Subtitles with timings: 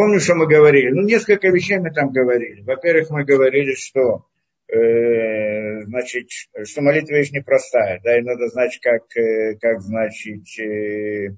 [0.00, 0.88] Помню, что мы говорили?
[0.88, 2.62] Ну, несколько вещей мы там говорили.
[2.62, 4.24] Во-первых, мы говорили, что
[4.66, 6.30] э, значит,
[6.64, 11.36] что молитва вещь непростая, да, и надо знать, как, э, как значит, э,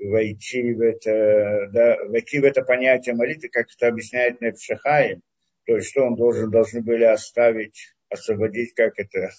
[0.00, 5.22] войти в это, да, войти в это понятие молитвы, как это объясняет Непшахаим,
[5.66, 9.30] то есть, что он должен, должны были оставить, освободить, как это,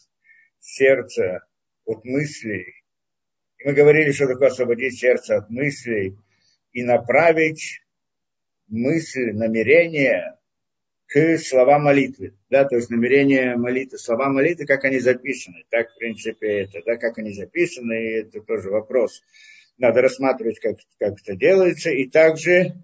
[0.61, 1.41] сердце
[1.83, 2.73] от мыслей.
[3.59, 6.15] И мы говорили, что такое освободить сердце от мыслей
[6.71, 7.81] и направить
[8.71, 10.37] мысль, намерение
[11.07, 12.33] к словам молитвы.
[12.49, 15.65] Да, то есть намерение молитвы, слова молитвы, как они записаны.
[15.69, 19.21] Так, в принципе, это, да, как они записаны, это тоже вопрос.
[19.77, 21.91] Надо рассматривать, как, как это делается.
[21.91, 22.75] И также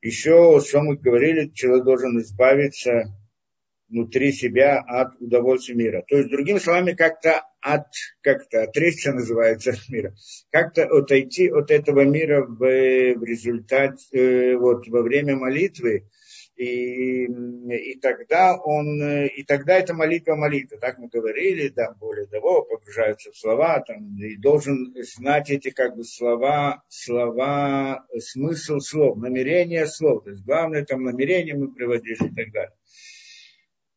[0.00, 3.12] еще, что мы говорили, человек должен избавиться
[3.92, 6.04] внутри себя от удовольствия мира.
[6.08, 7.86] То есть, другими словами, как-то от,
[8.22, 10.14] как-то отречься называется от мира.
[10.50, 16.08] Как-то отойти от этого мира в, в результате, э, вот во время молитвы,
[16.56, 22.62] и, и тогда он, и тогда это молитва молитва, так мы говорили, да, более того,
[22.62, 29.86] погружаются в слова, там, и должен знать эти как бы слова, слова, смысл слов, намерение
[29.86, 32.72] слов, то есть главное там намерение мы приводили и так далее.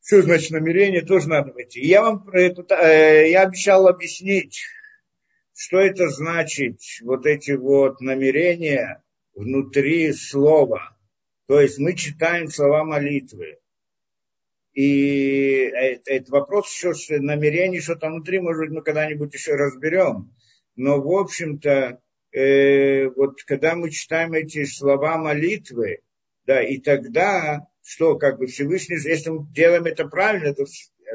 [0.05, 1.81] Что значит намерение, тоже надо войти.
[1.81, 4.61] Я вам про это, э, я обещал объяснить,
[5.55, 9.03] что это значит, вот эти вот намерения
[9.33, 10.95] внутри слова.
[11.47, 13.57] То есть мы читаем слова молитвы.
[14.73, 19.55] И это, это вопрос еще что намерений, что там внутри, может быть, мы когда-нибудь еще
[19.55, 20.35] разберем.
[20.75, 21.99] Но, в общем-то,
[22.31, 26.01] э, вот когда мы читаем эти слова молитвы,
[26.45, 30.65] да, и тогда что как бы Всевышний, если мы делаем это правильно, то,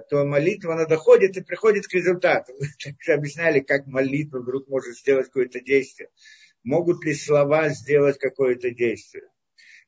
[0.08, 2.52] то молитва, она доходит и приходит к результату.
[3.08, 6.10] Мы объясняли, как молитва вдруг может сделать какое-то действие.
[6.62, 9.24] Могут ли слова сделать какое-то действие?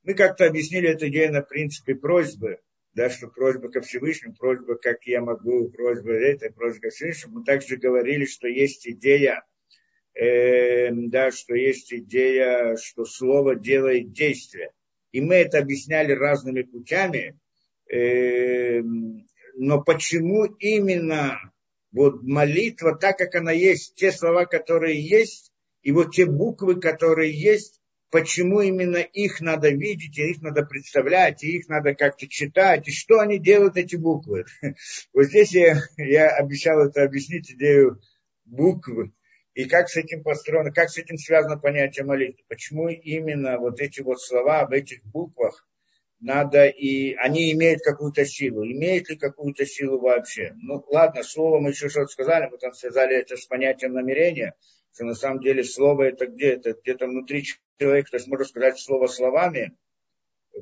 [0.02, 2.58] Мы как-то объяснили эту идею на принципе просьбы,
[2.94, 7.38] да, что просьба ко Всевышнему, просьба, как я могу, просьба это, просьба ко Всевышнему.
[7.38, 9.44] Мы также говорили, что есть идея,
[10.14, 14.72] э, да, что есть идея, что слово делает действие.
[15.12, 17.38] И мы это объясняли разными путями.
[17.88, 21.38] Эм, но почему именно
[21.92, 25.52] вот молитва, так как она есть, те слова, которые есть,
[25.82, 27.80] и вот те буквы, которые есть,
[28.10, 32.92] почему именно их надо видеть, и их надо представлять, и их надо как-то читать, и
[32.92, 34.46] что они делают, эти буквы.
[35.12, 38.00] Вот здесь я, я обещал это объяснить, идею
[38.46, 39.12] буквы
[39.54, 42.42] и как с этим построено, как с этим связано понятие молитвы.
[42.48, 45.66] Почему именно вот эти вот слова об этих буквах
[46.22, 48.64] надо и они имеют какую-то силу.
[48.64, 50.54] Имеют ли какую-то силу вообще?
[50.56, 54.54] Ну, ладно, слово мы еще что-то сказали, там связали это с понятием намерения,
[54.94, 56.52] что на самом деле слово это где?
[56.52, 57.44] Это где-то внутри
[57.78, 59.76] человека, то есть можно сказать слово словами,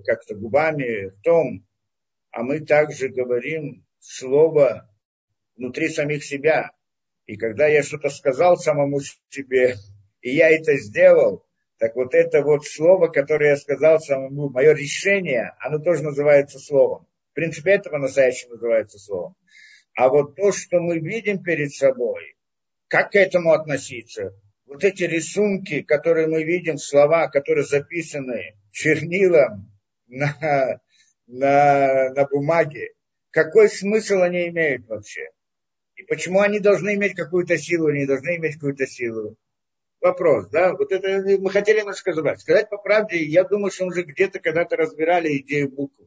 [0.06, 1.66] как-то губами, в том,
[2.30, 4.88] а мы также говорим слово
[5.56, 6.70] внутри самих себя.
[7.30, 8.98] И когда я что-то сказал самому
[9.28, 9.76] себе,
[10.20, 11.46] и я это сделал,
[11.78, 17.06] так вот это вот слово, которое я сказал самому, мое решение, оно тоже называется словом.
[17.30, 19.36] В принципе, это по-настоящему называется словом.
[19.94, 22.34] А вот то, что мы видим перед собой,
[22.88, 24.34] как к этому относиться?
[24.66, 29.70] Вот эти рисунки, которые мы видим, слова, которые записаны чернилом
[30.08, 30.80] на,
[31.28, 32.88] на, на бумаге,
[33.30, 35.28] какой смысл они имеют вообще?
[36.00, 39.36] И почему они должны иметь какую-то силу не должны иметь какую-то силу?
[40.00, 40.72] Вопрос, да?
[40.72, 42.40] Вот это мы хотели немножко сказать.
[42.40, 46.06] Сказать по правде, я думаю, что мы уже где-то когда-то разбирали идею буквы.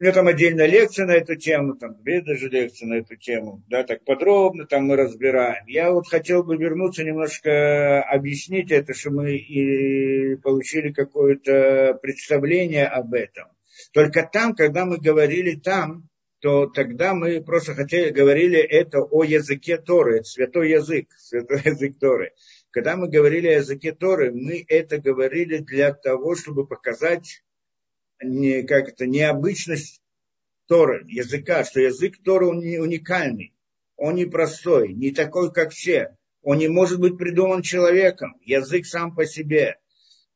[0.00, 3.64] У меня там отдельная лекция на эту тему, там две даже лекции на эту тему,
[3.68, 5.64] да, так подробно там мы разбираем.
[5.66, 13.14] Я вот хотел бы вернуться немножко объяснить это, что мы и получили какое-то представление об
[13.14, 13.46] этом.
[13.92, 16.08] Только там, когда мы говорили там,
[16.40, 22.32] то тогда мы просто хотели, говорили это о языке Торы, святой язык, святой язык Торы.
[22.70, 27.42] Когда мы говорили о языке Торы, мы это говорили для того, чтобы показать
[28.22, 30.00] не, как это, необычность
[30.66, 33.54] Торы, языка, что язык Торы он не уникальный,
[33.96, 36.16] он не простой, не такой, как все.
[36.42, 38.36] Он не может быть придуман человеком.
[38.42, 39.76] Язык сам по себе,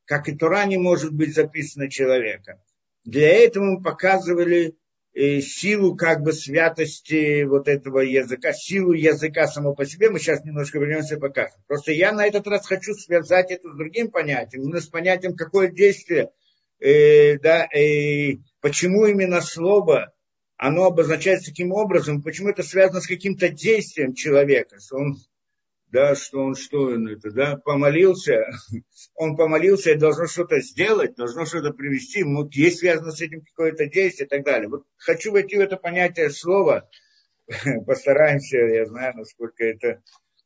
[0.05, 2.59] как и Тора не может быть записана человеком.
[3.05, 4.75] Для этого мы показывали
[5.15, 10.79] силу как бы святости вот этого языка, силу языка само по себе, мы сейчас немножко
[10.79, 11.59] вернемся и покажем.
[11.67, 15.67] Просто я на этот раз хочу связать это с другим понятием, именно с понятием, какое
[15.67, 16.31] действие,
[16.79, 20.11] э, да, э, почему именно слово,
[20.57, 25.17] оно обозначается таким образом, почему это связано с каким-то действием человека, он
[25.93, 28.47] да, что он что он это, да, помолился,
[29.15, 32.25] он помолился и должно что-то сделать, должно что-то привести,
[32.59, 34.69] есть связано с этим какое-то действие и так далее.
[34.69, 36.89] Вот хочу войти в это понятие слова,
[37.85, 40.01] постараемся, я знаю, насколько это,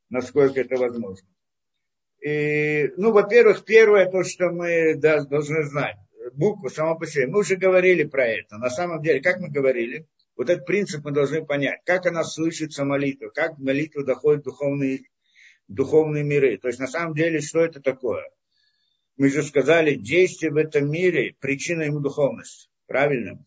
[0.09, 1.25] насколько это возможно.
[2.19, 5.95] И, ну, во-первых, первое, то, что мы да, должны знать,
[6.33, 7.27] букву само по себе.
[7.27, 8.57] Мы уже говорили про это.
[8.57, 12.83] На самом деле, как мы говорили, вот этот принцип мы должны понять, как она слышится
[12.83, 15.03] молитва, как молитва доходит в духовные
[15.68, 16.58] духовные миры.
[16.58, 18.30] То есть на самом деле, что это такое?
[19.18, 22.69] Мы же сказали, действие в этом мире– причина ему духовности.
[22.86, 23.44] Правильно?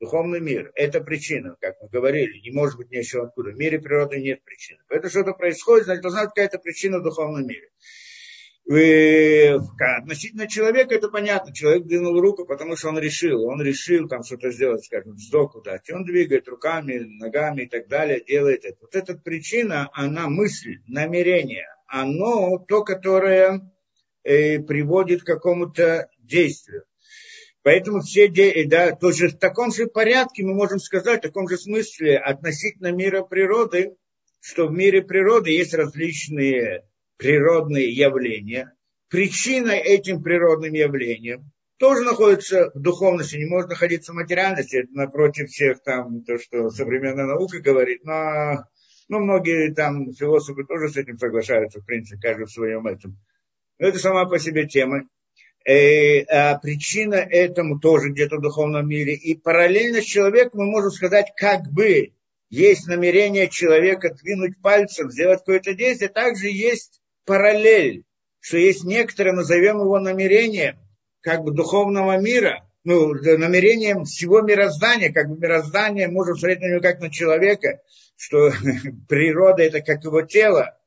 [0.00, 3.50] Духовный мир– это причина, как мы говорили, не может быть ничего откуда.
[3.50, 4.80] В мире природы нет причины.
[4.88, 7.70] Поэтому что-то происходит, значит, должна быть какая-то причина в духовном мире.
[8.68, 11.54] И относительно человека это понятно.
[11.54, 13.44] Человек двинул руку, потому что он решил.
[13.44, 15.88] Он решил там что-то сделать, скажем, вздоху дать.
[15.88, 18.78] И он двигает руками, ногами и так далее, делает это.
[18.80, 21.66] Вот эта причина, она мысль, намерение.
[21.86, 23.72] Оно то, которое
[24.24, 26.84] э, приводит к какому-то действию.
[27.62, 28.28] Поэтому все,
[28.66, 33.22] да, тоже в таком же порядке мы можем сказать, в таком же смысле относительно мира
[33.22, 33.96] природы,
[34.40, 36.84] что в мире природы есть различные
[37.16, 38.72] природные явления,
[39.08, 45.50] причина этим природным явлениям тоже находится в духовности, не может находиться в материальности, это напротив
[45.50, 48.64] всех там, то, что современная наука говорит, но
[49.08, 53.18] ну, многие там философы тоже с этим соглашаются, в принципе, каждый в своем этом.
[53.78, 55.02] Но это сама по себе тема.
[55.64, 59.14] И, э, а причина этому тоже где-то в духовном мире.
[59.14, 62.12] И параллельно с человеком мы можем сказать, как бы
[62.48, 68.04] есть намерение человека двинуть пальцем, сделать какое-то действие, также есть параллель,
[68.40, 70.78] что есть некоторое, назовем его намерением,
[71.20, 76.80] как бы духовного мира, ну, намерением всего мироздания, как бы мироздание, можем смотреть на него
[76.80, 77.80] как на человека,
[78.16, 78.52] что
[79.08, 80.78] природа это как его тело,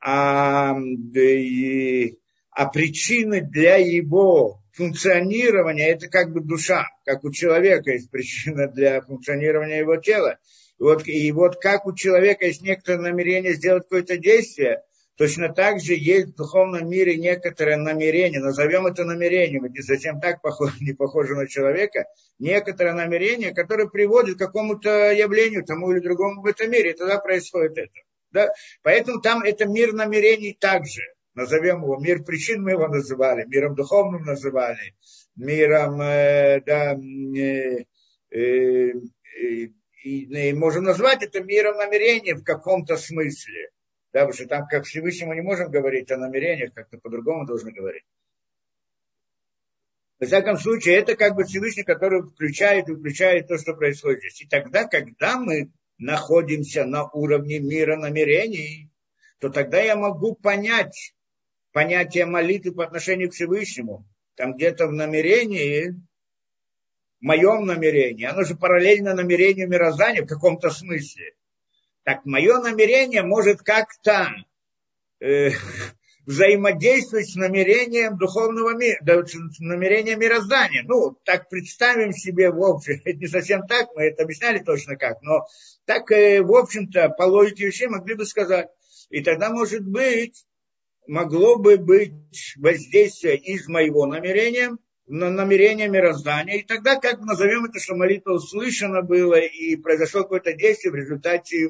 [0.00, 2.18] а, и,
[2.52, 9.00] а причины для его функционирования это как бы душа, как у человека есть причина для
[9.02, 10.38] функционирования его тела.
[10.78, 14.82] И вот, и вот как у человека есть некоторое намерение сделать какое-то действие,
[15.20, 20.40] Точно так же есть в духовном мире некоторое намерение, назовем это намерением, не совсем так
[20.40, 22.06] похоже, не похоже на человека,
[22.38, 27.18] некоторое намерение, которое приводит к какому-то явлению, тому или другому в этом мире, и тогда
[27.18, 27.92] происходит это.
[28.30, 28.48] Да?
[28.82, 31.02] Поэтому там это мир намерений также.
[31.34, 34.94] Назовем его мир причин, мы его называли, миром духовным называли,
[35.36, 37.84] миром, э, да, э,
[38.30, 38.92] э,
[39.36, 43.68] и, и можем назвать это миром намерений в каком-то смысле.
[44.12, 47.70] Да, потому что там, как Всевышний, мы не можем говорить о намерениях, как-то по-другому должны
[47.70, 48.04] говорить.
[50.18, 54.42] Во всяком случае, это как бы Всевышний, который включает и выключает то, что происходит здесь.
[54.42, 58.90] И тогда, когда мы находимся на уровне мира намерений,
[59.38, 61.14] то тогда я могу понять
[61.72, 64.06] понятие молитвы по отношению к Всевышнему.
[64.34, 65.90] Там где-то в намерении,
[67.20, 71.34] в моем намерении, оно же параллельно намерению мироздания в каком-то смысле.
[72.04, 74.30] Так мое намерение может как-то
[75.20, 75.50] э,
[76.26, 80.82] взаимодействовать с намерением духовного мира, с намерением мироздания.
[80.84, 85.20] Ну, так представим себе, в общем, это не совсем так, мы это объясняли точно как,
[85.22, 85.46] но
[85.84, 88.68] так, э, в общем-то, по логике вещей могли бы сказать.
[89.10, 90.44] И тогда, может быть,
[91.06, 94.78] могло бы быть воздействие из моего намерения на
[95.10, 96.58] намерение мироздания.
[96.58, 101.68] И тогда, как назовем это, что молитва услышана была и произошло какое-то действие в результате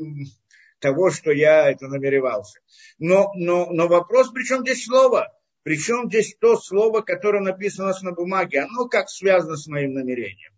[0.79, 2.61] того, что я это намеревался.
[2.99, 5.33] Но, но, но вопрос, при чем здесь слово?
[5.63, 9.95] Причем здесь то слово, которое написано у нас на бумаге, оно как связано с моим
[9.95, 10.53] намерением.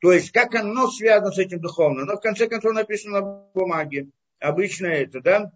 [0.00, 2.04] То есть, как оно связано с этим духовным.
[2.04, 4.08] Оно в конце концов написано на бумаге.
[4.40, 5.52] Обычно это, да,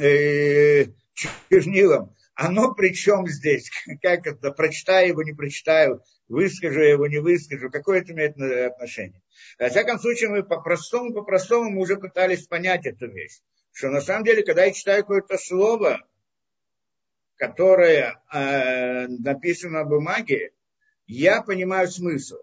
[0.00, 3.70] э, чернилом оно при чем здесь?
[4.02, 4.50] Как это?
[4.50, 7.70] Прочитаю его, не прочитаю, выскажу его, не выскажу.
[7.70, 9.22] Какое это имеет отношение?
[9.58, 13.40] Во всяком случае, мы по-простому, по-простому мы уже пытались понять эту вещь.
[13.72, 16.06] Что на самом деле, когда я читаю какое-то слово,
[17.36, 20.52] которое э, написано на бумаге,
[21.06, 22.36] я понимаю смысл.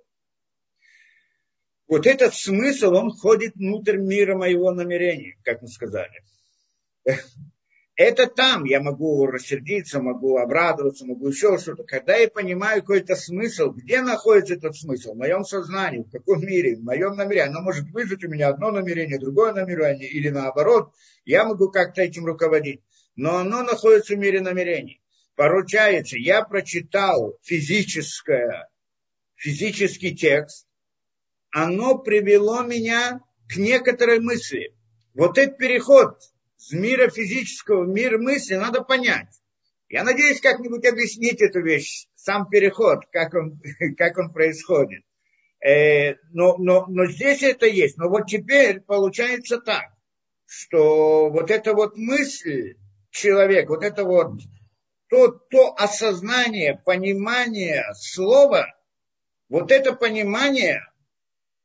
[1.87, 6.23] Вот этот смысл, он входит внутрь мира моего намерения, как мы сказали.
[8.03, 11.83] Это там я могу рассердиться, могу обрадоваться, могу еще что-то.
[11.83, 15.13] Когда я понимаю какой-то смысл, где находится этот смысл?
[15.13, 17.49] В моем сознании, в каком мире, в моем намерении.
[17.49, 20.95] Оно может вызвать у меня одно намерение, другое намерение, или наоборот.
[21.25, 22.81] Я могу как-то этим руководить.
[23.15, 25.03] Но оно находится в мире намерений.
[25.35, 28.67] Поручается, я прочитал физическое,
[29.35, 30.65] физический текст,
[31.51, 34.75] оно привело меня к некоторой мысли.
[35.13, 36.17] Вот этот переход
[36.61, 39.41] с мира физического в мир мысли надо понять.
[39.89, 43.59] Я надеюсь как-нибудь объяснить эту вещь, сам переход, как он,
[43.97, 45.03] как он происходит.
[45.59, 47.97] Э, но, но, но здесь это есть.
[47.97, 49.85] Но вот теперь получается так,
[50.45, 52.75] что вот эта вот мысль
[53.09, 54.33] человека, вот это вот
[55.07, 58.67] то, то осознание, понимание слова,
[59.49, 60.83] вот это понимание,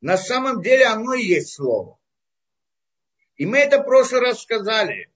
[0.01, 1.96] на самом деле оно и есть слово.
[3.37, 5.11] И мы это в прошлый раз сказали.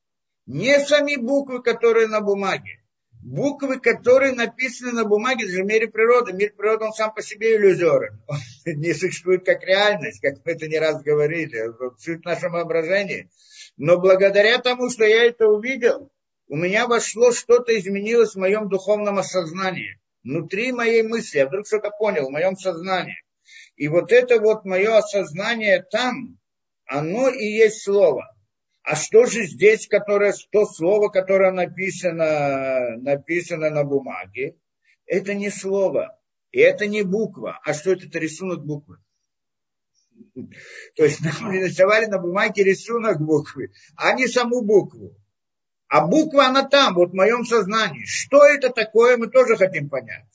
[0.47, 2.83] Не сами буквы, которые на бумаге,
[3.23, 6.33] буквы, которые написаны на бумаге, это же в мире природы.
[6.33, 8.21] Мир природы, он сам по себе иллюзорен.
[8.29, 13.31] Он не существует как реальность, как мы это не раз говорили, суть в нашем воображении.
[13.77, 16.11] Но благодаря тому, что я это увидел,
[16.49, 19.99] у меня вошло что-то изменилось в моем духовном осознании.
[20.25, 23.23] Внутри моей мысли, я вдруг что-то понял, в моем сознании.
[23.77, 26.40] И вот это вот мое осознание там,
[26.91, 28.35] оно и есть слово.
[28.83, 34.57] А что же здесь, которое, то слово, которое написано, написано на бумаге,
[35.07, 36.19] это не слово,
[36.51, 37.61] и это не буква.
[37.65, 38.07] А что это?
[38.07, 38.99] Это рисунок буквы.
[40.97, 45.17] То есть нам нарисовали на бумаге рисунок буквы, а не саму букву.
[45.87, 48.05] А буква, она там, вот в моем сознании.
[48.05, 50.27] Что это такое, мы тоже хотим понять.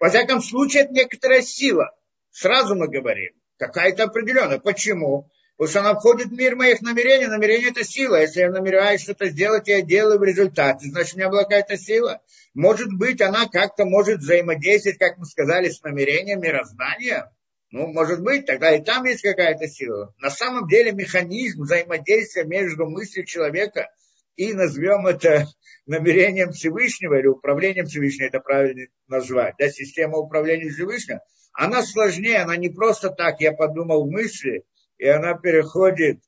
[0.00, 1.96] Во всяком случае, это некоторая сила.
[2.30, 3.39] Сразу мы говорим.
[3.60, 4.58] Какая-то определенная.
[4.58, 5.30] Почему?
[5.58, 7.26] Потому что она входит в мир моих намерений.
[7.26, 8.18] Намерение– это сила.
[8.18, 10.88] Если я намереваюсь что-то сделать, я делаю в результате.
[10.88, 12.22] Значит, у меня была какая-то сила.
[12.54, 17.30] Может быть, она как-то может взаимодействовать, как мы сказали, с намерением мироздания.
[17.70, 20.14] Ну, может быть, тогда и там есть какая-то сила.
[20.20, 23.90] На самом деле механизм взаимодействия между мыслью человека
[24.36, 25.46] и назовем это
[25.86, 31.18] намерением Всевышнего или управлением Всевышнего, это правильно назвать, да, система управления Всевышним,
[31.52, 34.64] она сложнее, она не просто так, я подумал в мысли,
[34.98, 36.20] и она переходит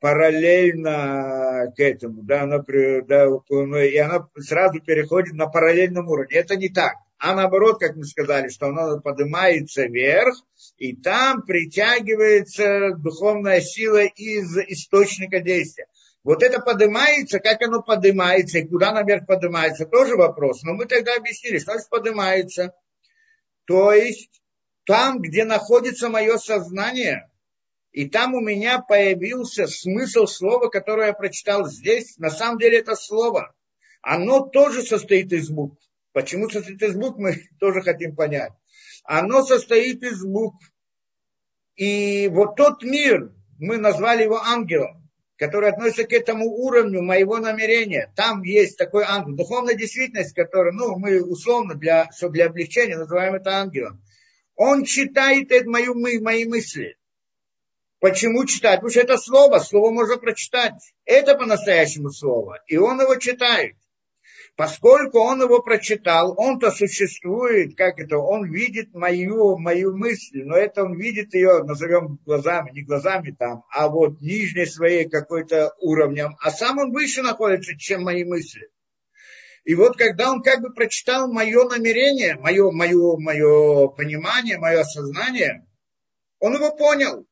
[0.00, 3.26] параллельно к этому, да, она, да,
[3.84, 6.36] и она сразу переходит на параллельном уровне.
[6.36, 6.94] Это не так.
[7.18, 10.34] А наоборот, как мы сказали, что она поднимается вверх,
[10.76, 15.86] и там притягивается духовная сила из источника действия.
[16.24, 20.64] Вот это поднимается, как оно поднимается, и куда наверх поднимается, тоже вопрос.
[20.64, 22.74] Но мы тогда объяснили, что значит поднимается.
[23.66, 24.41] То есть
[24.84, 27.30] там, где находится мое сознание,
[27.92, 32.16] и там у меня появился смысл слова, которое я прочитал здесь.
[32.18, 33.54] На самом деле это слово.
[34.00, 35.78] Оно тоже состоит из букв.
[36.12, 38.52] Почему состоит из букв, мы тоже хотим понять.
[39.04, 40.64] Оно состоит из букв.
[41.76, 48.12] И вот тот мир, мы назвали его ангелом, который относится к этому уровню моего намерения.
[48.16, 49.36] Там есть такой ангел.
[49.36, 54.02] Духовная действительность, которую, ну, мы условно для, для облегчения называем это ангелом.
[54.56, 56.96] Он читает это мою, мои мысли.
[58.00, 58.76] Почему читать?
[58.76, 60.74] Потому что это слово, слово можно прочитать.
[61.04, 62.60] Это по-настоящему слово.
[62.66, 63.76] И он его читает.
[64.54, 70.84] Поскольку он его прочитал, он-то существует, как это, он видит мою, мою мысль, но это
[70.84, 76.50] он видит ее, назовем глазами, не глазами там, а вот нижней своей какой-то уровнем, а
[76.50, 78.68] сам он выше находится, чем мои мысли.
[79.64, 85.66] И вот когда он как бы прочитал мое намерение, мое, мое, мое понимание, мое осознание,
[86.40, 87.26] он его понял.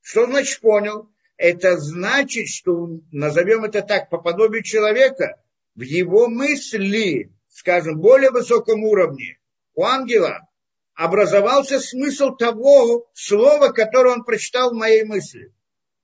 [0.00, 1.10] Что значит понял?
[1.36, 5.42] Это значит, что, назовем это так, по подобию человека,
[5.74, 9.38] в его мысли, скажем, более высоком уровне,
[9.74, 10.48] у ангела
[10.94, 15.52] образовался смысл того слова, которое он прочитал в моей мысли.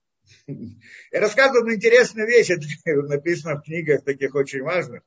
[0.47, 2.67] Я рассказываю интересную вещь, это
[3.09, 5.02] написано в книгах таких очень важных.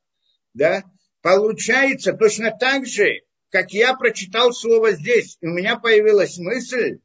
[0.56, 0.84] Да?
[1.22, 3.22] Получается точно так же,
[3.52, 7.00] как я прочитал слово здесь, и у меня появилась мысль,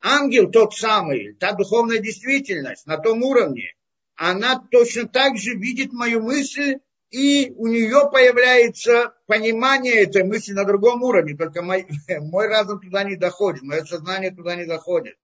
[0.00, 3.74] ангел тот самый, та духовная действительность на том уровне,
[4.14, 6.78] она точно так же видит мою мысль,
[7.10, 11.86] и у нее появляется понимание этой мысли на другом уровне, только мой,
[12.20, 15.16] мой разум туда не доходит, мое сознание туда не доходит.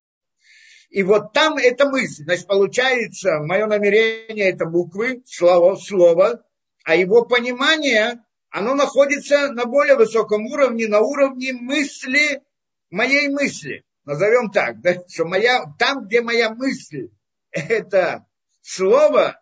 [0.88, 6.44] И вот там эта мысль, значит, получается, мое намерение это буквы, слово, слово,
[6.85, 12.43] а его понимание, оно находится на более высоком уровне, на уровне мысли,
[12.91, 13.85] моей мысли.
[14.05, 17.09] Назовем так, да, что моя, там, где моя мысль,
[17.50, 18.26] это
[18.61, 19.41] слово,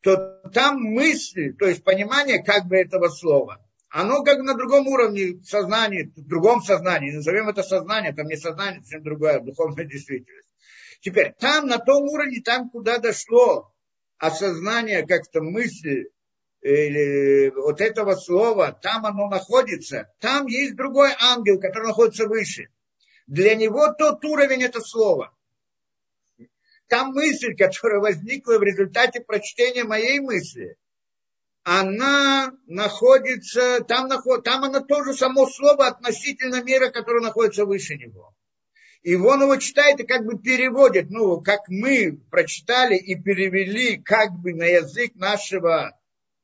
[0.00, 5.42] то там мысль, то есть понимание как бы этого слова, оно как на другом уровне
[5.42, 10.48] сознания, в другом сознании, назовем это сознание, там не сознание, совсем другая духовная действительность.
[11.00, 13.72] Теперь, там, на том уровне, там, куда дошло
[14.18, 16.10] осознание как-то мысли,
[16.66, 22.70] или вот этого слова, там оно находится, там есть другой ангел, который находится выше.
[23.28, 25.32] Для него тот уровень это слово.
[26.88, 30.76] та мысль, которая возникла в результате прочтения моей мысли,
[31.62, 38.34] она находится, там, наход, там она тоже само слово относительно мира, который находится выше него.
[39.02, 44.32] И он его читает и как бы переводит, ну, как мы прочитали и перевели как
[44.32, 45.96] бы на язык нашего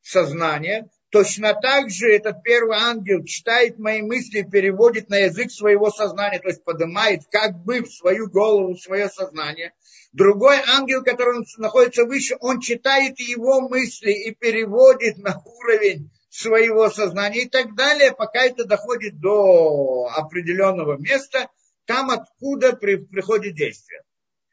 [0.02, 5.90] сознания, точно так же этот первый ангел читает мои мысли и переводит на язык своего
[5.90, 9.72] сознания, то есть поднимает как бы в свою голову, в свое сознание.
[10.12, 17.42] Другой ангел, который находится выше, он читает его мысли и переводит на уровень своего сознания
[17.42, 21.48] и так далее, пока это доходит до определенного места–
[21.86, 24.02] там, откуда при, приходит действие.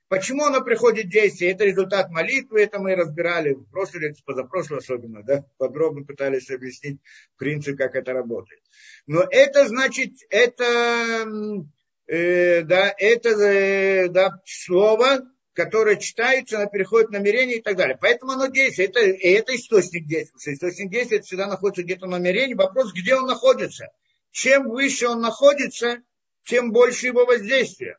[0.10, 1.52] Почему оно приходит действие?
[1.52, 7.00] Это результат молитвы, это мы разбирали в прошлый лекции, позапрошлый особенно, да, подробно пытались объяснить
[7.38, 8.62] принцип, как это работает.
[9.06, 11.28] Но это значит, это,
[12.08, 15.20] э, да, это э, да, слово,
[15.54, 17.98] которое читается, оно переходит в намерение и так далее.
[18.02, 18.90] Поэтому оно действует.
[18.90, 20.54] Это, это источник действия.
[20.54, 22.56] Источник действия всегда находится где-то в намерении.
[22.56, 23.90] Вопрос, где он находится.
[24.32, 26.02] Чем выше он находится,
[26.46, 27.98] тем больше его воздействия.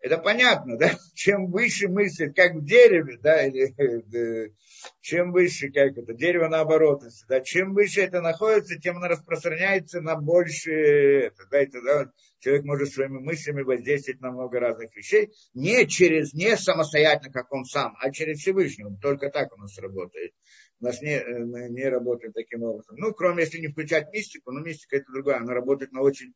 [0.00, 0.92] Это понятно, да?
[1.14, 3.74] Чем выше мысль, как в дереве, да, или
[4.06, 4.52] да,
[5.00, 10.16] чем выше, как это, дерево наоборот, да, чем выше это находится, тем оно распространяется на
[10.16, 15.86] больше, это, да, это, да, человек может своими мыслями воздействовать на много разных вещей, не
[15.86, 20.32] через, не самостоятельно, как он сам, а через Всевышнего, только так у нас работает.
[20.80, 22.96] У нас не, э, не работает таким образом.
[22.96, 26.32] Ну, кроме если не включать мистику, но мистика это другая, она работает на очень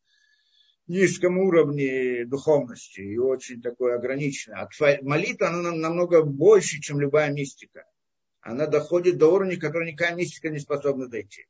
[0.87, 4.59] низком уровне духовности и очень такой ограниченной.
[4.59, 4.69] А
[5.03, 7.85] молитва, она намного больше, чем любая мистика.
[8.41, 11.47] Она доходит до уровня, который никакая мистика не способна дойти.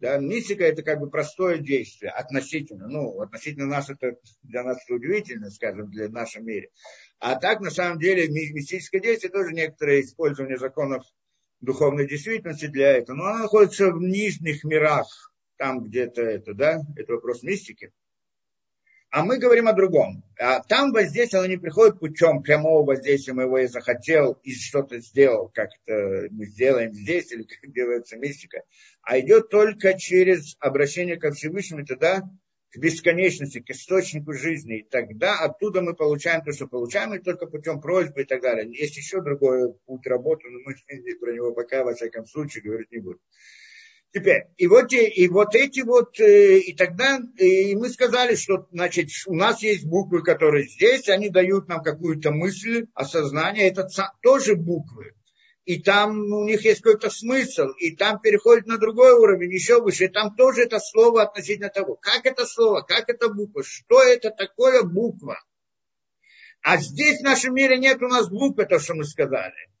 [0.00, 4.94] Да, мистика это как бы простое действие относительно, ну, относительно нас это для нас это
[4.96, 6.68] удивительно, скажем, для нашего мира.
[7.20, 11.04] А так, на самом деле, мистическое действие тоже некоторое использование законов
[11.60, 13.16] духовной действительности для этого.
[13.16, 15.06] Но оно находится в нижних мирах,
[15.56, 17.92] там где-то это, да, это вопрос мистики.
[19.14, 20.24] А мы говорим о другом.
[20.40, 25.52] А там воздействие, оно не приходит путем прямого воздействия моего я захотел и что-то сделал,
[25.54, 28.64] как это мы сделаем здесь, или как делается мистика,
[29.02, 32.22] а идет только через обращение ко Всевышнему, и тогда
[32.72, 34.80] к бесконечности, к источнику жизни.
[34.80, 38.68] И тогда оттуда мы получаем то, что получаем, и только путем просьбы и так далее.
[38.68, 40.74] Есть еще другой путь работы, но мы
[41.20, 43.20] про него пока, во всяком случае, говорить не будем.
[44.14, 49.08] Теперь, и вот, и вот эти вот, э, и тогда и мы сказали, что, значит,
[49.26, 53.88] у нас есть буквы, которые здесь, они дают нам какую-то мысль, осознание, это
[54.22, 55.14] тоже буквы.
[55.64, 60.04] И там у них есть какой-то смысл, и там переходит на другой уровень, еще выше,
[60.04, 61.96] и там тоже это слово относительно того.
[61.96, 65.42] Как это слово, как это буква, что это такое буква.
[66.62, 69.72] А здесь в нашем мире нет у нас буквы, то, что мы сказали.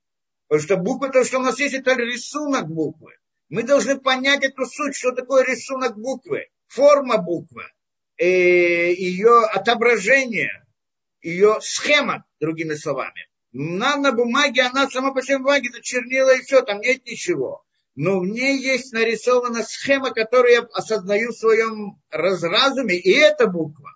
[0.48, 3.12] Потому что буква, то, что у нас есть, это рисунок буквы.
[3.48, 7.64] Мы должны понять эту суть, что такое рисунок буквы, форма буквы,
[8.16, 10.64] э, ее отображение,
[11.20, 13.28] ее схема, другими словами.
[13.52, 17.64] Нам на бумаге, она сама по себе бумаге, это чернила и все, там нет ничего.
[17.94, 23.90] Но в ней есть нарисована схема, которую я осознаю в своем разразуме, и это буква.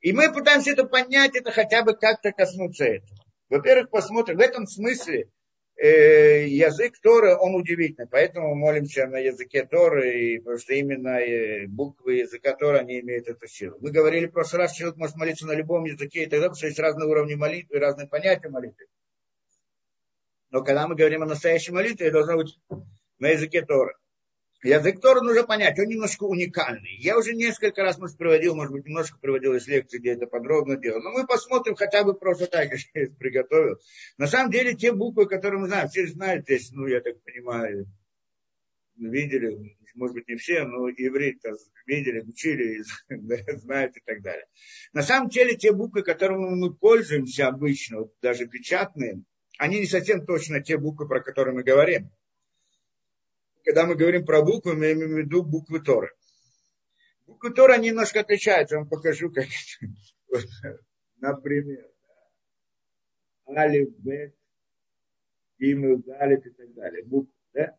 [0.00, 3.24] И мы пытаемся это понять, это хотя бы как-то коснуться этого.
[3.48, 5.30] Во-первых, посмотрим, в этом смысле
[5.76, 8.08] э, язык Торы, он удивительный.
[8.08, 13.00] Поэтому мы молимся на языке Торы, и, потому что именно э, буквы языка Торы, они
[13.00, 13.76] имеют эту силу.
[13.80, 16.66] Мы говорили в прошлый раз, человек может молиться на любом языке и далее, потому что
[16.66, 18.86] есть разные уровни молитвы, разные понятия молитвы.
[20.50, 22.58] Но когда мы говорим о настоящей молитве, должно быть
[23.18, 23.94] на языке Торы.
[24.64, 26.96] Язык Тора нужно понять, он немножко уникальный.
[26.96, 30.76] Я уже несколько раз, может, приводил, может быть, немножко приводил из лекции, где это подробно
[30.78, 31.02] делал.
[31.02, 33.78] Но мы посмотрим хотя бы просто так, я приготовил.
[34.16, 37.86] На самом деле, те буквы, которые мы знаем, все знают здесь, ну, я так понимаю,
[38.96, 41.42] видели, может быть, не все, но иврит
[41.84, 42.82] видели, учили,
[43.58, 44.46] знают и так далее.
[44.94, 49.24] На самом деле, те буквы, которыми мы пользуемся обычно, вот даже печатные,
[49.58, 52.10] они не совсем точно те буквы, про которые мы говорим
[53.64, 56.10] когда мы говорим про буквы, мы имеем в виду буквы Торы.
[57.26, 58.76] Буквы Торы немножко отличаются.
[58.76, 59.46] Я вам покажу, как
[61.16, 61.90] Например,
[63.48, 64.34] Алиф, Бет,
[65.58, 67.04] Гимел, Галит и так далее.
[67.04, 67.76] Буквы, да?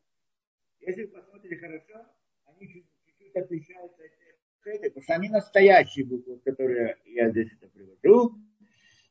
[0.79, 2.05] Если вы посмотрите хорошо,
[2.45, 8.35] они чуть-чуть отличаются от этих, потому что они настоящие буквы, которые я здесь это привожу.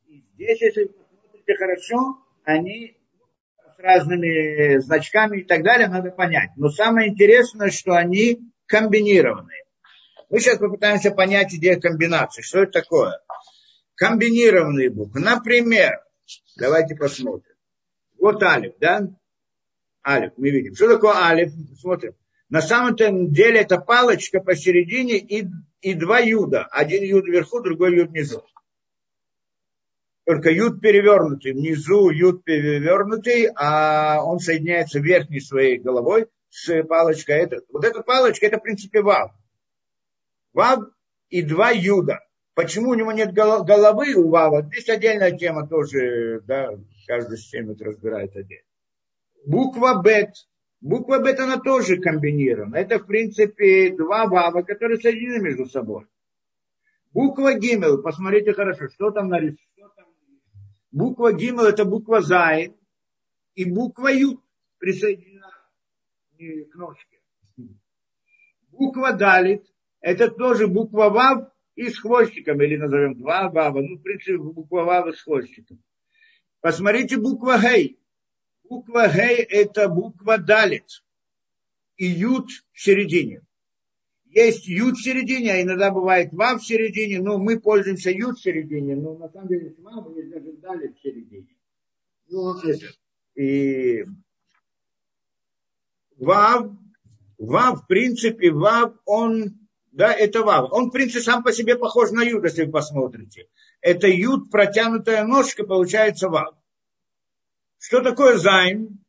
[0.06, 2.96] И здесь, если вы посмотрите хорошо, они
[3.76, 6.50] с разными значками и так далее, надо понять.
[6.56, 9.64] Но самое интересное, что они комбинированные.
[10.30, 12.42] Мы сейчас попытаемся понять идею комбинации.
[12.42, 13.18] Что это такое?
[13.94, 15.20] Комбинированные буквы.
[15.20, 16.04] Например,
[16.56, 17.54] Давайте посмотрим.
[18.18, 19.08] Вот алиф, да?
[20.06, 20.74] Алиф, мы видим.
[20.74, 21.52] Что такое алиф?
[21.78, 22.14] Смотрим.
[22.48, 22.94] На самом
[23.32, 25.46] деле это палочка посередине и,
[25.80, 26.64] и два юда.
[26.66, 28.42] Один юд вверху, другой юд внизу.
[30.24, 31.52] Только юд перевернутый.
[31.52, 37.36] Внизу юд перевернутый, а он соединяется верхней своей головой с палочкой.
[37.36, 39.32] Это, вот эта палочка, это в принципе вав.
[40.52, 40.80] Вав
[41.28, 42.20] и два юда.
[42.54, 44.62] Почему у него нет головы у Вава?
[44.62, 46.70] Здесь отдельная тема тоже, да,
[47.06, 48.68] каждый системит разбирает отдельно.
[49.44, 50.30] Буква Бет.
[50.80, 52.76] Буква Бет, она тоже комбинирована.
[52.76, 56.06] Это, в принципе, два Вава, которые соединены между собой.
[57.12, 59.58] Буква Гимел, посмотрите хорошо, что там нарисовано.
[60.94, 62.76] Буква Гимел это буква Зайн,
[63.56, 64.40] и буква Ют
[64.78, 65.50] присоединена
[66.38, 67.20] к ножке.
[68.68, 69.66] Буква Далит
[69.98, 74.84] это тоже буква Вав и с хвостиком, или назовем два Вава, ну, в принципе, буква
[74.84, 75.82] Вава с хвостиком.
[76.60, 77.98] Посмотрите буква Гей.
[78.62, 81.02] Буква Гей это буква Далит
[81.96, 83.42] и Ют в середине.
[84.34, 88.42] Есть Юд в середине, а иногда бывает Вав в середине, но мы пользуемся Юд в
[88.42, 91.46] середине, но на самом деле с Вавом есть даже Далет в середине.
[92.28, 92.56] Ну.
[93.36, 94.04] И
[96.18, 96.72] Вав,
[97.38, 100.72] Вав, в принципе, Вав, он да, это вав.
[100.72, 103.46] Он, в принципе, сам по себе похож на юд, если вы посмотрите.
[103.80, 106.56] Это юд, протянутая ножка, получается вав.
[107.78, 109.03] Что такое зайн?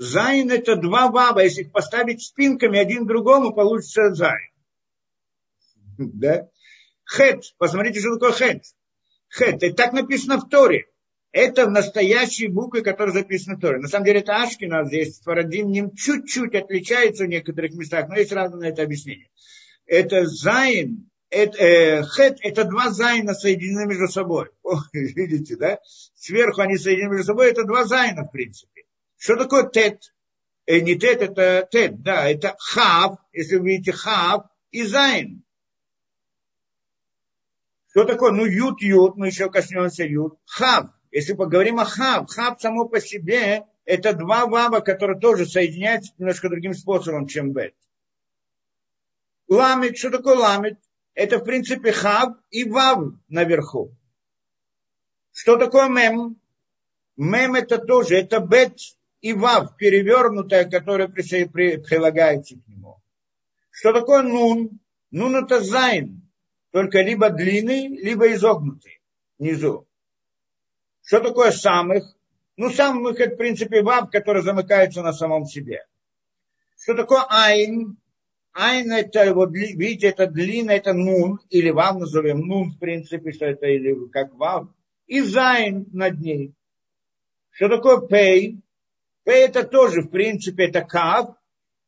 [0.00, 1.40] Зайн это два вава.
[1.40, 4.50] Если их поставить спинками один другому, получится зайн.
[5.98, 6.48] Да?
[7.04, 7.54] Хет.
[7.58, 8.62] Посмотрите, что такое хет.
[9.28, 9.62] Хет.
[9.62, 10.86] Это так написано в Торе.
[11.32, 13.78] Это настоящие буквы, которые записаны в Торе.
[13.78, 18.70] На самом деле это ашкеназим с сфарадим чуть-чуть отличается в некоторых местах, но есть разное
[18.70, 19.28] это объяснение
[19.90, 24.48] это зайн, это, э, хет, это два зайна соединены между собой.
[24.62, 25.80] О, видите, да?
[26.14, 28.84] Сверху они соединены между собой, это два зайна, в принципе.
[29.20, 30.14] Что такое тет?
[30.64, 35.44] Э, не тет, это тет, да, это хав, если вы видите хав и зайн.
[37.90, 38.32] Что такое?
[38.32, 40.38] Ну, юд, юд, мы еще коснемся юд.
[40.46, 40.86] Хав.
[41.10, 46.48] Если поговорим о хав, хав само по себе, это два вава, которые тоже соединяются немножко
[46.48, 47.74] другим способом, чем бет.
[49.48, 50.78] Ламед, что такое ламед?
[51.12, 53.94] Это, в принципе, хав и вав наверху.
[55.32, 56.40] Что такое мем?
[57.18, 58.78] Мем это тоже, это бет
[59.20, 63.00] и вав, перевернутая, которая прилагается к нему.
[63.70, 64.80] Что такое нун?
[65.10, 66.22] Нун это зайн,
[66.70, 69.00] только либо длинный, либо изогнутый
[69.38, 69.86] внизу.
[71.02, 72.04] Что такое самех?
[72.56, 75.86] Ну, самех это, в принципе, вав, который замыкается на самом себе.
[76.78, 77.96] Что такое аин?
[78.52, 83.46] Аин это, вот, видите, это длинно, это нун, или вам назовем нун, в принципе, что
[83.46, 84.74] это, или как вам,
[85.06, 86.54] и зайн над ней.
[87.50, 88.60] Что такое пей?
[89.30, 91.36] Это тоже, в принципе, это кав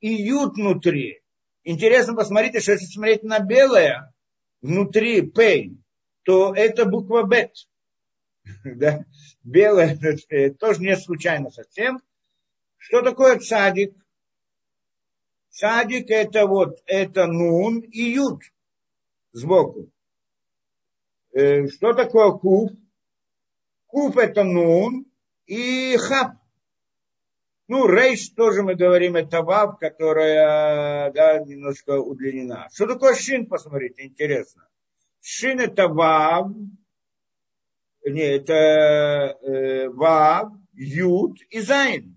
[0.01, 1.21] и юд внутри.
[1.65, 4.13] Интересно, посмотрите, что если смотреть на белое,
[4.61, 5.77] внутри пей,
[6.23, 7.55] то это буква бет.
[8.65, 9.05] да?
[9.43, 9.99] Белое
[10.59, 12.01] тоже не случайно совсем.
[12.79, 13.95] Что такое цадик?
[15.51, 18.43] Цадик это вот, это нун и юд
[19.33, 19.91] сбоку.
[21.33, 22.71] Э, что такое куф?
[23.87, 25.07] Куф это нун
[25.47, 26.42] и хав.
[27.73, 32.69] Ну, рейш тоже мы говорим, это вав, которая да, немножко удлинена.
[32.71, 34.69] Что такое шин, посмотрите, интересно.
[35.23, 36.49] Шин это вав,
[38.05, 42.15] не, это э, вав, юд и зайн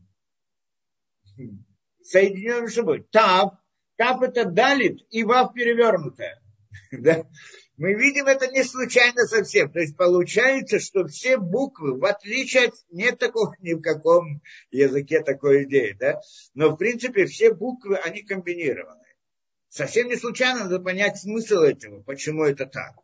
[2.04, 3.08] соединены между собой.
[3.10, 3.54] Тав,
[3.96, 6.44] тав это далит и вав перевернутая.
[6.92, 7.24] да?
[7.78, 9.72] Мы видим это не случайно совсем.
[9.72, 12.74] То есть получается, что все буквы, в отличие от...
[12.90, 16.22] Нет такого ни в каком языке такой идеи, да?
[16.54, 19.04] Но в принципе все буквы, они комбинированы.
[19.68, 22.96] Совсем не случайно надо понять смысл этого, почему это так.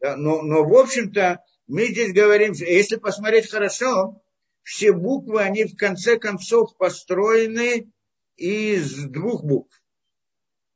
[0.00, 0.16] Да?
[0.16, 4.20] Но, но в общем-то мы здесь говорим, если посмотреть хорошо,
[4.64, 7.92] все буквы, они в конце концов построены
[8.36, 9.80] из двух букв.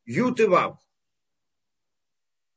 [0.04, 0.78] Ют и Вав.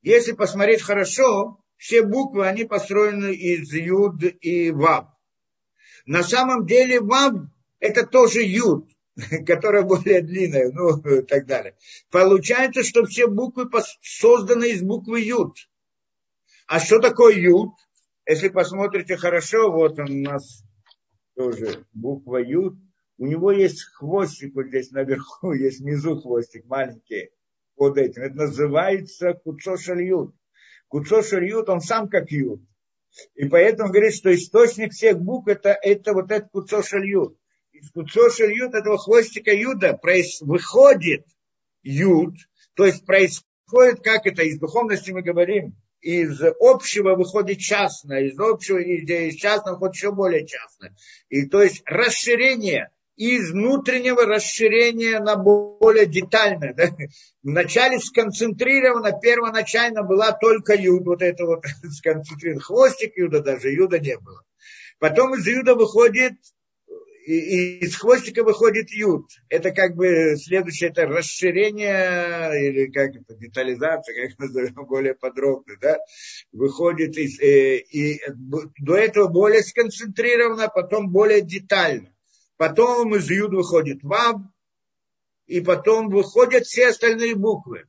[0.06, 5.08] Если посмотреть хорошо, все буквы, они построены из Юд и Вав.
[6.06, 7.34] На самом деле Вав
[7.80, 8.88] это тоже Юд,
[9.48, 11.76] которая более длинная, ну и так далее.
[12.12, 13.68] Получается, что все буквы
[14.04, 15.58] созданы из буквы Юд.
[16.68, 17.72] А что такое Юд?
[18.28, 20.64] Если посмотрите хорошо, вот он у нас
[21.36, 22.78] тоже буква Юд
[23.18, 27.30] у него есть хвостик вот здесь наверху, есть внизу хвостик маленький
[27.76, 28.24] под этим.
[28.24, 30.36] Это называется куцо шальют.
[31.70, 32.62] Он сам как ют.
[33.36, 36.82] И поэтому говорит, что источник всех букв это, это вот этот куцо.
[37.72, 38.30] Из куцо
[38.74, 40.00] этого хвостика юда
[40.42, 41.26] выходит
[41.84, 42.36] юд,
[42.74, 48.78] то есть происходит, как это из духовности мы говорим, из общего выходит частное, из общего,
[48.78, 50.96] из частного выходит еще более частное.
[51.30, 56.74] И то есть расширение из внутреннего расширения на более детальное.
[56.74, 56.90] Да?
[57.44, 62.62] Вначале сконцентрировано, первоначально была только юд, вот это вот сконцентрировано.
[62.62, 64.44] Хвостик юда даже, юда не было.
[65.00, 66.34] Потом из юда выходит,
[67.26, 69.28] и из хвостика выходит юд.
[69.50, 75.98] Это как бы следующее, это расширение, или как это, детализация, как назовем более подробно, да,
[76.52, 78.22] выходит из, э, и
[78.80, 82.15] до этого более сконцентрировано, потом более детально
[82.58, 84.42] потом из Юд выходит Вав,
[85.48, 87.86] и потом выходят все остальные буквы.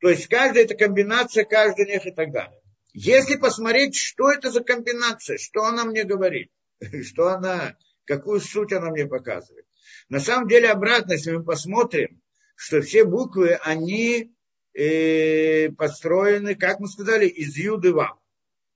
[0.00, 2.60] То есть каждая это комбинация, каждый них и так далее.
[2.92, 6.50] Если посмотреть, что это за комбинация, что она мне говорит,
[7.04, 9.66] что она, какую суть она мне показывает.
[10.08, 12.20] На самом деле обратно, если мы посмотрим,
[12.54, 14.34] что все буквы, они
[14.74, 18.21] э, построены, как мы сказали, из Юды Вав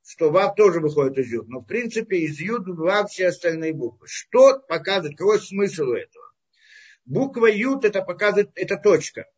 [0.06, 1.48] что Вав тоже выходит из Юд.
[1.48, 4.06] Но, в принципе, из Юд Вав все остальные буквы.
[4.08, 6.32] Что показывает, какой смысл у этого?
[7.04, 9.28] Буква Юд это показывает, это точка.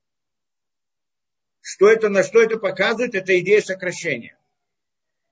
[1.61, 4.39] Что это, на что это показывает, это идея сокращения.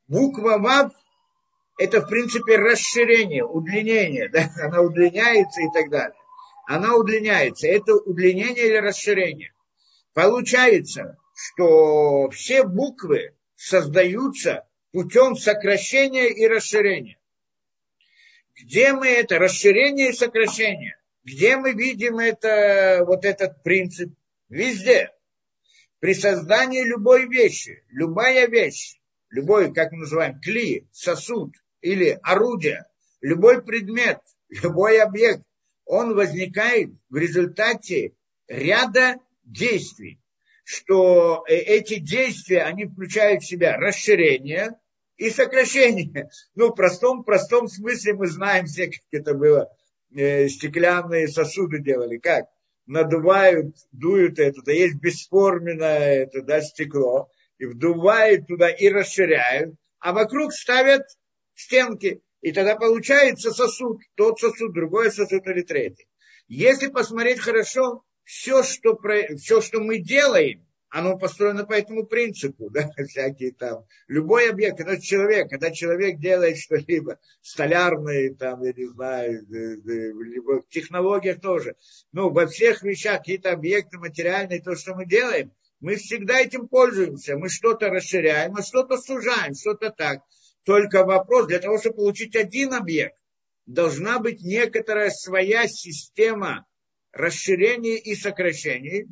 [0.09, 0.93] Буква Вав
[1.79, 4.29] это, в принципе, расширение, удлинение.
[4.33, 4.51] Да?
[4.63, 6.17] Она удлиняется и так далее.
[6.67, 7.67] Она удлиняется.
[7.67, 9.53] Это удлинение или расширение.
[10.15, 14.66] Получается, что все буквы создаются
[14.97, 17.19] путем сокращения и расширения.
[18.59, 24.15] Где мы это, расширение и сокращение, где мы видим это, вот этот принцип?
[24.49, 25.11] Везде.
[25.99, 32.87] При создании любой вещи, любая вещь, любой, как мы называем, кли, сосуд или орудие,
[33.21, 35.43] любой предмет, любой объект,
[35.85, 38.15] он возникает в результате
[38.49, 40.19] ряда действий,
[40.65, 44.79] что э, эти действия, они включают в себя расширение,
[45.17, 46.29] и сокращение.
[46.55, 49.71] Ну, в простом, простом смысле мы знаем все, как это было.
[50.15, 52.19] Э, стеклянные сосуды делали.
[52.19, 52.47] Как?
[52.87, 54.63] Надувают, дуют это.
[54.63, 57.31] Да есть бесформенное это, да, стекло.
[57.59, 59.75] И вдувают туда и расширяют.
[59.99, 61.03] А вокруг ставят
[61.55, 62.21] стенки.
[62.43, 64.01] И тогда получается сосуд.
[64.15, 66.07] Тот сосуд, другой сосуд или третий.
[66.49, 68.99] Если посмотреть хорошо, все, что,
[69.37, 75.01] все, что мы делаем, оно построено по этому принципу, да, всякие там, любой объект, это
[75.01, 81.77] человек, когда человек делает что-либо, столярные, там, я не знаю, либо в технологиях тоже,
[82.13, 87.37] ну, во всех вещах какие-то объекты материальные, то, что мы делаем, мы всегда этим пользуемся,
[87.37, 90.23] мы что-то расширяем, мы что-то сужаем, что-то так.
[90.65, 93.17] Только вопрос, для того, чтобы получить один объект,
[93.67, 96.67] должна быть некоторая своя система
[97.13, 99.07] расширения и сокращения,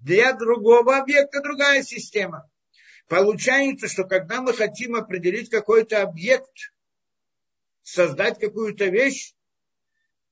[0.00, 2.48] для другого объекта другая система.
[3.08, 6.72] Получается, что когда мы хотим определить какой-то объект,
[7.82, 9.34] создать какую-то вещь,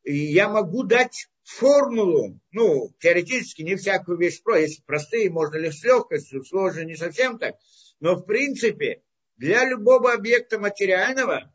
[0.04, 5.84] я могу дать формулу, ну, теоретически не всякую вещь про, если простые, можно лишь с
[5.84, 7.56] легкостью, сложные не совсем так,
[8.00, 9.02] но в принципе
[9.36, 11.52] для любого объекта материального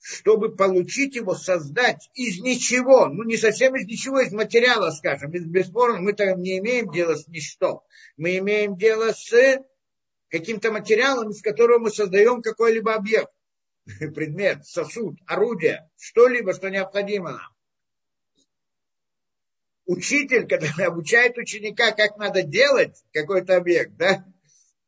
[0.00, 5.44] чтобы получить его, создать из ничего, ну не совсем из ничего, из материала, скажем, из
[5.44, 7.84] бесспорно, мы там не имеем дела с ничто.
[8.16, 9.62] Мы имеем дело с
[10.28, 13.32] каким-то материалом, из которого мы создаем какой-либо объект,
[14.14, 17.52] предмет, сосуд, орудие, что-либо, что необходимо нам.
[19.86, 24.24] Учитель, когда обучает ученика, как надо делать какой-то объект, да,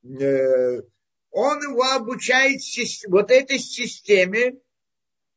[0.05, 0.83] э,
[1.31, 2.61] он его обучает
[3.09, 4.61] вот этой системе,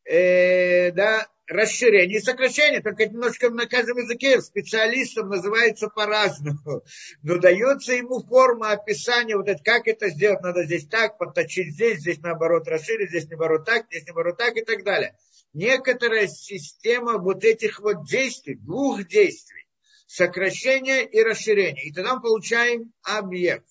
[0.06, 6.84] э, да, расширение и сокращение, только немножко на каждом языке специалистам называется по-разному.
[7.22, 12.00] Но дается ему форма описания, вот это, как это сделать, надо здесь так, подточить здесь,
[12.00, 15.16] здесь наоборот расширить, здесь наоборот так, здесь наоборот так и так далее.
[15.54, 19.68] Некоторая система вот этих вот действий, двух действий,
[20.08, 21.86] сокращение и расширение.
[21.86, 23.68] И тогда мы получаем объект.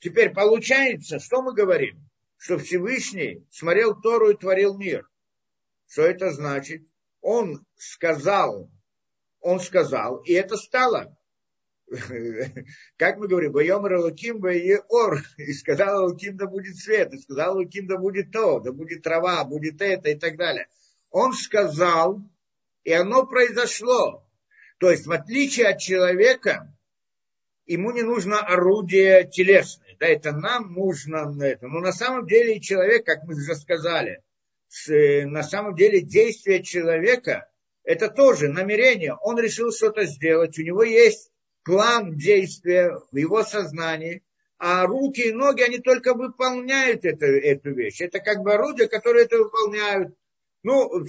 [0.00, 2.06] Теперь получается, что мы говорим?
[2.36, 5.09] Что Всевышний смотрел Тору и творил мир.
[5.90, 6.86] Что это значит?
[7.20, 8.70] Он сказал,
[9.40, 11.16] он сказал, и это стало.
[12.96, 14.40] Как мы говорим, Байом Ралуким
[14.88, 19.02] Ор, и сказал Луким, да будет свет, и сказал Луким, да будет то, да будет
[19.02, 20.68] трава, будет это и так далее.
[21.10, 22.22] Он сказал,
[22.84, 24.24] и оно произошло.
[24.78, 26.72] То есть, в отличие от человека,
[27.66, 29.96] ему не нужно орудие телесное.
[29.98, 31.66] Да, это нам нужно на это.
[31.66, 34.22] Но на самом деле человек, как мы уже сказали,
[34.88, 37.48] э, на самом деле действие человека–
[37.84, 39.14] это тоже намерение.
[39.14, 41.30] Он решил что-то сделать, у него есть
[41.64, 44.22] план действия в его сознании,
[44.58, 48.00] а руки и ноги, они только выполняют это, эту вещь.
[48.00, 50.14] Это как бы орудия, которые это выполняют.
[50.62, 51.06] Ну,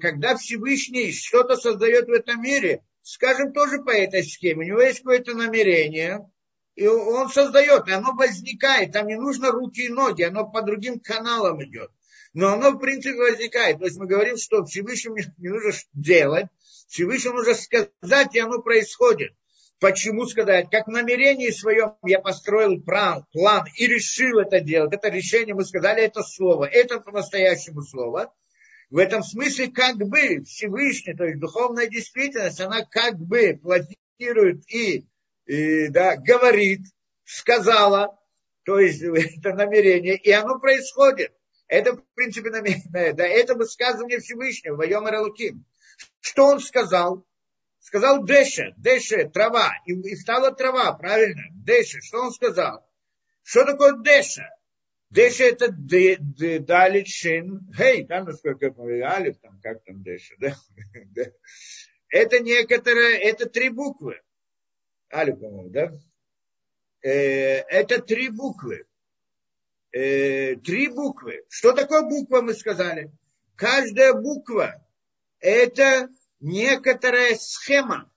[0.00, 5.00] когда Всевышний что-то создает в этом мире, скажем, тоже по этой схеме, у него есть
[5.00, 6.30] какое-то намерение,
[6.74, 11.00] и он создает, и оно возникает, там не нужно руки и ноги, оно по другим
[11.00, 11.90] каналам идет.
[12.38, 13.80] Но оно, в принципе, возникает.
[13.80, 16.46] То есть мы говорим, что Всевышнему не нужно делать,
[16.86, 19.32] Всевышнему нужно сказать, и оно происходит.
[19.80, 20.70] Почему сказать?
[20.70, 24.94] Как в намерении своем я построил план, план и решил это делать.
[24.94, 26.66] Это решение, мы сказали, это слово.
[26.66, 28.32] Это по-настоящему слово.
[28.88, 35.08] В этом смысле как бы Всевышний, то есть духовная действительность, она как бы планирует и,
[35.46, 36.82] и да, говорит,
[37.24, 38.16] сказала,
[38.62, 39.02] то есть
[39.38, 41.32] это намерение, и оно происходит.
[41.68, 45.64] Это, в принципе, намерение, да, это высказывание Всевышнего, воем Ралуким.
[46.20, 47.26] Что он сказал?
[47.78, 51.42] Сказал Деше, Деше, трава, и, и стала трава, правильно?
[51.52, 52.86] Деше, что он сказал?
[53.42, 54.48] Что такое Деша?
[55.10, 60.54] Деша это Далит Шин, Гей, там насколько я Алиф, там как там Деша, да?
[62.10, 64.20] Это некоторые, это три буквы.
[65.12, 65.92] Алиф, по-моему, да?
[67.02, 67.10] Э,
[67.68, 68.87] это три буквы.
[69.92, 71.44] Э, три буквы.
[71.48, 73.10] Что такое буква, мы сказали?
[73.56, 74.84] Каждая буква
[75.40, 76.08] это
[76.40, 78.10] некоторая схема,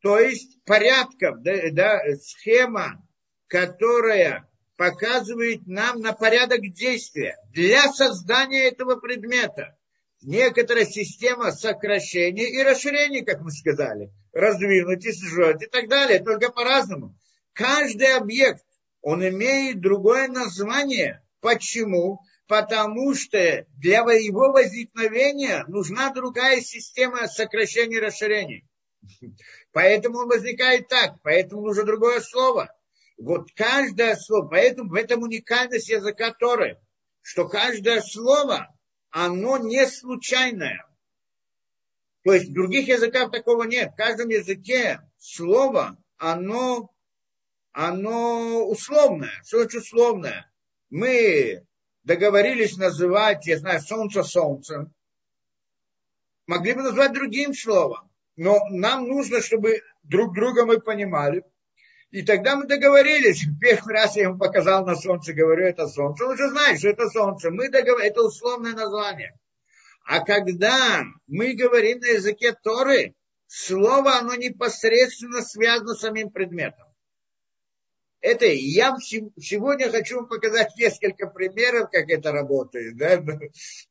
[0.00, 3.02] то есть порядков, да, да, схема,
[3.46, 9.76] которая показывает нам на порядок действия для создания этого предмета.
[10.20, 16.50] Некоторая система сокращения и расширения, как мы сказали, раздвинуть и сжать и так далее, только
[16.52, 17.16] по-разному.
[17.52, 18.65] Каждый объект,
[19.06, 21.22] он имеет другое название.
[21.40, 22.22] Почему?
[22.48, 28.66] Потому что для его возникновения нужна другая система сокращения и расширения.
[29.70, 32.68] Поэтому он возникает так, поэтому нужно другое слово.
[33.16, 36.80] Вот каждое слово, поэтому в этом уникальность языка Торы,
[37.22, 38.74] что каждое слово,
[39.10, 40.84] оно не случайное.
[42.24, 43.92] То есть других языках такого нет.
[43.92, 46.90] В каждом языке слово, оно,
[47.76, 49.32] оно условное.
[49.44, 50.50] Что значит условное?
[50.88, 51.62] Мы
[52.04, 54.92] договорились называть, я знаю, солнце солнцем.
[56.46, 58.10] Могли бы назвать другим словом.
[58.36, 61.42] Но нам нужно, чтобы друг друга мы понимали–
[62.12, 63.44] и тогда мы договорились.
[63.60, 66.24] Первый раз я ему показал на солнце, говорю, это солнце.
[66.24, 67.50] Он уже знает, что это солнце.
[67.50, 69.36] Мы договорились, это условное название.
[70.04, 73.14] А когда мы говорим на языке Торы,
[73.48, 76.85] слово, оно непосредственно связано с самим предметом.
[78.20, 83.22] Это я сегодня хочу показать несколько примеров, как это работает, да,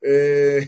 [0.02, 0.62] э,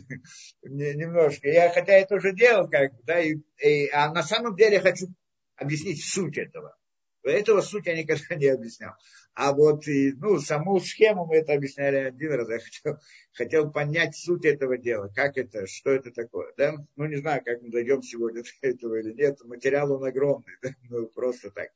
[0.63, 1.50] немножко.
[1.50, 5.08] Я, хотя это уже делал, как, да, и, и, а на самом деле хочу
[5.56, 6.78] объяснить суть этого.
[7.24, 8.93] Этого суть я никогда не объяснял.
[9.34, 12.50] А вот и, ну, саму схему мы это объясняли один раз.
[12.50, 12.98] Я хотел,
[13.34, 15.12] хотел понять суть этого дела.
[15.13, 16.54] Как это, что это такое.
[16.58, 16.74] Да?
[16.96, 19.38] Ну, не знаю, как мы дойдем сегодня до этого или нет.
[19.43, 20.54] Материал он огромный.
[20.63, 20.70] Да?
[20.89, 21.70] Ну, просто так.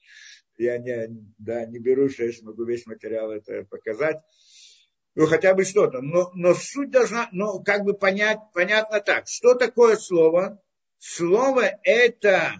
[0.57, 4.17] Я не, да, не беру, что я смогу весь материал это показать.
[5.15, 6.01] Ну, хотя бы что-то.
[6.01, 9.27] Но, но суть должна, ну, как бы понять, понятно так.
[9.27, 10.61] Что такое слово?
[10.99, 12.53] Слово это,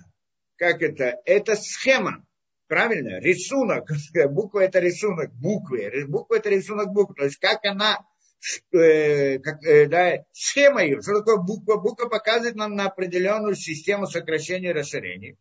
[0.57, 2.25] как это, это схема
[2.71, 3.89] правильно, рисунок,
[4.29, 7.99] буква это рисунок буквы, буква это рисунок буквы, то есть как она,
[8.71, 14.07] э, как, э, да, схема ее, что такое буква, буква показывает нам на определенную систему
[14.07, 15.35] сокращения и расширения.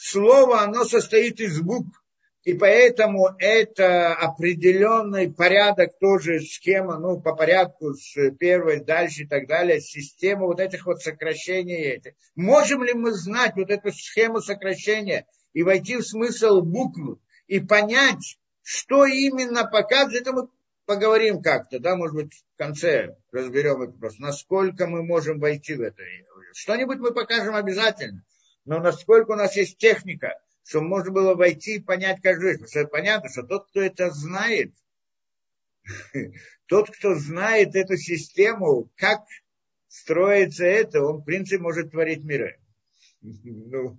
[0.00, 2.04] Слово, оно состоит из букв,
[2.44, 9.48] и поэтому это определенный порядок, тоже схема, ну, по порядку с первой, дальше и так
[9.48, 11.82] далее, система вот этих вот сокращений.
[11.82, 12.12] Этих.
[12.36, 18.38] Можем ли мы знать вот эту схему сокращения и войти в смысл буквы и понять,
[18.62, 20.48] что именно показывает, это мы
[20.86, 25.80] поговорим как-то, да, может быть, в конце разберем это просто, насколько мы можем войти в
[25.80, 26.02] это.
[26.54, 28.22] Что-нибудь мы покажем обязательно,
[28.68, 32.60] но насколько у нас есть техника, чтобы можно было войти и понять каждую вещь.
[32.60, 34.74] Потому что понятно, что тот, кто это знает,
[36.66, 39.20] тот, кто знает эту систему, как
[39.88, 42.58] строится это, он, в принципе, может творить миры.
[43.20, 43.96] Ну.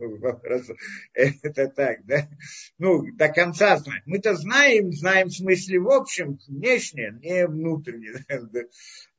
[1.14, 2.30] Это так, да?
[2.78, 4.04] Ну, до конца знать.
[4.06, 8.12] Мы-то знаем, знаем в смысле в общем, внешне, не внутренне.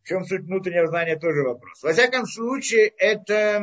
[0.02, 1.82] В чем суть внутреннего знания, тоже вопрос.
[1.82, 3.62] Во всяком случае, это,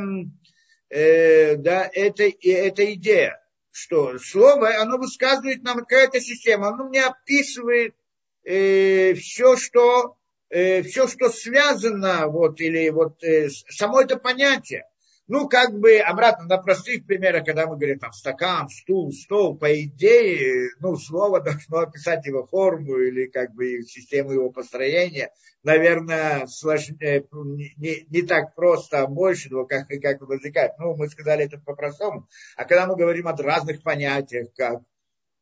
[0.89, 7.95] э, да, это, это идея, что слово, оно высказывает нам какая-то система, оно мне описывает
[8.43, 10.17] э, все, что,
[10.49, 14.85] э, все, что связано, вот, или вот э, само это понятие.
[15.28, 19.84] Ну, как бы обратно на простых примерах, когда мы говорим там стакан, стул, стол, по
[19.84, 25.32] идее, ну, слово должно описать его форму или как бы систему его построения.
[25.63, 30.73] Наверное, сложнее, не, не так просто, а больше, но как, как возникает.
[30.80, 32.30] Ну, мы сказали это по-простому.
[32.55, 34.82] А когда мы говорим о разных понятиях, как,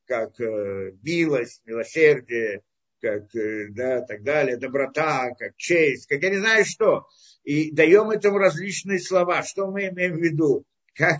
[0.07, 2.63] как э, милость, милосердие,
[3.01, 7.05] как, э, да, так далее, доброта, как честь, как я не знаю что,
[7.45, 9.43] и даем этому различные слова.
[9.43, 10.65] Что мы имеем в виду?
[10.95, 11.19] Как,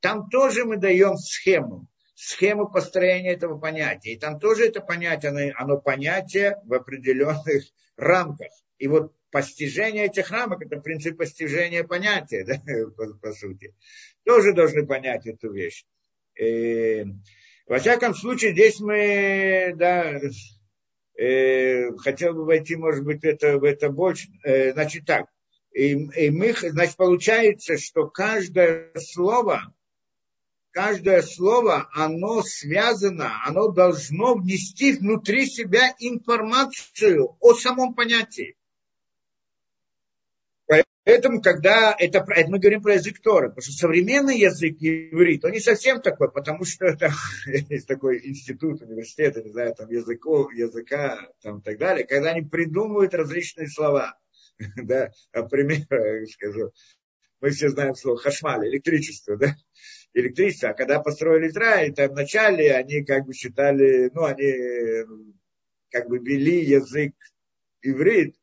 [0.00, 4.12] там тоже мы даем схему, схему построения этого понятия.
[4.14, 7.64] И там тоже это понятие, оно, оно понятие в определенных
[7.96, 8.48] рамках.
[8.78, 12.60] И вот постижение этих рамок, это принцип постижения понятия, да,
[12.96, 13.74] по, по сути.
[14.24, 15.84] Тоже должны понять эту вещь.
[16.38, 17.04] И,
[17.66, 20.20] во всяком случае, здесь мы, да,
[21.18, 24.28] э, хотел бы войти, может быть, это, в это больше.
[24.44, 25.26] Э, значит так,
[25.78, 29.72] и, и мы, значит, получается, что каждое слово,
[30.72, 38.56] каждое слово, оно связано, оно должно внести внутри себя информацию о самом понятии.
[41.04, 45.52] Поэтому, когда это, это мы говорим про язык Торы, потому что современный язык иврит, он
[45.52, 47.12] не совсем такой, потому что это
[47.46, 52.42] есть такой институт, университет, не знаю, там языков, языка, там и так далее, когда они
[52.42, 54.18] придумывают различные слова.
[54.76, 55.86] да, например,
[56.28, 56.72] скажу,
[57.40, 59.54] мы все знаем слово хашмаль, электричество, да,
[60.14, 65.04] электричество, а когда построили Израиль, там вначале они как бы считали, ну, они
[65.90, 67.14] как бы вели язык
[67.82, 68.36] иврит,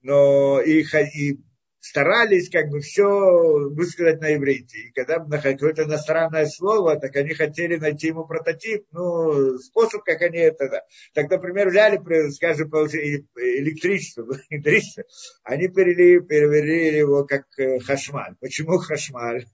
[0.00, 0.82] но и,
[1.14, 1.40] и
[1.80, 4.78] старались как бы все высказать на иврите.
[4.78, 10.38] И когда какое-то иностранное слово, так они хотели найти ему прототип, ну, способ, как они
[10.38, 10.68] это...
[10.68, 10.82] Да.
[11.14, 11.98] Так, например, взяли,
[12.30, 15.04] скажем, электричество, электричество
[15.42, 18.36] они перевели, перевели его как э, хашмаль.
[18.40, 19.46] Почему хашмаль?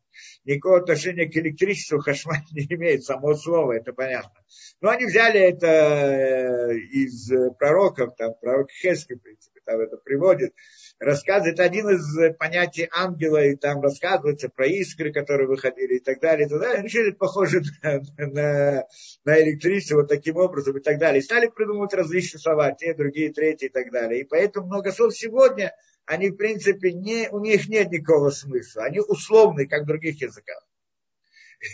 [0.47, 4.41] Никакого отношения к электричеству хашмаль не имеет, само слово, это понятно.
[4.81, 10.55] Но они взяли это э, из пророков, там, пророк Хески, в принципе, там это приводит,
[11.01, 16.47] рассказывает один из понятий ангела, и там рассказывается про искры, которые выходили и так далее,
[16.47, 16.85] и так далее.
[16.85, 18.87] Решили, похоже на, на,
[19.25, 21.21] на электричество вот таким образом и так далее.
[21.21, 24.21] И стали придумывать различные слова, те, другие, третьи и так далее.
[24.21, 25.75] И поэтому много слов сегодня,
[26.07, 28.85] они, в принципе, не, у них нет никакого смысла.
[28.85, 30.65] Они условные, как в других языках.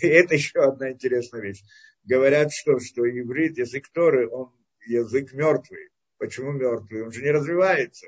[0.02, 1.62] И это еще одна интересная вещь.
[2.04, 4.52] Говорят, что, что иврит, язык Торы, он
[4.86, 5.90] язык мертвый.
[6.18, 7.02] Почему мертвый?
[7.04, 8.06] Он же не развивается.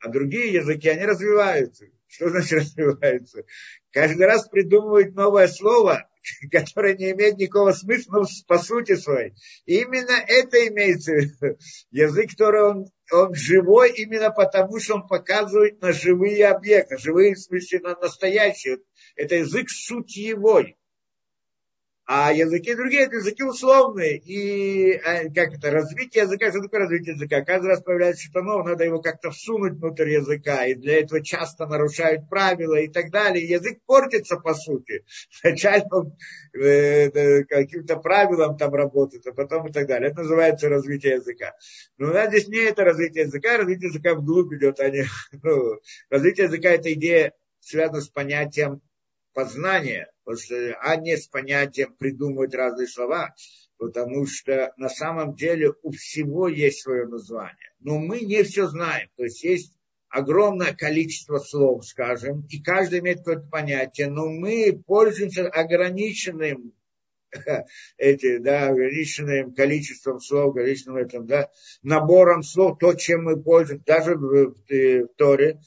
[0.00, 1.86] А другие языки, они развиваются.
[2.08, 3.44] Что значит развиваются?
[3.92, 6.08] Каждый раз придумывают новое слово,
[6.50, 9.34] которое не имеет никакого смысла, но по сути своей.
[9.64, 11.58] И именно это имеется в виду.
[11.90, 17.40] Язык, который он, он живой именно потому, что он показывает на живые объекты, живые в
[17.40, 18.78] смысле на настоящие.
[19.14, 20.76] Это язык сутьевой.
[22.08, 24.18] А языки другие, это языки условные.
[24.18, 27.42] И а, как это, развитие языка, что такое развитие языка?
[27.42, 30.66] Каждый раз появляется что-то новое, надо его как-то всунуть внутрь языка.
[30.66, 33.44] И для этого часто нарушают правила и так далее.
[33.44, 35.04] язык портится, по сути.
[35.30, 36.16] Сначала
[36.54, 40.10] э, каким-то правилам там работает, а потом и так далее.
[40.12, 41.54] Это называется развитие языка.
[41.98, 45.06] Но у нас здесь не это развитие языка, развитие языка вглубь идет, а не...
[45.42, 48.80] Ну, развитие языка– это идея, связана с понятием
[49.34, 53.34] познания, а не с понятием придумывать разные слова,
[53.78, 57.72] потому что на самом деле у всего есть свое название.
[57.80, 59.08] Но мы не все знаем.
[59.16, 59.72] То есть есть
[60.08, 66.72] огромное количество слов, скажем, и каждый имеет какое-то понятие, но мы пользуемся ограниченным
[67.98, 71.50] эти, да, ограниченным количеством слов, количеством этим, да,
[71.82, 75.60] набором слов, то, чем мы пользуемся, даже в, в, в Торе,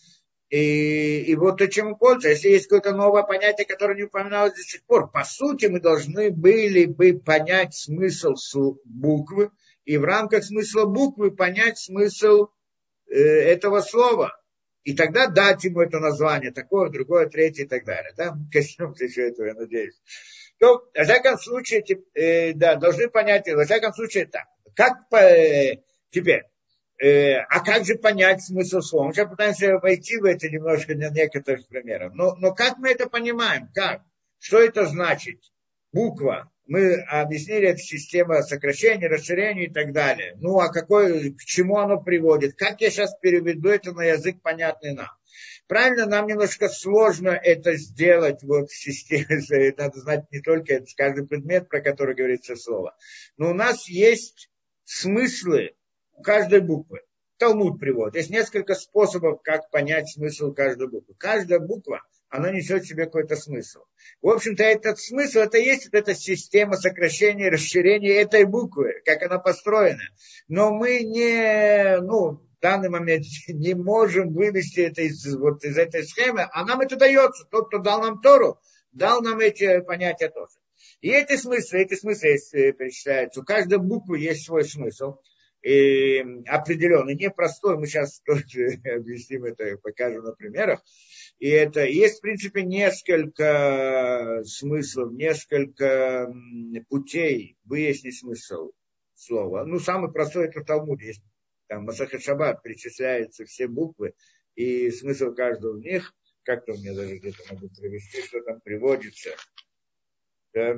[0.49, 4.61] и, и вот то, чем пользуемся, если есть какое-то новое понятие, которое не упоминалось до
[4.61, 8.35] сих пор, по сути, мы должны были бы понять смысл
[8.83, 9.51] буквы,
[9.85, 12.47] и в рамках смысла буквы понять смысл
[13.07, 14.39] э, этого слова.
[14.83, 18.11] И тогда дать ему это название, такое, другое, третье и так далее.
[18.17, 18.35] Да?
[18.51, 20.01] Коснемся еще этого, я надеюсь.
[20.57, 21.83] То, во всяком случае,
[22.15, 24.45] э, да, должны понять, во всяком случае, так.
[24.75, 26.43] Как по, э, теперь,
[27.01, 29.07] Э, а как же понять смысл слова?
[29.07, 32.13] Мы сейчас пытаемся войти в это немножко на некоторых примерах.
[32.13, 33.69] Но, но как мы это понимаем?
[33.73, 34.01] Как?
[34.37, 35.39] Что это значит?
[35.93, 36.51] Буква.
[36.67, 40.35] Мы объяснили, это система сокращения, расширения и так далее.
[40.39, 42.55] Ну, а какой, к чему оно приводит?
[42.55, 45.09] Как я сейчас переведу это на язык, понятный нам?
[45.67, 51.69] Правильно, нам немножко сложно это сделать вот в системе, надо знать не только каждый предмет,
[51.69, 52.95] про который говорится слово,
[53.37, 54.49] но у нас есть
[54.83, 55.75] смыслы
[56.19, 56.99] у каждой буквы.
[57.37, 58.15] Талмуд приводит.
[58.15, 61.15] Есть несколько способов, как понять смысл каждой буквы.
[61.17, 63.79] Каждая буква, она несет в себе какой-то смысл.
[64.21, 69.39] В общем-то, этот смысл, это есть вот эта система сокращения расширения этой буквы, как она
[69.39, 70.03] построена.
[70.49, 76.03] Но мы не, ну, в данный момент не можем вывести это из, вот, из этой
[76.03, 77.45] схемы, а нам это дается.
[77.49, 78.59] Тот, кто дал нам Тору,
[78.91, 80.57] дал нам эти понятия тоже.
[80.99, 82.37] И эти смыслы, эти смыслы
[82.73, 83.39] перечисляются.
[83.39, 85.15] У каждой буквы есть свой смысл
[85.61, 90.81] и определенный, непростой, мы сейчас тоже объясним это, покажем на примерах.
[91.39, 96.33] И это есть, в принципе, несколько смыслов, несколько
[96.89, 98.71] путей выяснить смысл
[99.15, 99.65] слова.
[99.65, 101.01] Ну, самый простой это в.
[101.01, 101.21] Есть
[101.67, 104.13] там Масахат Шаббат перечисляются все буквы
[104.55, 106.13] и смысл каждого из них.
[106.43, 109.29] Как-то меня даже где-то могу привести, что там приводится.
[110.53, 110.77] Да.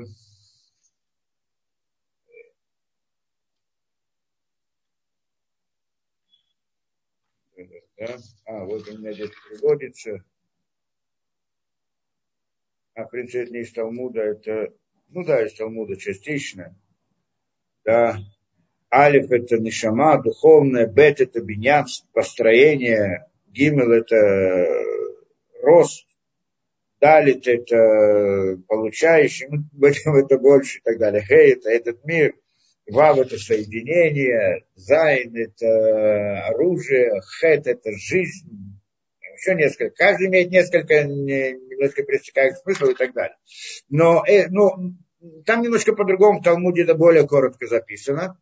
[8.02, 8.18] Да?
[8.46, 10.24] А, вот у меня здесь приводится.
[12.96, 14.74] А, в принципе, это не из Талмуда, это,
[15.10, 16.76] ну да, из Талмуда частично.
[17.86, 18.18] Да.
[18.92, 24.68] Алиф это нишама, духовное, бет это биньян, построение, гимел это
[25.62, 26.08] рост,
[27.00, 31.22] далит это получающий, ну, в этом это больше и так далее.
[31.22, 32.34] Хей это этот мир,
[32.92, 38.82] Вав это соединение, Зайн это оружие, Хет это жизнь,
[39.34, 39.96] еще несколько.
[39.96, 43.38] Каждый имеет несколько, немножко пересекающих смыслов и так далее.
[43.88, 44.96] Но э, ну,
[45.46, 48.38] там немножко по-другому, в Талмуде это более коротко записано.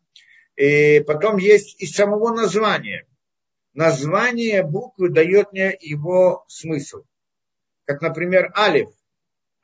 [0.55, 3.05] И потом есть из самого названия.
[3.75, 7.03] Название буквы дает мне его смысл.
[7.85, 8.89] Как, например, алиф.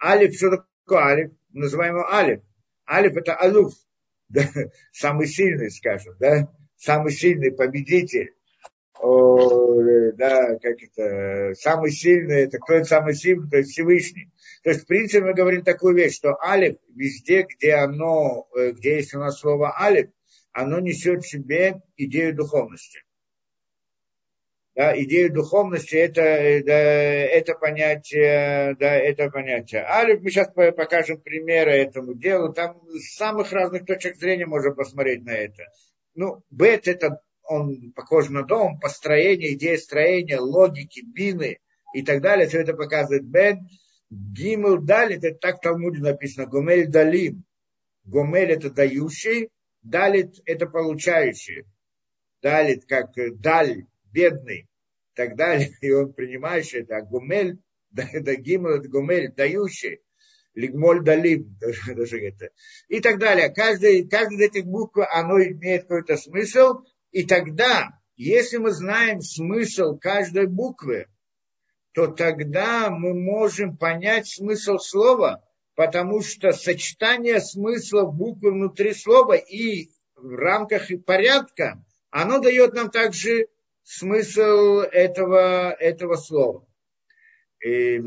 [0.02, 1.32] Алиф, что такое алиф?
[1.50, 2.42] Мы называем его алиф.
[2.88, 3.74] Алиф это алуф
[4.30, 4.44] да,
[4.92, 8.34] самый сильный, скажем, да, самый сильный победитель,
[9.00, 14.32] о, да, как это, самый сильный, это кто это самый сильный, то есть Всевышний.
[14.64, 18.96] То есть, в принципе, мы говорим такую вещь, что алиф, везде, где оно, э, где
[18.96, 20.10] есть у нас слово алиф,
[20.54, 23.05] оно несет в себе идею духовности
[24.76, 26.22] да, идею духовности, это,
[26.66, 29.86] да, это понятие, да, это понятие.
[29.88, 35.24] Алиф, мы сейчас покажем примеры этому делу, там с самых разных точек зрения можно посмотреть
[35.24, 35.64] на это.
[36.14, 41.60] Ну, бет это, он похож на дом, построение, идея строения, логики, бины
[41.94, 43.58] и так далее, все это показывает бет.
[44.10, 47.46] Гимл далит, это так в Талмуде написано, гомель далим.
[48.04, 49.50] Гомель это дающий,
[49.82, 51.64] далит это получающий.
[52.42, 53.86] Далит как даль,
[54.16, 57.60] бедный и так далее, и он принимающий это, а гумель,
[57.92, 60.02] да, да гимл, это гумель, дающий,
[60.56, 61.58] лигмоль далим,
[61.96, 62.50] даже это,
[62.88, 63.50] и так далее.
[63.50, 69.98] Каждый, каждый из этих букв, оно имеет какой-то смысл, и тогда, если мы знаем смысл
[69.98, 71.08] каждой буквы,
[71.94, 75.44] то тогда мы можем понять смысл слова,
[75.76, 83.48] потому что сочетание смысла буквы внутри слова и в рамках порядка, оно дает нам также
[83.86, 86.68] смысл этого, этого слова.
[87.64, 88.02] И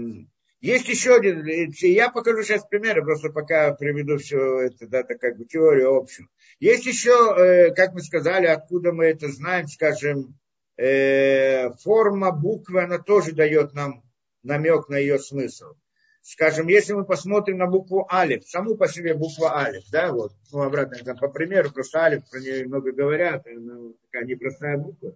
[0.61, 5.39] есть еще один, я покажу сейчас примеры, просто пока приведу все это, да, это как
[5.39, 6.29] бы теорию общую.
[6.59, 10.37] Есть еще, э, как мы сказали, откуда мы это знаем, скажем,
[10.76, 14.03] э, форма буквы, она тоже дает нам
[14.43, 15.74] намек на ее смысл.
[16.22, 20.62] Скажем, если мы посмотрим на букву Алиф, саму по себе буква Алиф, да, вот, ну,
[20.62, 25.14] обратно, там, по примеру, просто Алиф, про нее много говорят, она такая непростая буква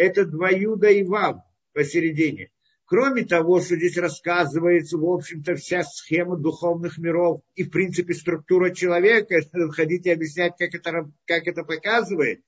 [0.00, 1.42] это два юда и вав
[1.74, 2.50] посередине.
[2.86, 8.70] Кроме того, что здесь рассказывается, в общем-то, вся схема духовных миров и, в принципе, структура
[8.70, 9.36] человека,
[9.72, 12.40] хотите объяснять, как это, как это показывает,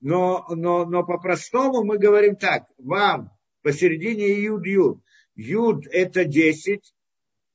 [0.00, 3.32] но, но, но по-простому мы говорим так, вам
[3.62, 5.02] посередине юд-юд.
[5.34, 6.94] Юд это 10,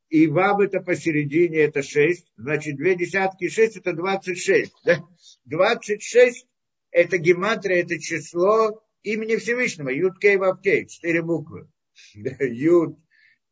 [0.10, 4.74] и вав это посередине это 6, значит, две десятки 6 это 26.
[4.84, 5.04] Да?
[5.46, 6.46] 26
[6.92, 8.84] это гематрия, это число
[9.14, 9.90] имени Всевышнего.
[9.90, 11.70] Юд Кей Вав Кей, четыре буквы.
[12.14, 13.00] Юд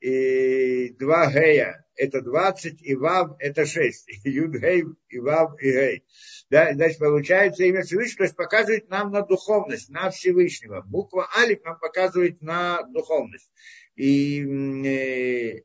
[0.01, 4.08] и два Гея, это 20, и Вав это 6.
[4.26, 6.06] Юд Гей, и Вав, и Гей.
[6.49, 10.82] Да, значит, получается имя Всевышнего, то есть показывает нам на духовность, на Всевышнего.
[10.82, 13.49] Буква Алиф нам показывает на духовность.
[13.95, 15.62] И, э,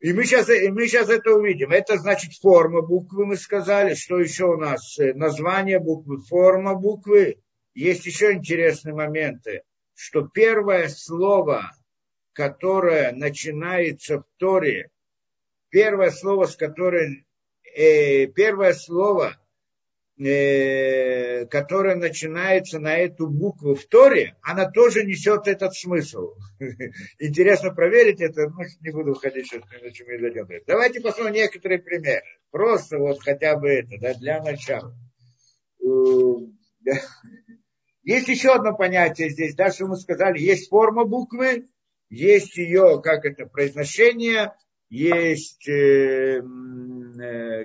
[0.00, 1.70] и мы сейчас, и мы сейчас это увидим.
[1.70, 3.94] Это значит форма буквы, мы сказали.
[3.94, 4.96] Что еще у нас?
[4.98, 7.43] Название буквы, форма буквы
[7.74, 9.62] есть еще интересные моменты.
[9.96, 11.70] что первое слово,
[12.32, 14.90] которое начинается в Торе,
[15.68, 17.24] первое слово, с которым,
[17.76, 19.36] э, первое слово,
[20.18, 26.34] э, которое начинается на эту букву в Торе, она тоже несет этот смысл.
[27.20, 30.48] Интересно проверить это, но не буду уходить сейчас, иначе мы дойдем.
[30.66, 32.22] Давайте посмотрим некоторые примеры.
[32.50, 34.92] Просто вот хотя бы это, да, для начала.
[38.04, 41.68] Есть еще одно понятие здесь, да, что мы сказали, есть форма буквы,
[42.10, 44.52] есть ее, как это, произношение,
[44.90, 47.64] есть, э, э,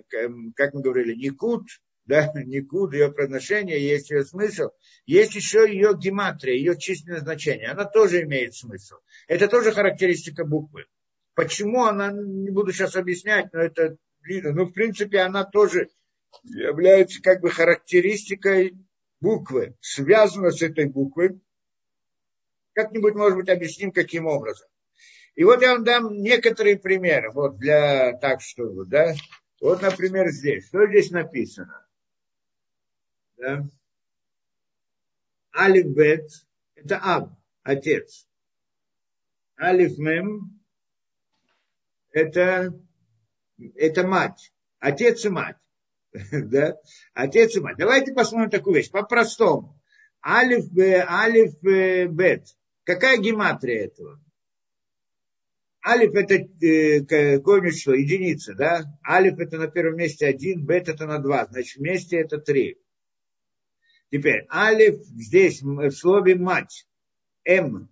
[0.56, 1.68] как мы говорили, никут,
[2.06, 4.70] да, никуд, ее произношение, есть ее смысл,
[5.06, 8.96] есть еще ее гематрия, ее численное значение, она тоже имеет смысл.
[9.28, 10.86] Это тоже характеристика буквы.
[11.36, 15.90] Почему она, не буду сейчас объяснять, но это ну, в принципе, она тоже
[16.44, 18.78] является как бы характеристикой
[19.22, 21.40] буквы, связана с этой буквой.
[22.74, 24.68] Как-нибудь, может быть, объясним, каким образом.
[25.36, 29.14] И вот я вам дам некоторые примеры, вот для так, что, да.
[29.62, 30.68] Вот, например, здесь.
[30.68, 31.86] Что здесь написано?
[33.38, 33.66] Да?
[35.56, 36.30] Алиф Бет–
[36.76, 37.32] это Аб,
[37.64, 38.28] отец.
[39.60, 40.62] Алиф Мем–
[42.12, 42.74] это,
[43.76, 45.58] это мать, отец и мать.
[46.32, 46.78] да?
[47.14, 47.78] Отец и мать.
[47.78, 49.80] Давайте посмотрим такую вещь, по-простому.
[50.26, 51.62] Алиф, алиф,
[52.12, 52.46] бет.
[52.84, 54.20] Какая гематрия этого?
[55.86, 57.94] Алиф это э, корень что?
[57.94, 58.86] Единица, да?
[59.08, 61.46] Алиф это на первом месте один, бет это на два.
[61.46, 62.78] Значит, вместе это три.
[64.12, 66.88] Теперь, алиф здесь в слове мать.
[67.46, 67.90] М.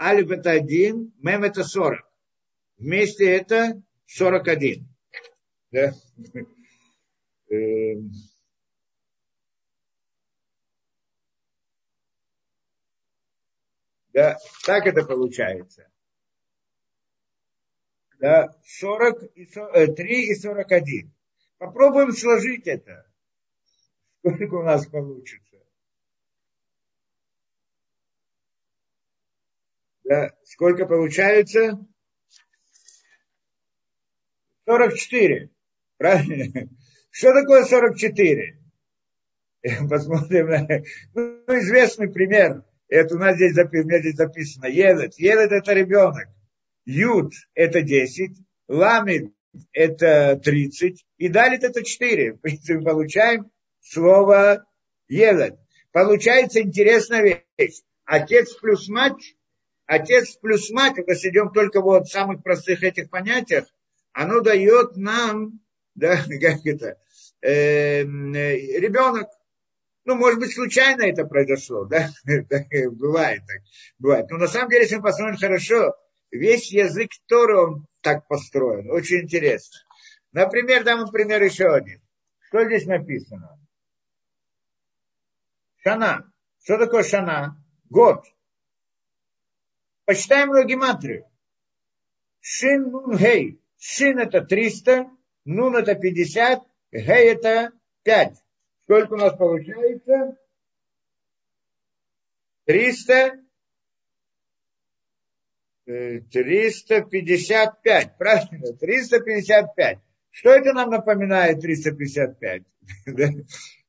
[0.00, 2.04] Алиф это один, мем это сорок.
[2.78, 4.88] Вместе это сорок один.
[5.70, 5.94] Да?
[7.50, 8.10] Эм,
[14.12, 14.36] да,
[14.66, 15.88] так это получается.
[18.20, 21.12] Да, 40 и 40, 3 и 41.
[21.58, 23.06] Попробуем сложить это.
[24.20, 25.56] Сколько у нас получится.
[30.04, 31.78] Да, сколько получается?
[34.66, 35.50] 44.
[35.98, 36.68] Правильно?
[37.18, 38.56] Что такое 44?
[39.90, 40.84] Посмотрим.
[41.14, 42.62] Ну, известный пример.
[42.86, 44.66] Это у нас здесь, у меня здесь записано.
[44.66, 45.18] Елет.
[45.18, 46.28] Елет это ребенок.
[46.84, 48.36] Юд это 10.
[48.68, 49.34] Ламид
[49.72, 51.04] это 30.
[51.16, 52.34] И далит это 4.
[52.34, 53.50] В принципе, получаем
[53.80, 54.64] слово
[55.08, 55.58] елет.
[55.90, 57.82] Получается интересная вещь.
[58.04, 59.34] Отец плюс мать.
[59.86, 63.64] Отец плюс мать, если идем только вот в самых простых этих понятиях,
[64.12, 65.58] оно дает нам
[65.98, 66.96] да, как это,
[67.40, 69.28] э, ребенок,
[70.04, 72.10] ну, может быть, случайно это произошло, да,
[72.92, 73.62] бывает так,
[73.98, 74.30] бывает.
[74.30, 75.94] Но на самом деле, если мы посмотрим хорошо,
[76.30, 79.78] весь язык Тора, он так построен, очень интересно.
[80.32, 82.00] Например, дам пример еще один.
[82.48, 83.58] Что здесь написано?
[85.78, 86.32] Шана.
[86.62, 87.62] Что такое шана?
[87.88, 88.24] Год.
[90.04, 91.26] Почитаем его гематрию.
[92.40, 93.60] Шин нун гей.
[93.78, 95.10] Шин это 300,
[95.48, 96.62] Нун это 50,
[96.92, 97.72] Гей это
[98.04, 98.36] 5.
[98.84, 100.38] Сколько у нас получается?
[102.64, 103.38] 300,
[105.84, 108.76] 355, э, правильно?
[108.76, 109.98] 355.
[110.30, 112.62] Что это нам напоминает 355?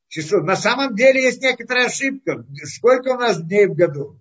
[0.08, 0.41] Число.
[0.41, 2.45] На самом деле есть некоторая ошибка.
[2.64, 4.20] Сколько у нас дней в году?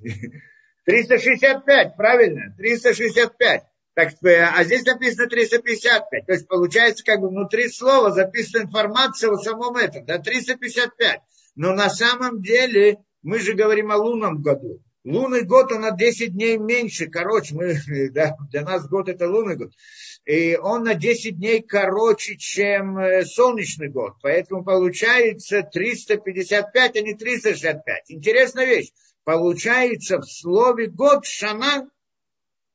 [0.84, 2.54] 365, правильно?
[2.56, 3.69] 365.
[3.94, 6.26] Так, э, а здесь написано 355.
[6.26, 10.04] То есть получается как бы внутри слова записана информация о самом этом.
[10.06, 11.20] Да, 355.
[11.56, 14.80] Но на самом деле мы же говорим о лунном году.
[15.02, 17.74] Лунный год, он на 10 дней меньше, короче, мы,
[18.12, 19.72] да, для нас год это лунный год.
[20.26, 24.14] И он на 10 дней короче, чем э, солнечный год.
[24.22, 28.04] Поэтому получается 355, а не 365.
[28.08, 28.90] Интересная вещь.
[29.24, 31.88] Получается в слове год шана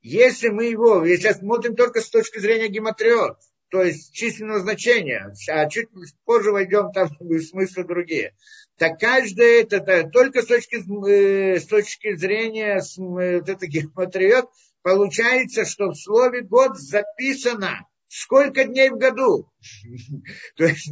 [0.06, 3.40] если мы его, если смотрим только с точки зрения гематриот,
[3.70, 5.90] то есть численного значения, а чуть
[6.26, 7.10] позже войдем там
[7.42, 8.36] смыслы другие,
[8.78, 10.76] так каждое это, это только с точки,
[11.10, 14.48] э, с точки зрения э, вот это гематриот,
[14.84, 19.50] получается, что в слове год записано сколько дней в году.
[20.56, 20.88] То есть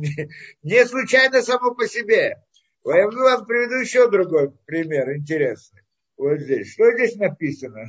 [0.64, 2.42] не случайно само по себе.
[2.84, 5.84] Я вам приведу еще другой пример интересный.
[6.18, 6.74] Вот здесь.
[6.74, 7.88] Что здесь написано?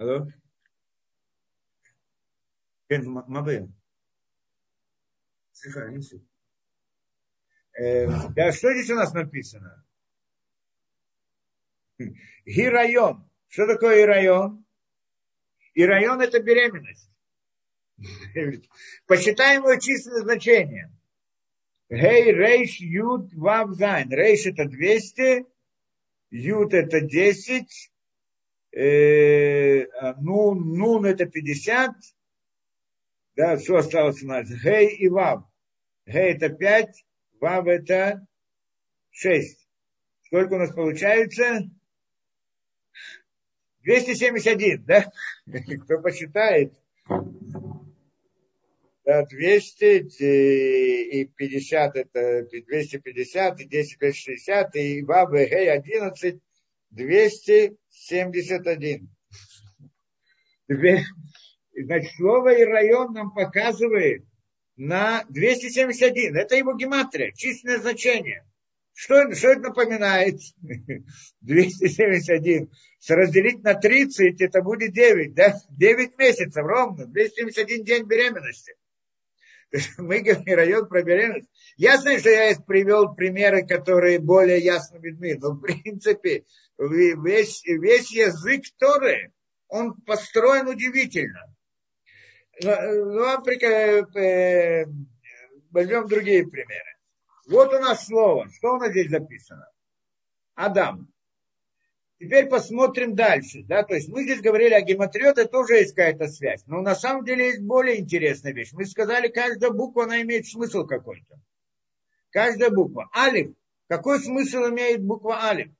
[0.00, 0.26] Алло?
[2.88, 3.62] כן, מה הבעיה?
[5.54, 6.00] סליחה, אני
[8.34, 9.84] Да, что здесь у нас написано?
[12.46, 13.28] Гирайон.
[13.48, 14.64] Что такое ирайон?
[15.74, 17.10] Ирайон это беременность.
[19.06, 20.92] Посчитаем его численное значение.
[21.88, 24.10] Гей, рейш, ют, вав, зайн.
[24.10, 25.46] Рейш это 200,
[26.30, 27.89] ют это 10,
[28.71, 29.85] э,
[30.19, 31.95] нун, нун это 50,
[33.35, 34.49] да, что осталось у нас?
[34.49, 35.43] Гей и вав.
[36.05, 37.05] Гей это 5,
[37.39, 38.25] вав это
[39.11, 39.67] 6.
[40.25, 41.69] Сколько у нас получается?
[43.83, 45.11] 271, да?
[45.83, 46.73] Кто посчитает?
[49.03, 56.39] Да, 200 и 50 это 250, и 10 это 60, и Вав и Гей 11,
[56.91, 59.09] 271.
[61.73, 64.23] Значит, слово и район нам показывает
[64.75, 66.35] на 271.
[66.35, 68.45] Это его гематрия, численное значение.
[68.93, 70.39] Что, что это напоминает?
[71.41, 72.69] 271.
[73.07, 75.55] Разделить на 30, это будет 9, да?
[75.69, 77.07] 9 месяцев ровно.
[77.07, 78.75] 271 день беременности.
[79.97, 81.49] Мы говорим район про беременность.
[81.77, 85.37] Ясно, что я привел примеры, которые более ясно видны.
[85.39, 86.45] Но в принципе
[86.77, 89.31] весь, весь язык Торы,
[89.67, 91.55] он построен удивительно.
[92.61, 94.85] Ну, Африка, э,
[95.71, 96.97] возьмем другие примеры.
[97.47, 98.49] Вот у нас слово.
[98.51, 99.67] Что у нас здесь записано?
[100.55, 101.10] Адам.
[102.21, 103.63] Теперь посмотрим дальше.
[103.63, 103.81] Да?
[103.81, 106.61] То есть мы здесь говорили о гематрии, это тоже есть какая-то связь.
[106.67, 108.73] Но на самом деле есть более интересная вещь.
[108.73, 111.41] Мы сказали, каждая буква, она имеет смысл какой-то.
[112.29, 113.09] Каждая буква.
[113.17, 113.55] Алиф.
[113.87, 115.71] Какой смысл имеет буква Алиф?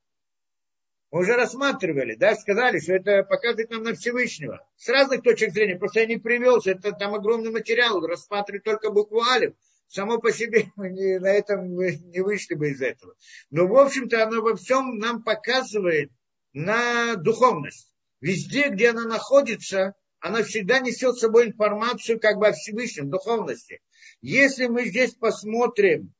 [1.12, 4.66] Мы уже рассматривали, да, сказали, что это показывает нам на Всевышнего.
[4.76, 9.22] С разных точек зрения, просто я не привел, это там огромный материал, рассматривать только букву
[9.22, 9.54] Алиф
[9.86, 13.14] само по себе мы не, на этом мы не вышли бы из этого.
[13.50, 16.10] Но, в общем-то, оно во всем нам показывает
[16.52, 17.92] на духовность.
[18.20, 23.80] Везде, где она находится, она всегда несет с собой информацию как бы о Всевышнем, духовности.
[24.20, 26.14] Если мы здесь посмотрим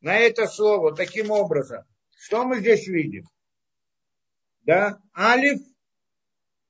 [0.00, 1.84] на это слово таким образом,
[2.16, 3.28] что мы здесь видим?
[4.62, 5.60] Да, алиф,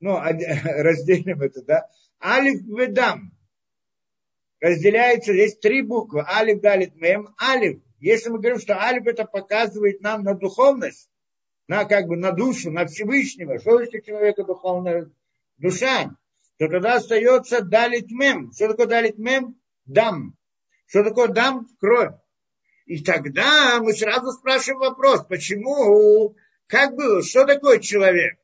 [0.00, 1.88] ну, разделим это, да,
[2.22, 3.32] алиф ведам,
[4.60, 7.80] разделяется, здесь три буквы, алиф, далит, мем, алиф.
[7.98, 11.09] Если мы говорим, что алиф это показывает нам на духовность,
[11.70, 15.08] на как бы на душу, на Всевышнего, что если человека духовная
[15.56, 16.10] душа,
[16.58, 18.50] то тогда остается далит мем.
[18.52, 19.54] Что такое далит мем?
[19.84, 20.34] Дам.
[20.86, 21.68] Что такое дам?
[21.78, 22.14] Кровь.
[22.86, 26.34] И тогда мы сразу спрашиваем вопрос, почему,
[26.66, 28.36] как было, что такое человек?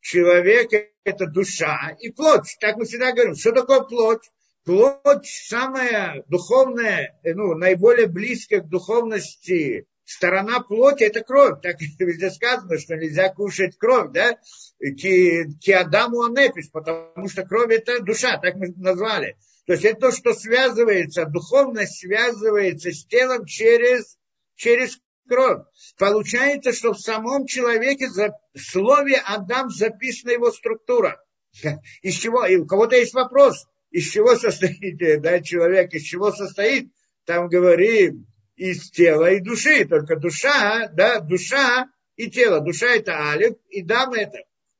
[0.00, 0.70] Человек–
[1.04, 2.56] это душа и плоть.
[2.60, 4.22] Так мы всегда говорим, что такое плоть?
[4.64, 11.60] плоть самая духовная, ну, наиболее близкая к духовности сторона плоти– это кровь.
[11.62, 14.38] Так везде сказано, что нельзя кушать кровь, да?
[14.80, 19.36] Ки, ки Адаму анепис, потому что кровь– это душа, так мы назвали.
[19.66, 24.16] То есть это то, что связывается, духовность связывается с телом через,
[24.56, 24.98] через
[25.28, 25.62] кровь.
[25.98, 31.22] Получается, что в самом человеке в слове Адам записана его структура.
[32.02, 32.46] Из чего?
[32.46, 36.92] И у кого-то есть вопрос– из чего состоит да, человек, из чего состоит,
[37.24, 38.26] там говорим,
[38.58, 39.86] из тела и души.
[39.86, 42.60] Только душа, да, душа и тело.
[42.60, 44.38] Душа это алиф, и дам это,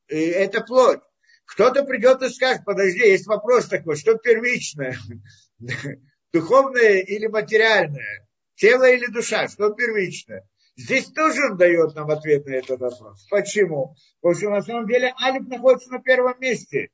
[0.08, 1.00] и это плоть.
[1.46, 4.98] Кто-то придет и скажет, подожди, есть вопрос такой, что первичное?
[6.32, 8.28] Духовное или материальное?
[8.56, 9.48] Тело или душа?
[9.48, 10.46] Что первичное?
[10.76, 13.26] Здесь тоже он дает нам ответ на этот вопрос.
[13.30, 13.96] Почему?
[14.20, 16.90] Потому что на самом деле Алиф находится на первом месте.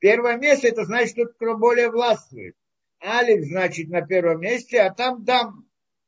[0.00, 2.56] Первое место, это значит, что кто более властвует.
[3.02, 5.63] Алиф значит на первом месте, а там дам.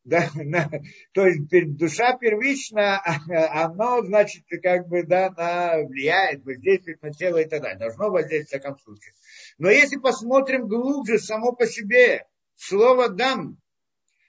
[0.07, 0.71] Да, на,
[1.13, 3.03] то есть душа первична,
[3.51, 7.81] оно, значит, как бы, да, на, влияет, воздействует на тело и так далее.
[7.81, 9.15] Должно воздействовать в всяком случае.
[9.59, 13.61] Но если посмотрим глубже, само по себе, слово дам,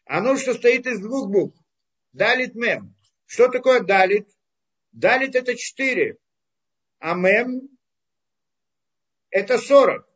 [0.06, 1.60] оно что стоит из двух букв.
[2.12, 2.96] Далит мем.
[3.28, 4.28] Что такое далит?
[4.94, 6.18] Далит это четыре.
[6.98, 7.70] А мем
[9.30, 10.10] это 40.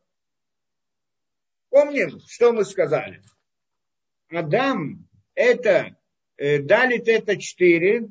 [1.70, 3.22] Помним, что мы сказали?
[4.28, 5.96] Адам это,
[6.36, 8.08] э, Далит это 4,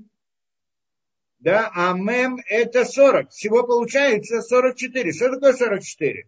[1.40, 3.32] да, а Мем это 40.
[3.32, 5.12] Всего получается 44.
[5.12, 6.28] Что такое 44?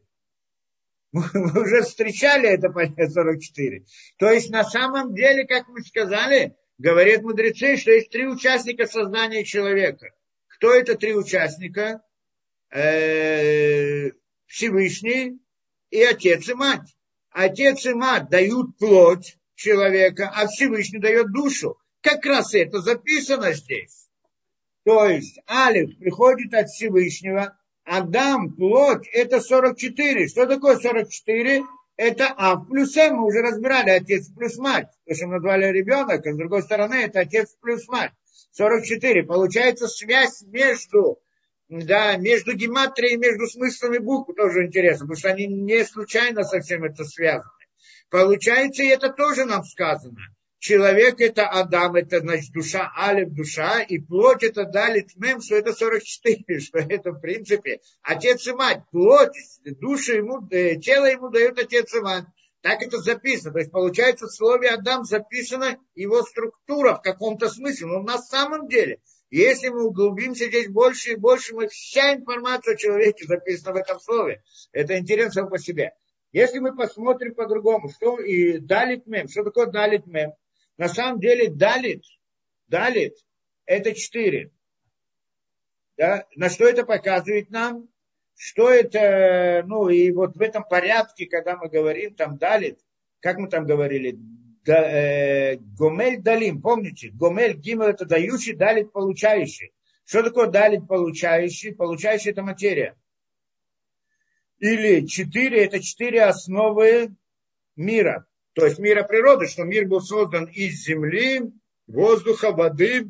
[1.12, 3.86] Мы уже встречали это понятие 44.
[4.18, 9.44] То есть на самом деле, как мы сказали, говорят мудрецы, что есть три участника сознания
[9.44, 10.10] человека.
[10.48, 12.02] Кто это три участника?
[12.72, 14.10] Э,
[14.48, 15.40] Всевышний
[15.92, 16.96] и отец и мать.
[17.30, 21.78] Отец и мать дают плоть человека, а Всевышний дает душу.
[22.02, 24.10] Как раз это записано здесь.
[24.84, 30.28] То есть Алиф приходит от Всевышнего, Адам, плоть, это 44.
[30.28, 31.64] Что такое 44?
[31.96, 34.88] Это А плюс М, мы уже разбирали, отец плюс мать.
[35.06, 38.12] То, что мы назвали ребенок, а с другой стороны, это отец плюс мать.
[38.52, 39.24] 44.
[39.24, 41.20] Получается связь между,
[41.70, 47.04] да, между гематрией, между смыслами букв тоже интересно, потому что они не случайно совсем это
[47.06, 47.52] связаны.
[48.14, 50.20] Получается, и это тоже нам сказано.
[50.60, 55.74] Человек это Адам, это значит душа, Алиф душа, и плоть это Далит Мем, что это
[55.74, 58.84] 44, что это в принципе отец и мать.
[58.92, 59.36] Плоть,
[59.82, 62.26] душа ему, э, тело ему дает отец и мать.
[62.62, 63.54] Так это записано.
[63.54, 67.88] То есть получается в слове Адам записана его структура в каком-то смысле.
[67.88, 69.00] Но на самом деле,
[69.32, 74.00] если мы углубимся здесь больше и больше, мы вся информация о человеке записана в этом
[74.00, 74.44] слове.
[74.72, 75.94] Это интересно по себе.
[76.34, 80.34] Если мы посмотрим по-другому, что и далит мем, что такое далит мем?
[80.78, 82.04] На самом деле далит,
[82.68, 83.14] далит,
[83.68, 84.52] это четыре.
[85.96, 86.26] Да?
[86.36, 87.88] На что это показывает нам?
[88.36, 92.80] Что это, ну и вот в этом порядке, когда мы говорим там далит,
[93.20, 94.18] как мы там говорили,
[94.66, 99.72] да, э, гомель далим, помните, гомель гимел это дающий, далит получающий.
[100.04, 101.76] Что такое далит получающий?
[101.76, 102.98] Получающий это материя.
[104.64, 107.14] Или четыре, это четыре основы
[107.76, 108.26] мира.
[108.54, 111.52] То есть мира природы, что мир был создан из земли,
[111.86, 113.10] воздуха, воды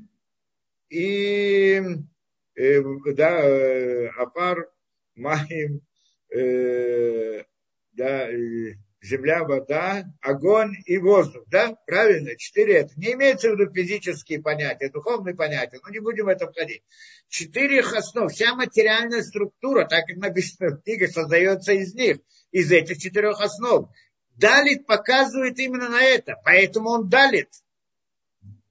[0.89, 1.80] и
[2.56, 2.82] э,
[3.14, 4.72] да, э, апар,
[5.14, 5.82] маим,
[6.34, 7.43] э,
[7.91, 8.74] да, э,
[9.04, 11.43] земля, вода, огонь и воздух.
[11.47, 12.93] Да, правильно, четыре это.
[12.95, 16.84] Не имеется в виду физические понятия, духовные понятия, но не будем в это входить.
[17.28, 22.18] Четыре их основ, вся материальная структура, так как написано в книге, создается из них,
[22.51, 23.89] из этих четырех основ.
[24.36, 26.39] Далит показывает именно на это.
[26.43, 27.49] Поэтому он далит.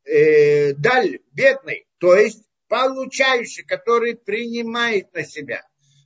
[0.04, 1.86] Э, даль, бедный.
[1.98, 5.62] То есть получающий, который принимает на себя.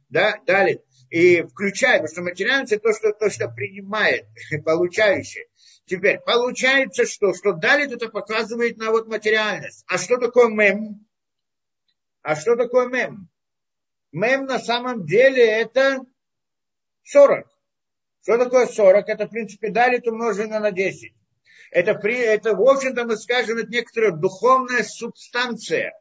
[0.09, 0.83] Да, далит.
[1.11, 4.27] И включает, потому что материальность это то, что, то, что принимает,
[4.65, 5.47] получающий.
[5.87, 9.85] Теперь, получается, что, что далит это показывает на вот материальность.
[9.87, 11.07] А что такое мем?
[12.23, 13.29] А что такое мем?
[14.11, 16.01] Мем на самом деле это
[17.05, 17.47] 40.
[18.23, 19.09] Что такое 40?
[19.09, 21.15] Это, в принципе, далит умноженное на 10.
[21.71, 25.93] Это, при, это, в общем-то, мы скажем, это некоторая духовная субстанция.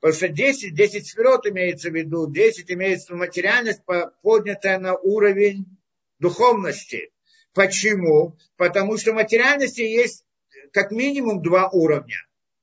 [0.00, 3.82] Потому что 10, 10 сферот имеется в виду, 10 имеется в виду материальность,
[4.22, 5.78] поднятая на уровень
[6.18, 7.10] духовности.
[7.52, 8.38] Почему?
[8.56, 10.24] Потому что в материальности есть
[10.72, 12.16] как минимум два уровня.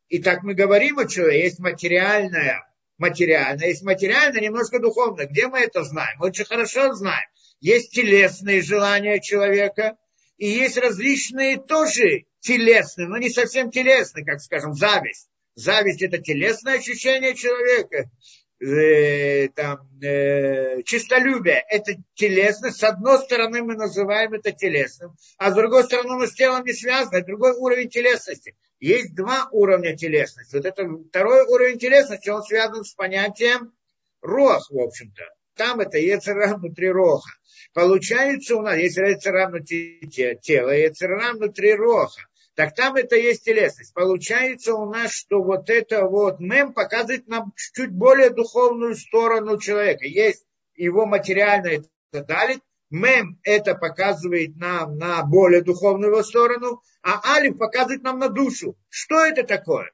[0.09, 2.65] И так мы говорим о человеке, есть материальная,
[2.97, 5.27] материальная, есть материальная, немножко духовная.
[5.27, 6.17] Где мы это знаем?
[6.19, 7.27] Мы очень хорошо знаем.
[7.59, 9.97] Есть телесные желания человека,
[10.37, 15.29] и есть различные тоже телесные, но не совсем телесные, как скажем, зависть.
[15.57, 18.11] Зависть это телесное ощущение человека.
[18.59, 22.69] Э, там, э, чистолюбие это телесно.
[22.69, 26.73] С одной стороны мы называем это телесным, а с другой стороны оно с телом не
[26.73, 27.17] связано.
[27.17, 28.55] Это другой уровень телесности.
[28.79, 30.55] Есть два уровня телесности.
[30.55, 33.73] Вот это второй уровень телесности, он связан с понятием
[34.21, 35.23] рох, в общем-то.
[35.55, 37.31] Там это Ецера внутри роха.
[37.73, 40.07] Получается у нас, если Ецера внутри
[40.43, 42.21] тела, Ецера внутри роха,
[42.57, 43.93] так там это есть телесность.
[43.93, 50.05] Получается у нас, что вот это вот мем показывает нам чуть более духовную сторону человека.
[50.05, 50.43] Есть
[50.73, 58.01] его материальное это далит, мем это показывает нам на более духовную сторону, а алиф показывает
[58.01, 58.75] нам на душу.
[58.89, 59.91] Что это такое?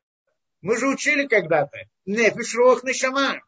[0.61, 1.77] Мы же учили когда-то.
[2.05, 3.41] Нефиш рох нешама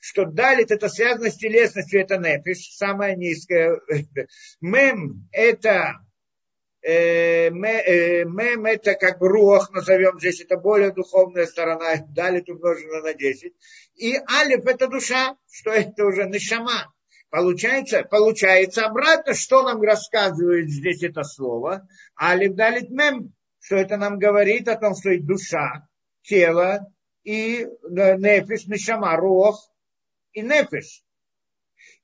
[0.00, 3.78] что далит это связано с телесностью, это нефиш, самая низкая.
[4.60, 6.00] Мем это
[6.82, 13.52] мем это как бы рух, назовем здесь, это более духовная сторона, далит умножено на 10.
[13.96, 16.94] И алиф это душа, что это уже нишама.
[17.30, 21.86] Получается, получается обратно, что нам рассказывает здесь это слово.
[22.18, 25.86] Алиф далит мем, что это нам говорит о том, что и душа,
[26.22, 26.90] тело,
[27.24, 29.70] и нефиш, нишама, рух,
[30.32, 31.04] и нефиш.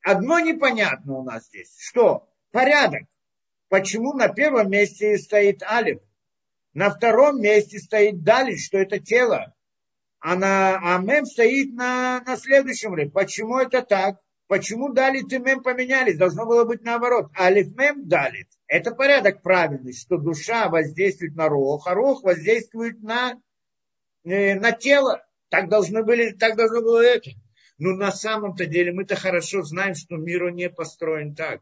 [0.03, 1.75] Одно непонятно у нас здесь.
[1.79, 2.29] Что?
[2.51, 3.05] Порядок.
[3.75, 5.99] Почему на первом месте стоит алиф?
[6.75, 9.53] На втором месте стоит далит, что это тело.
[10.20, 13.11] А, на, а мем стоит на, на следующем ряде.
[13.11, 14.20] Почему это так?
[14.47, 16.16] Почему далит и мем поменялись?
[16.16, 17.33] Должно было быть наоборот.
[17.37, 18.47] Алиф мем далит.
[18.68, 23.41] Это порядок правильный, что душа воздействует на рох, а рох воздействует на,
[24.22, 25.27] э, на тело.
[25.49, 27.31] Так должны были, так должно было это.
[27.79, 31.61] Но на самом-то деле мы-то хорошо знаем, что мир не построен так.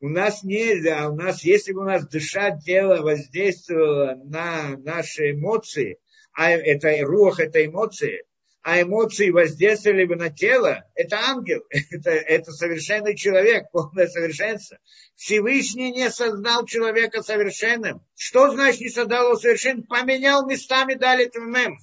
[0.00, 5.98] У нас нельзя, у нас, если бы у нас душа тела воздействовала на наши эмоции,
[6.32, 8.22] а это рух, это эмоции,
[8.62, 14.78] а эмоции воздействовали бы на тело, это ангел, это, это совершенный человек, полное совершенство.
[15.16, 18.04] Всевышний не создал человека совершенным.
[18.14, 19.84] Что значит не создал его совершенным?
[19.84, 21.76] Поменял местами, дали мем.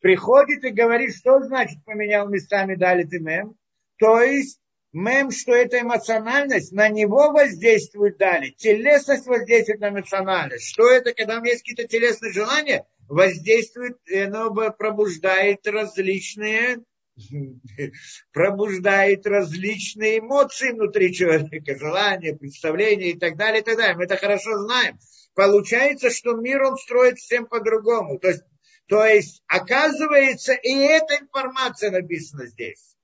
[0.00, 3.54] Приходит и говорит, что значит поменял местами, дали мем.
[3.98, 4.59] То есть
[4.92, 8.50] мем, что это эмоциональность, на него воздействует дали.
[8.50, 10.66] Телесность воздействует на эмоциональность.
[10.66, 16.78] Что это, когда у меня есть какие-то телесные желания, воздействует, оно пробуждает различные
[18.32, 23.96] пробуждает различные эмоции внутри человека, желания, представления и так далее, и так далее.
[23.96, 24.98] Мы это хорошо знаем.
[25.34, 28.18] Получается, что мир он строит всем по-другому.
[28.18, 28.42] То есть,
[28.86, 32.96] то есть, оказывается, и эта информация написана здесь,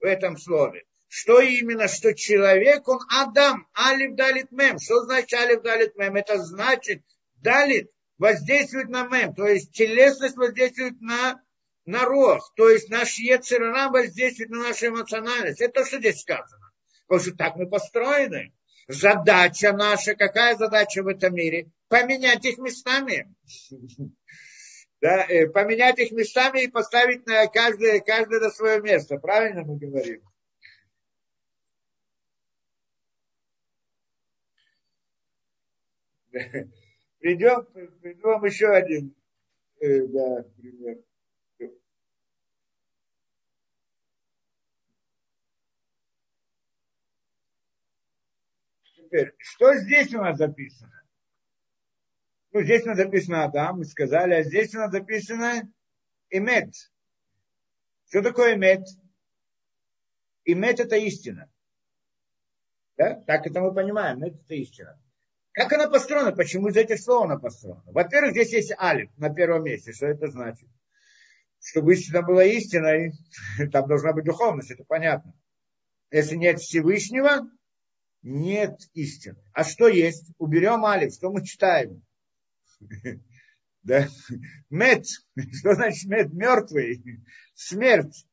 [0.00, 0.84] в этом слове.
[1.14, 4.78] Что именно, что человек, он Адам, Алиф Далит Мем.
[4.78, 6.16] Что значит Алиф Далит Мем?
[6.16, 7.02] Это значит,
[7.36, 11.42] Далит воздействует на мем, то есть телесность воздействует на,
[11.84, 15.60] на рог, то есть наш Ецерара воздействует на нашу эмоциональность.
[15.60, 16.72] Это то, что здесь сказано.
[17.06, 18.54] Потому что так мы построены.
[18.88, 21.72] Задача наша, какая задача в этом мире?
[21.88, 23.34] Поменять их местами.
[25.02, 29.16] Да, э, поменять их местами и поставить на каждое, каждое на свое место.
[29.16, 30.22] Правильно мы говорим?
[37.18, 37.66] Придем,
[38.00, 39.14] придем еще один
[39.80, 40.98] э, да, пример.
[48.94, 51.04] Теперь, что здесь у нас записано?
[52.52, 55.70] Ну, здесь у нас записано Адам, мы сказали, а здесь у нас записано
[56.30, 56.74] Имет.
[58.08, 58.86] Что такое Имет?
[60.44, 61.50] Имет это истина.
[62.96, 63.20] Да?
[63.26, 64.98] Так это мы понимаем, Имет это истина.
[65.52, 66.32] Как она построена?
[66.32, 67.82] Почему из этих слов она построена?
[67.86, 69.92] Во-первых, здесь есть алиф на первом месте.
[69.92, 70.68] Что это значит?
[71.60, 73.12] Чтобы истина была истиной,
[73.72, 75.34] там должна быть духовность, это понятно.
[76.10, 77.50] Если нет Всевышнего,
[78.22, 79.36] нет истины.
[79.52, 80.32] А что есть?
[80.38, 82.02] Уберем алиф, что мы читаем?
[83.84, 84.06] Да?
[84.70, 85.06] Мед.
[85.54, 86.32] Что значит мед?
[86.32, 87.02] Мертвый.
[87.54, 88.26] Смерть.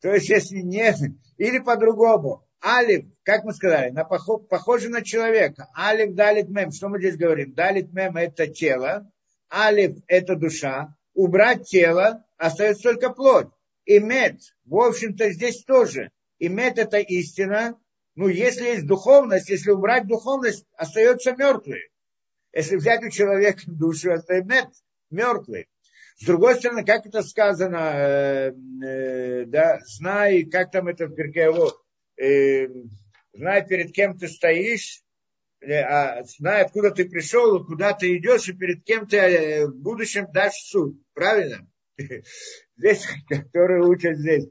[0.00, 0.96] То есть, если нет,
[1.36, 5.68] или по-другому, Алиф, как мы сказали, на похож, похоже на человека.
[5.78, 6.72] Алиф, далит, мем.
[6.72, 7.54] Что мы здесь говорим?
[7.54, 9.08] Далит, мем– это тело.
[9.52, 10.96] Алиф– это душа.
[11.14, 13.46] Убрать тело, остается только плоть.
[13.84, 16.10] И мед, в общем-то, здесь тоже.
[16.38, 17.78] И мед– это истина.
[18.16, 21.88] Ну, если есть духовность, если убрать духовность, остается мертвый.
[22.52, 24.68] Если взять у человека душу, остается мед,
[25.10, 25.68] мертвый.
[26.16, 28.52] С другой стороны, как это сказано, э,
[28.84, 31.85] э, да, знай, как там это в Перкеевод,
[32.16, 32.68] э,
[33.32, 35.02] знай, перед кем ты стоишь,
[35.60, 39.76] э, а, знай, откуда ты пришел, куда ты идешь, и перед кем ты э, в
[39.76, 41.00] будущем дашь суд.
[41.14, 41.68] Правильно?
[42.76, 44.46] Здесь, которые учат здесь.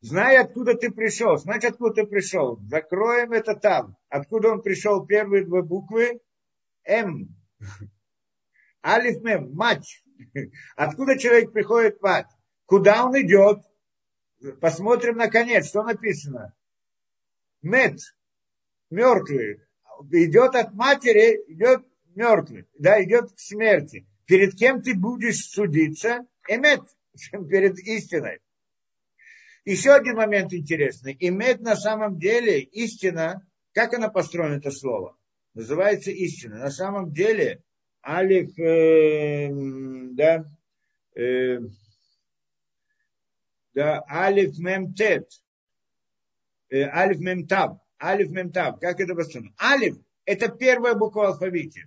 [0.00, 1.36] Знай, откуда ты пришел.
[1.36, 2.58] Значит, откуда ты пришел.
[2.68, 3.96] Закроем это там.
[4.08, 6.20] Откуда он пришел, первые две буквы.
[6.84, 7.36] М.
[8.86, 10.02] Алиф Мем, мать.
[10.76, 12.28] Откуда человек приходит мать?
[12.64, 13.58] Куда он идет?
[14.60, 16.54] Посмотрим на конец, что написано
[17.62, 18.00] мед,
[18.90, 19.60] мертвый,
[20.10, 21.84] идет от матери, идет
[22.14, 24.06] мертвый, да, идет к смерти.
[24.26, 26.26] Перед кем ты будешь судиться?
[26.48, 26.82] Эмет,
[27.32, 28.40] перед истиной.
[29.64, 31.16] Еще один момент интересный.
[31.20, 35.16] Имет на самом деле истина, как она построена, это слово?
[35.54, 36.58] Называется истина.
[36.58, 37.62] На самом деле,
[38.02, 39.48] алиф, э,
[40.14, 40.44] да,
[41.14, 41.58] э,
[43.74, 45.30] да, алиф мемтет,
[46.72, 47.78] алиф мемтав.
[48.02, 48.80] Алиф мемтав.
[48.80, 49.52] Как это построено?
[49.60, 51.86] Алиф– это первая буква в алфавите.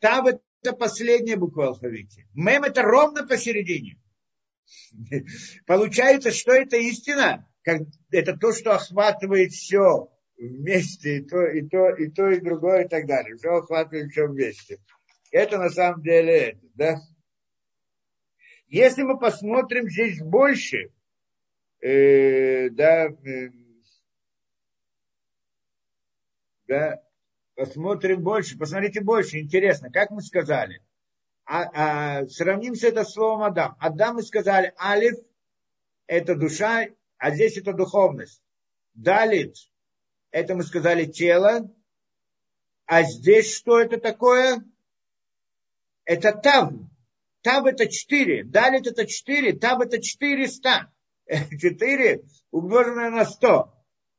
[0.00, 0.26] Тав–
[0.62, 2.26] это последняя буква в алфавите.
[2.34, 3.98] Мем– это ровно посередине.
[5.66, 7.48] Получается, что это истина?
[7.62, 12.84] Как, это то, что охватывает все вместе, и то, и то, и то, и другое,
[12.84, 13.36] и так далее.
[13.36, 14.78] Все охватывает все вместе.
[15.30, 16.96] Это на самом деле это, да?
[18.68, 20.90] Если мы посмотрим здесь больше,
[21.80, 23.50] э, да, э,
[26.66, 27.02] да,
[27.54, 30.82] посмотрим больше, посмотрите больше, интересно, как мы сказали.
[31.44, 33.74] А, а, сравним с это словом Адам.
[33.80, 35.14] Адам мы сказали, алиф–
[36.06, 38.42] это душа, а здесь это духовность.
[38.92, 39.56] Далит–
[40.30, 41.72] это мы сказали тело,
[42.84, 44.64] а здесь что это такое?
[46.04, 46.72] Это тав.
[47.42, 48.44] Тав это четыре.
[48.44, 49.52] Далит это четыре.
[49.52, 50.90] Тав это четыреста.
[51.28, 53.48] 4 умноженное на 100.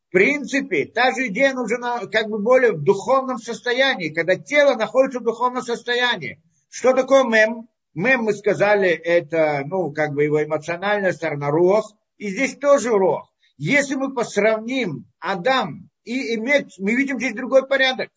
[0.09, 5.19] В принципе, та же идея нужна как бы более в духовном состоянии, когда тело находится
[5.19, 6.41] в духовном состоянии.
[6.69, 7.67] Что такое мем?
[7.93, 11.95] Мем, мы сказали, это, ну, как бы его эмоциональная сторона, рох.
[12.17, 13.31] И здесь тоже рох.
[13.57, 18.09] Если мы посравним Адам и иметь, мы видим здесь другой порядок.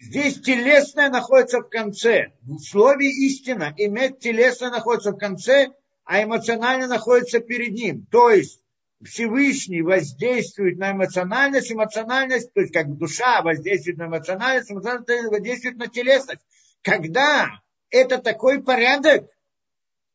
[0.00, 2.32] Здесь телесное находится в конце.
[2.42, 5.68] В слове истина иметь телесное находится в конце,
[6.04, 8.06] а эмоционально находится перед ним.
[8.10, 8.60] То есть
[9.04, 15.88] Всевышний воздействует на эмоциональность, эмоциональность, то есть как душа воздействует на эмоциональность, эмоциональность воздействует на
[15.88, 16.42] телесность.
[16.82, 19.28] Когда это такой порядок,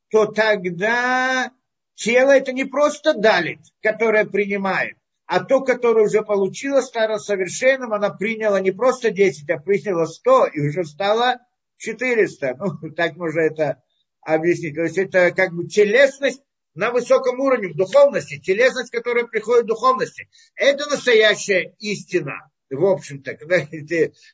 [0.09, 1.51] то тогда
[1.95, 8.09] тело это не просто далит, которое принимает, а то, которое уже получило, стало совершенным, она
[8.09, 11.39] приняла не просто 10, а приняла 100 и уже стало
[11.77, 12.55] 400.
[12.57, 13.83] Ну, так можно это
[14.27, 14.75] объяснить.
[14.75, 16.41] То есть это как бы телесность
[16.75, 20.29] на высоком уровне, в духовности, телесность, которая приходит в духовности.
[20.55, 23.37] Это настоящая истина, в общем-то.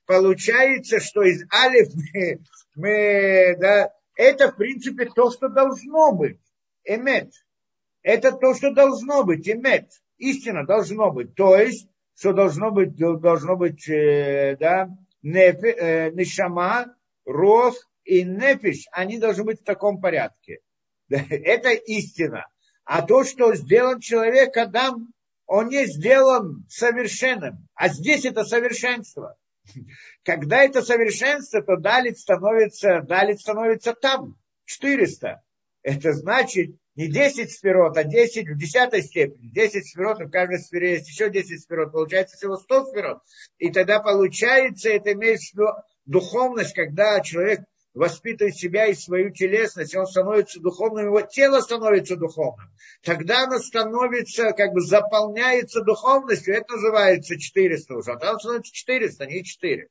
[0.06, 2.40] Получается, что из алиф мы,
[2.76, 6.40] мы да, это, в принципе, то, что должно быть.
[6.84, 7.32] Эмет.
[8.02, 9.48] Это то, что должно быть.
[9.48, 9.90] Эмет.
[10.18, 11.36] Истина должно быть.
[11.36, 11.88] То есть,
[12.18, 14.90] что должно быть, должно быть, э, да,
[15.22, 17.76] нефи, э, нишама, рох
[18.06, 20.60] и нефиш, они должны быть в таком порядке.
[21.10, 22.46] Это истина.
[22.86, 25.14] А то, что сделан человек, Адам,
[25.46, 27.68] он не сделан совершенным.
[27.76, 29.38] А здесь это совершенство.
[30.24, 34.36] Когда это совершенство, то далит становится, далит становится там,
[34.66, 35.42] 400.
[35.84, 39.50] Это значит не 10 сферот, а 10 в десятой степени.
[39.50, 43.20] 10 сферот, в каждой сфере есть еще 10 сферот, получается всего 100 сферот.
[43.58, 45.68] И тогда получается, это имеет в виду
[46.06, 47.62] духовность, когда человек
[47.94, 52.70] воспитывает себя и свою телесность, он становится духовным, его тело становится духовным.
[53.02, 59.26] Тогда оно становится, как бы заполняется духовностью, это называется 400 уже, а там становится 400,
[59.28, 59.90] не 4.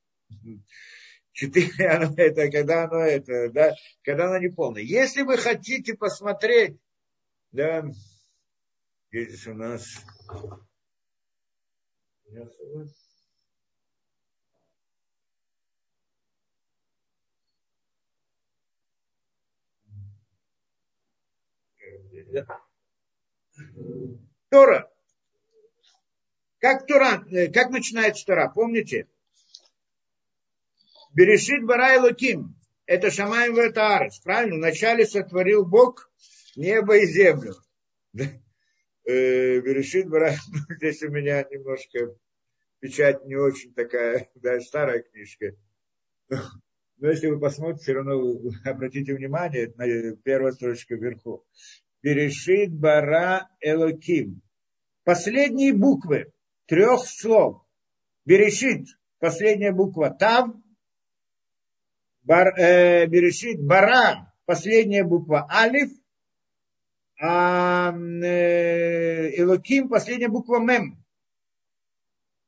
[1.32, 4.82] 4, оно, это когда оно это, да, когда оно не полное.
[4.82, 6.76] Если вы хотите посмотреть,
[7.52, 7.84] да,
[9.10, 9.84] здесь у нас
[24.50, 24.90] Тора.
[26.58, 29.08] Как Тора, э, как начинается Тора, помните?
[31.14, 32.54] Берешит бара и луким.
[32.86, 34.18] Это Шамаем Ветаарец.
[34.20, 34.56] Правильно?
[34.56, 36.10] Вначале сотворил Бог
[36.56, 37.54] небо и землю.
[38.14, 40.34] Э, Берешит бара.
[40.76, 42.14] Здесь у меня немножко
[42.80, 45.56] печать не очень такая, да, старая книжка.
[46.28, 51.44] Но если вы посмотрите, все равно обратите внимание на первую строчку вверху.
[52.02, 54.42] Берешит бара элоким.
[55.04, 56.32] Последние буквы
[56.66, 57.64] трех слов.
[58.24, 58.88] Берешит,
[59.18, 60.50] последняя буква Тав.
[62.22, 65.90] Бар, э, берешит бара, последняя буква Алиф.
[67.20, 71.04] А э, Элоким, последняя буква Мем.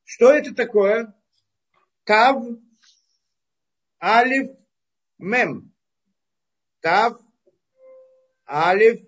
[0.04, 1.14] Что это такое?
[2.02, 2.44] Тав,
[4.02, 4.50] Алиф,
[5.18, 5.72] Мем.
[6.80, 7.20] Тав,
[8.48, 9.00] Алиф,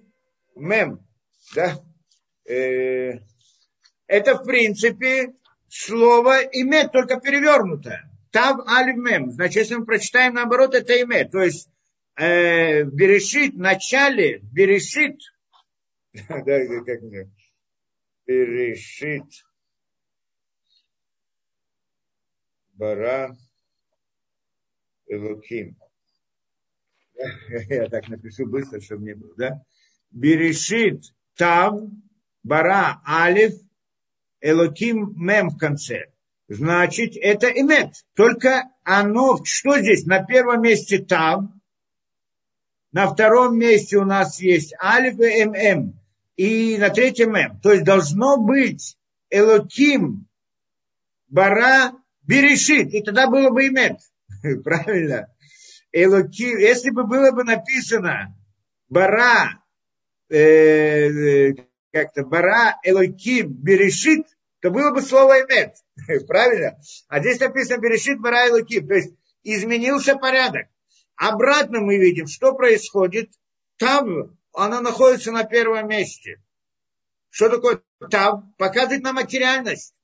[0.57, 1.07] мем.
[1.55, 1.79] Да?
[2.49, 3.21] Э,
[4.07, 5.35] это, в принципе,
[5.69, 8.11] слово имет, только перевернутое.
[8.31, 9.31] Тав аль мем.
[9.31, 11.31] Значит, если мы прочитаем наоборот, это имет.
[11.31, 11.69] То есть,
[12.17, 15.21] э, берешит в начале, берешит,
[16.13, 16.43] да,
[16.85, 17.31] как мне,
[18.27, 19.25] берешит,
[22.75, 23.37] бара,
[25.07, 25.77] Элоким.
[27.69, 29.62] Я так напишу быстро, чтобы не было, да?
[30.11, 31.03] Берешит
[31.37, 31.81] Тав,
[32.43, 33.55] Бара, Алиф,
[34.41, 36.07] Элоким, Мем в конце.
[36.49, 37.95] Значит, это имет.
[38.15, 40.07] Только оно, что здесь?
[40.07, 41.45] На первом месте Тав,
[42.93, 46.01] на втором месте у нас есть Алиф и ММ.
[46.37, 47.61] И на третьем М.
[47.61, 48.97] То есть должно быть
[49.28, 50.27] Элоким,
[51.28, 51.93] Бара,
[52.23, 52.95] Берешит.
[52.95, 53.99] И тогда было бы имет.
[54.65, 55.28] Правильно?
[55.93, 56.59] Элоким.
[56.59, 58.35] Если бы было бы написано
[58.89, 59.61] Бара,
[60.28, 61.53] э,
[61.93, 64.27] как-то бара элоким берешит,
[64.61, 65.77] то было бы слово эмет.
[66.27, 66.78] Правильно?
[67.09, 68.86] А здесь написано берешит бара элоким.
[68.89, 70.66] То есть изменился порядок.
[71.16, 73.31] Обратно мы видим, что происходит.
[73.78, 76.43] Там она находится на первом месте.
[77.31, 78.55] Что такое там?
[78.57, 79.94] Показывает на материальность.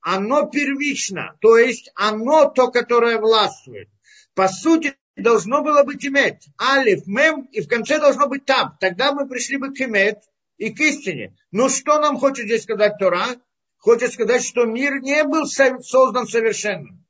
[0.00, 3.88] Оно первично, то есть оно то, которое властвует.
[4.34, 6.42] По сути, должно было быть имет.
[6.60, 8.76] Алиф, мем, и в конце должно быть там.
[8.80, 10.18] Тогда мы пришли бы к имет
[10.56, 11.36] и к истине.
[11.50, 13.36] Но что нам хочет здесь сказать Тора?
[13.78, 17.04] Хочет сказать, что мир не был создан совершенным.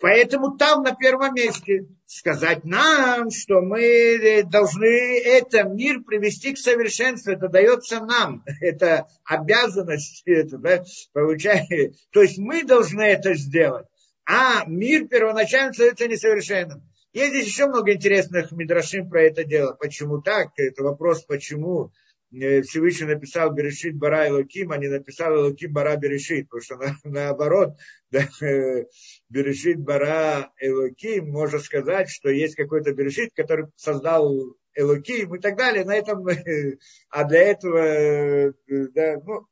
[0.00, 7.32] Поэтому там на первом месте сказать нам, что мы должны это мир привести к совершенству.
[7.32, 8.42] Это дается нам.
[8.60, 10.22] Это обязанность.
[10.24, 11.98] Это, да, получается.
[12.10, 13.86] То есть мы должны это сделать.
[14.26, 16.82] А мир первоначально становится несовершенным.
[17.12, 19.72] Есть здесь еще много интересных мидрашим про это дело.
[19.72, 20.48] Почему так?
[20.56, 21.92] Это вопрос, почему
[22.32, 26.96] Э, Всевышний написал Берешит Бара Элоким, а не написал Элоким Бара Берешит, потому что на,
[27.04, 27.76] наоборот,
[28.10, 28.84] да, э,
[29.28, 35.84] Берешит Бара Элоким, можно сказать, что есть какой-то Берешит, который создал Элоким и так далее,
[35.84, 36.78] на этом, э,
[37.10, 39.46] а для этого, да, ну,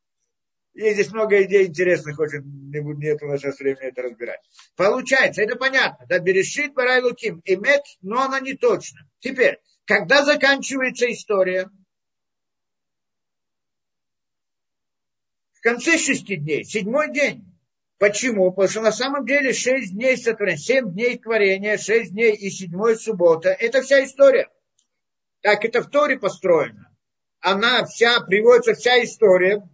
[0.75, 4.41] есть здесь много идей интересных, очень нет у нас сейчас времени это разбирать.
[4.77, 9.01] Получается, это понятно, да, Берешит Бара Элоким, имет, но она не точно.
[9.21, 11.71] Теперь, когда заканчивается история,
[15.65, 17.51] конце шести дней, седьмой день.
[17.99, 18.51] Почему?
[18.51, 22.97] Потому что на самом деле шесть дней сотворения, семь дней творения, шесть дней и седьмой
[22.97, 23.49] суббота.
[23.49, 24.51] Это вся история.
[25.41, 26.95] Так это в Торе построено.
[27.41, 29.67] Она вся, приводится вся история,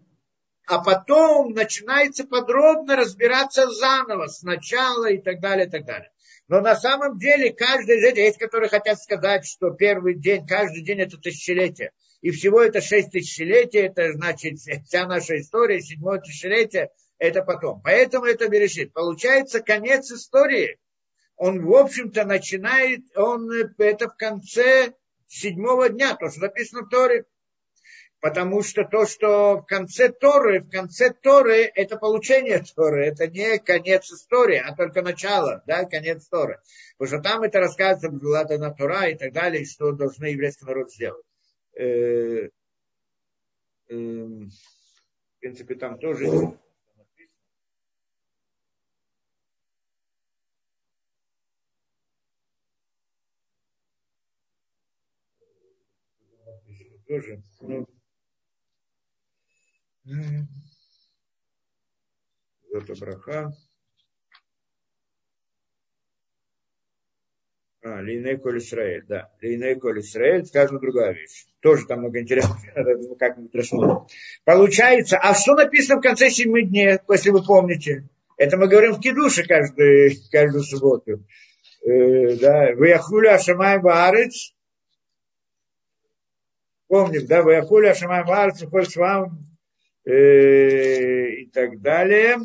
[0.70, 6.12] а потом начинается подробно разбираться заново, сначала и так далее, и так далее.
[6.46, 10.82] Но на самом деле каждый из этих, есть, которые хотят сказать, что первый день, каждый
[10.82, 11.90] день это тысячелетие.
[12.20, 17.82] И всего это шесть тысячелетий, это значит вся наша история, седьмое тысячелетие, это потом.
[17.82, 18.92] Поэтому это берешит.
[18.92, 20.78] Получается конец истории.
[21.34, 24.92] Он, в общем-то, начинает, он это в конце
[25.26, 27.24] седьмого дня, то, что написано в Торе.
[28.20, 33.58] Потому что то, что в конце Торы, в конце Торы, это получение Торы, это не
[33.58, 36.60] конец истории, а только начало, да, конец Торы.
[36.98, 40.92] Потому что там это рассказывается, была на Тора и так далее, что должны еврейский народ
[40.92, 41.24] сделать.
[41.74, 42.50] Э,
[43.88, 46.58] э, в принципе, там тоже
[57.10, 57.88] тоже, ну,
[62.72, 63.52] это браха.
[67.82, 69.30] А, Лейней Коль Исраэль, да.
[69.40, 71.46] Лейней Коль Исраэль, сказана другая вещь.
[71.60, 74.16] Тоже там много интересного, надо как-нибудь рассмотреть.
[74.44, 78.08] Получается, а что написано в конце семи дней, если вы помните?
[78.36, 81.24] Это мы говорим в Кедуше каждую, каждую субботу.
[81.82, 84.54] Э, да, Ваяхуля Ашамай Баарец.
[86.88, 89.49] Помним, да, Ваяхуля Ашамай Баарец, Холь Швам э,
[90.04, 92.38] и так далее.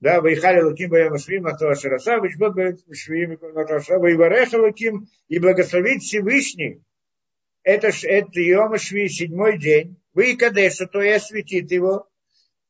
[0.00, 6.02] Да, Вайхали Луким Баям Швим Атуа Шараса, Вичбот Баям Швим Атуа Вайвареха Луким и благословить
[6.02, 6.82] Всевышний.
[7.62, 9.96] Это, это Йома Шви, седьмой день.
[10.14, 12.06] Вы Кадеша, то и осветит его.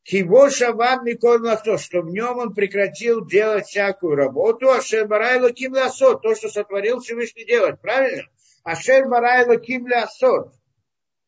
[0.05, 5.73] Киво Шаван Миколь то, что в нем он прекратил делать всякую работу, а Шербарай Луким
[5.73, 8.23] Ласот, то, что сотворил Всевышний делать, правильно?
[8.63, 10.53] Ашер Барай Луким Ласот.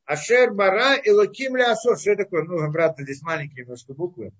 [0.08, 2.00] Ашер Бара и Луким Ласот.
[2.00, 2.44] Что такое?
[2.44, 4.32] Ну, обратно, здесь маленькие немножко буквы.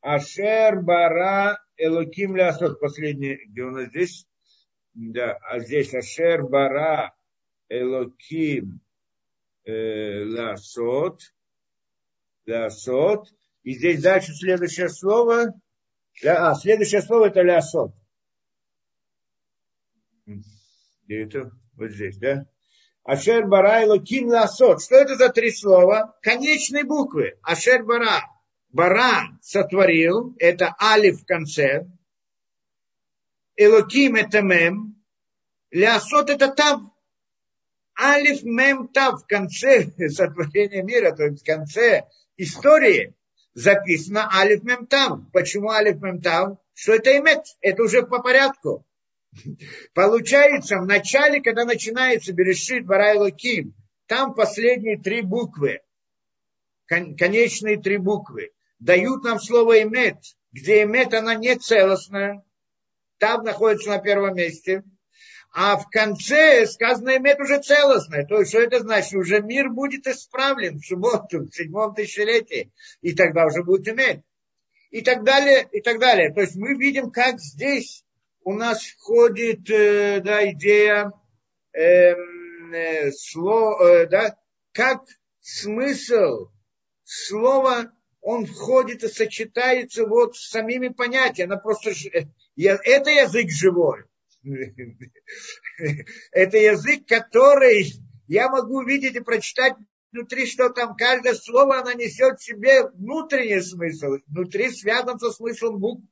[0.00, 2.78] Ашер бара элоким лясот.
[2.78, 4.28] Последний, где у нас здесь?
[4.94, 7.12] Да, а здесь Ашер бара
[7.68, 8.80] элоким
[9.64, 11.22] э, лясот.
[12.44, 13.28] Лясот.
[13.64, 15.60] И здесь дальше следующее слово.
[16.24, 17.92] А, следующее слово это лясот.
[20.24, 21.50] Где это?
[21.74, 22.46] Вот здесь, да?
[23.06, 24.82] Ашер бара элоким лясот.
[24.82, 26.16] Что это за три слова?
[26.22, 27.38] Конечные буквы.
[27.42, 28.22] Ашер бара
[28.76, 31.86] Бара сотворил, это алиф в конце,
[33.56, 35.02] Элоким это мем,
[35.70, 36.82] Лясот это тав.
[37.98, 42.04] Алиф мем тав в конце сотворения мира, то есть в конце
[42.36, 43.14] истории
[43.54, 45.20] записано алиф мем тав.
[45.32, 46.58] Почему алиф мем тав?
[46.74, 47.44] Что это имет?
[47.62, 48.85] Это уже по порядку.
[49.94, 53.74] Получается, в начале, когда начинается Берешит Барай Луким,
[54.06, 55.80] там последние три буквы,
[56.86, 60.18] конечные три буквы дают нам слово «эмет»,
[60.52, 62.44] где «эмет» она не целостная,
[63.18, 64.84] там находится на первом месте,
[65.52, 68.26] а в конце сказано «эмет» уже целостное.
[68.26, 69.14] То есть, что это значит?
[69.14, 74.22] Уже мир будет исправлен в субботу, в седьмом тысячелетии, и тогда уже будет «эмет».
[74.90, 76.32] И так далее, и так далее.
[76.32, 78.04] То есть мы видим, как здесь
[78.46, 81.10] у нас входит э, да, идея
[81.72, 84.38] эм, э, сло, э, да,
[84.72, 85.02] как
[85.40, 86.50] смысл
[87.02, 91.54] слова он входит и сочетается вот с самими понятиями.
[91.54, 94.04] Она просто, это язык живой.
[96.30, 97.92] Это язык, который
[98.28, 99.74] я могу увидеть и прочитать
[100.12, 104.18] внутри, что там каждое слово, оно несет в себе внутренний смысл.
[104.28, 106.04] Внутри связан со смыслом букв,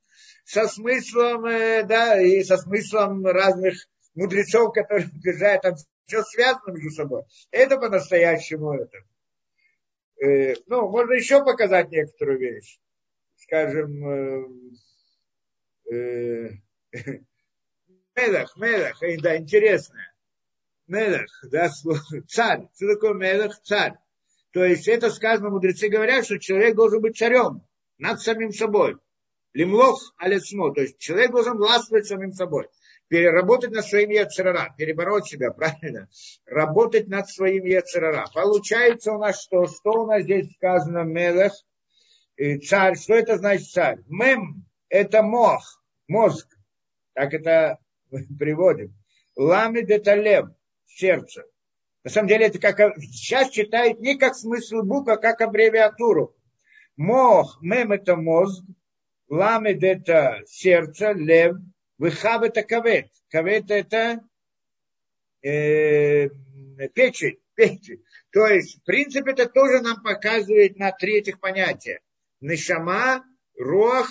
[0.45, 3.75] со смыслом, э, да, и со смыслом разных
[4.13, 7.23] мудрецов, которые утверждают, там все связано между собой.
[7.51, 8.97] Это по-настоящему это.
[10.23, 12.79] Э, ну, можно еще показать некоторую вещь.
[13.37, 14.07] Скажем,
[15.91, 16.49] э, э,
[18.15, 19.99] Мелах, Мелах, да, интересно.
[20.87, 21.69] Мелах, да,
[22.27, 22.67] царь.
[22.75, 23.59] Что такое Мелах?
[23.63, 23.95] Царь.
[24.51, 27.63] То есть это сказано, мудрецы говорят, что человек должен быть царем
[27.97, 28.95] над самим собой.
[29.55, 32.67] Лимлох алецмо, то есть человек должен властвовать самим собой.
[33.07, 36.09] Переработать над своим яцерара, перебороть себя, правильно?
[36.45, 38.27] Работать над своим яцерара.
[38.33, 39.65] Получается у нас что?
[39.67, 41.53] Что у нас здесь сказано мелех?
[42.67, 42.97] Царь.
[42.97, 43.99] Что это значит царь?
[44.09, 46.49] Мем– это мох, мозг.
[47.13, 47.79] Так это
[48.37, 48.93] приводим.
[49.37, 50.47] Ламид– это лев,
[50.85, 51.45] сердце.
[52.03, 56.35] На самом деле это как, сейчас читают не как смысл букв, а как аббревиатуру.
[56.97, 58.65] Мох, мем– это мозг,
[59.29, 61.55] Ламед это сердце, лев,
[61.97, 63.07] выхав это кавет.
[63.29, 64.21] Кавет это
[65.41, 66.29] э,
[66.93, 68.03] печень, печень.
[68.31, 72.01] То есть, в принципе, это тоже нам показывает на три этих понятия.
[72.41, 73.23] Нишама,
[73.57, 74.09] рох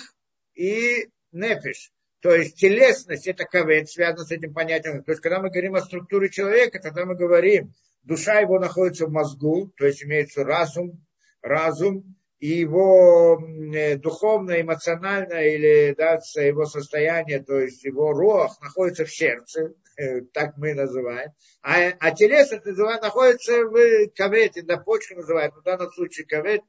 [0.55, 1.91] и нефиш.
[2.21, 5.03] То есть телесность это кавет, связано с этим понятием.
[5.03, 7.73] То есть, когда мы говорим о структуре человека, тогда мы говорим,
[8.03, 11.05] душа его находится в мозгу, то есть имеется разум,
[11.41, 13.41] разум, и его
[13.73, 20.21] э, духовное, эмоциональное или да, его состояние, то есть его рох находится в сердце, э,
[20.33, 21.31] так мы называем,
[21.61, 26.61] а, а телесность называют, находится в кавете, на почке называют, в данном случае кавет,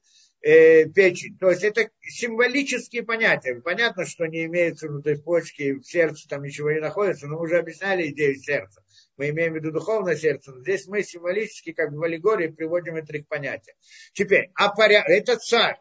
[0.43, 1.37] э, печень.
[1.39, 3.61] То есть это символические понятия.
[3.61, 7.59] Понятно, что не имеется внутри почки, в сердце там ничего не находится, но мы уже
[7.59, 8.83] объясняли идею сердца
[9.17, 13.23] мы имеем в виду духовное сердце, но здесь мы символически, как в аллегории, приводим три
[13.23, 13.75] понятия.
[14.13, 15.09] Теперь, а поряд...
[15.09, 15.79] это царь,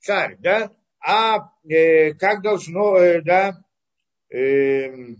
[0.00, 3.62] царь, да, а э, как должно, э, да,
[4.30, 5.16] э,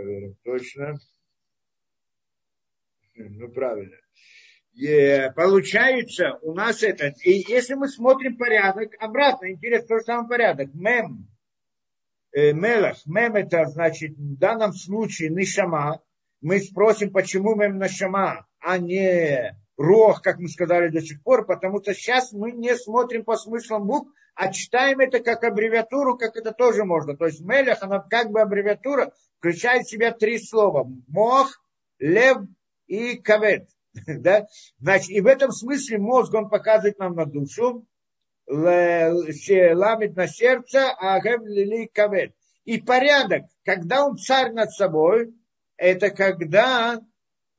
[0.00, 0.98] проверим точно,
[3.14, 3.96] ну правильно,
[5.34, 10.74] получается у нас этот, и если мы смотрим порядок, обратно, интересно, тот же самый порядок,
[10.74, 11.28] мем,
[12.32, 16.02] э, мелах, мем это значит в данном случае нишама,
[16.40, 21.82] мы спросим, почему мем нашама, а не рох, как мы сказали до сих пор, потому
[21.82, 26.52] что сейчас мы не смотрим по смыслам букв, а читаем это как аббревиатуру, как это
[26.52, 27.16] тоже можно.
[27.16, 30.86] То есть мелях, она как бы аббревиатура, включает в себя три слова.
[31.08, 31.62] Мох,
[31.98, 32.38] лев
[32.86, 33.68] и кавет.
[34.06, 34.46] Да?
[34.78, 37.86] Значит, и в этом смысле мозг, он показывает нам на душу,
[38.46, 42.34] ламит на сердце, а лили кавет.
[42.64, 45.32] И порядок, когда он царь над собой,
[45.76, 47.00] это когда,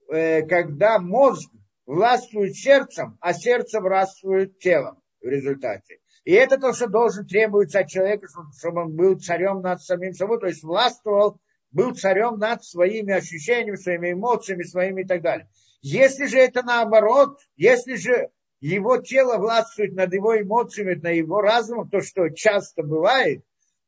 [0.10, 1.50] э, когда мозг
[1.86, 6.00] властвует сердцем, а сердце властвует телом в результате.
[6.24, 8.28] И это то, что должен требуется от человека,
[8.58, 11.40] чтобы он был царем над самим собой, то есть властвовал,
[11.72, 15.50] был царем над своими ощущениями, своими эмоциями, своими и так далее.
[15.82, 18.30] Если же это наоборот, если же
[18.60, 23.44] его тело властвует над его эмоциями, над его разумом, то, что часто бывает,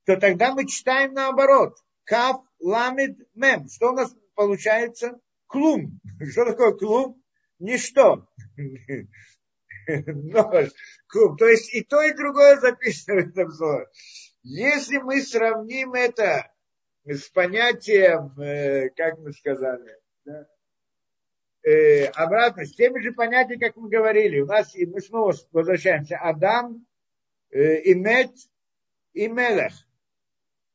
[0.06, 1.78] то тогда мы читаем наоборот.
[2.04, 3.70] Каф, ламид, мем.
[3.70, 5.20] Что у нас получается?
[5.48, 6.00] Клум.
[6.32, 7.22] Что такое клум?
[7.60, 8.28] Ничто.
[9.88, 10.70] Нож.
[11.08, 11.38] Клум.
[11.38, 13.88] То есть и то, и другое записано в этом слове.
[14.42, 16.52] Если мы сравним это
[17.06, 20.48] с понятием, э, как мы сказали, да,
[21.64, 24.40] э, обратно, с теми же понятиями, как мы говорили.
[24.40, 26.86] У нас, и мы снова возвращаемся, Адам,
[27.52, 28.32] э, Имет
[29.14, 29.74] и Мелех.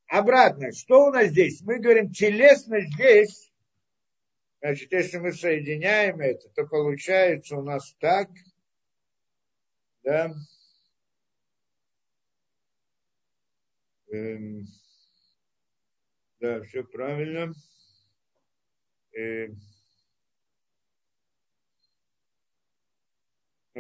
[0.06, 1.60] Обратно, что у нас здесь?
[1.60, 3.52] Мы говорим, телесно здесь,
[4.60, 8.31] значит, если мы соединяем это, то получается у нас так,
[10.02, 10.32] да,
[14.10, 14.65] эм,
[16.40, 17.52] да, все правильно.
[19.12, 19.60] Эм,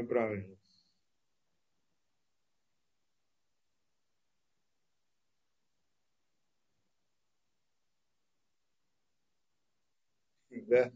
[0.04, 0.56] правильно.
[10.50, 10.90] Да.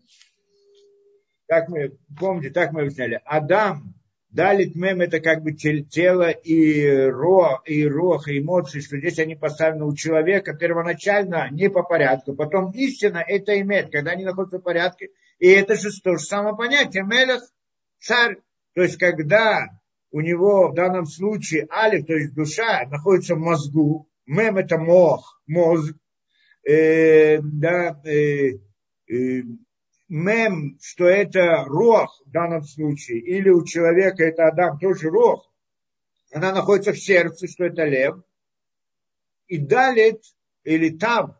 [1.47, 3.21] Как мы, помните, так мы объясняли.
[3.25, 3.95] Адам,
[4.33, 9.37] Далит мем это как бы тело и ро, и рох, и эмоции, что здесь они
[9.37, 12.35] поставлены у человека первоначально не по порядку.
[12.35, 15.11] Потом истина это имеет, когда они находятся в порядке.
[15.39, 17.05] И это же то же самое понятие.
[17.05, 17.43] Мелех,
[18.01, 18.39] царь,
[18.75, 19.67] то есть, когда
[20.11, 25.43] у него в данном случае алиф, то есть душа, находится в мозгу, мем это мох,
[25.47, 25.97] мозг,
[26.65, 28.59] э, да, э,
[29.09, 29.43] э,
[30.09, 35.51] мем, что это рох в данном случае, или у человека это Адам тоже рох,
[36.33, 38.17] она находится в сердце, что это лев,
[39.49, 40.23] и далит,
[40.65, 41.39] или там,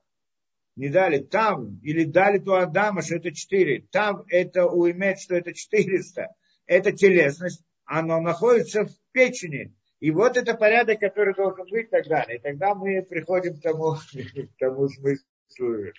[0.77, 3.87] не дали там, или дали у Адама, что это 4.
[3.91, 6.35] Там это у Имет, что это 400.
[6.73, 9.75] Это телесность, оно находится в печени.
[10.01, 12.39] И вот это порядок, который должен быть и так далее.
[12.39, 15.93] И тогда мы приходим к тому, к тому смыслу.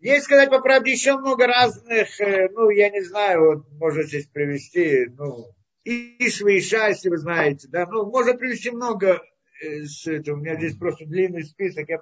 [0.00, 4.26] Есть, сказать по правде, еще много разных, э, ну, я не знаю, вот можно здесь
[4.26, 5.46] привести, ну,
[5.84, 9.20] Ишва, Иша, если вы знаете, да, ну, можно привести много,
[9.60, 10.36] э, с этого.
[10.36, 12.00] у меня здесь просто длинный список, я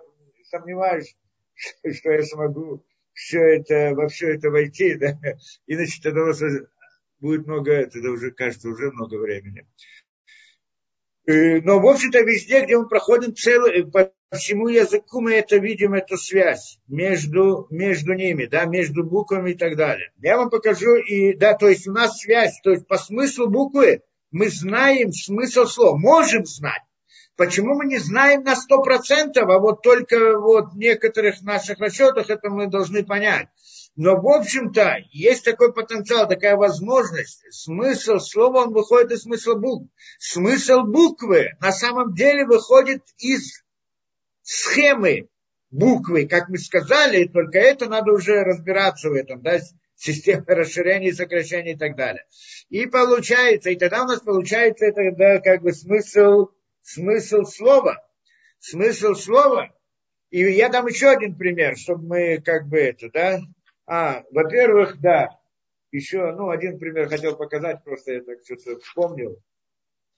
[0.51, 1.17] сомневаюсь,
[1.93, 2.85] что я смогу
[3.15, 5.19] все это, во все это войти, да,
[5.67, 6.33] иначе тогда у
[7.21, 9.67] будет много, тогда уже кажется, уже много времени.
[11.27, 15.57] Э, но, в общем-то, везде, где мы проходим целый, э, по всему языку мы это
[15.57, 20.13] видим, эту связь между, между ними, да, между буквами и так далее.
[20.23, 24.03] Я вам покажу, и, да, то есть у нас связь, то есть по смыслу буквы
[24.31, 26.83] мы знаем смысл слова, можем знать.
[27.37, 32.31] Почему мы не знаем на сто процентов, а вот только вот в некоторых наших расчетах
[32.31, 33.49] это мы должны понять.
[33.97, 37.43] Но, в общем-то, есть такой потенциал, такая возможность.
[37.51, 39.91] Смысл слова, он выходит из смысла букв.
[40.19, 43.65] Смысл буквы на самом деле выходит из
[44.43, 45.29] схемы
[45.71, 49.59] буквы, как мы сказали, только это надо уже разбираться в этом, да,
[49.97, 52.25] система расширения, сокращения и так далее.
[52.69, 56.49] И получается, и тогда у нас получается это, да, как бы смысл
[56.83, 58.03] смысл слова.
[58.59, 59.73] Смысл слова.
[60.31, 63.41] И я дам еще один пример, чтобы мы как бы это, да.
[63.87, 65.39] А, во-первых, да,
[65.93, 69.41] еще, ну, один пример хотел показать, просто я так что-то вспомнил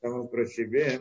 [0.01, 1.01] самому про себе.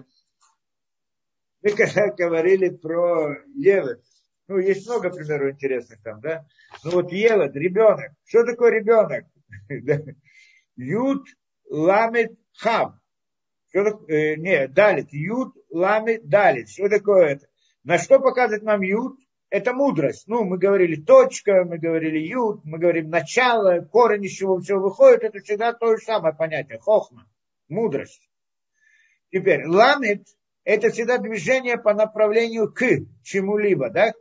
[1.61, 4.03] Мы когда говорили про Евет,
[4.47, 6.45] ну, есть много примеров интересных там, да.
[6.83, 8.11] Ну, вот Евет, ребенок.
[8.25, 9.25] Что такое ребенок?
[10.75, 11.27] Ют
[11.69, 12.99] ламет хам.
[13.69, 16.69] Что, э, не, далит, ют, лами, далит.
[16.69, 17.47] Что такое это?
[17.83, 19.19] На что показывает нам ют?
[19.49, 20.27] Это мудрость.
[20.27, 25.23] Ну, мы говорили точка, мы говорили ют, мы говорим начало, корень из чего все выходит.
[25.23, 26.79] Это всегда то же самое понятие.
[26.79, 27.29] Хохма,
[27.69, 28.29] мудрость.
[29.31, 30.27] Теперь, ламит–
[30.63, 32.83] это всегда движение по направлению к
[33.23, 34.13] чему-либо, да?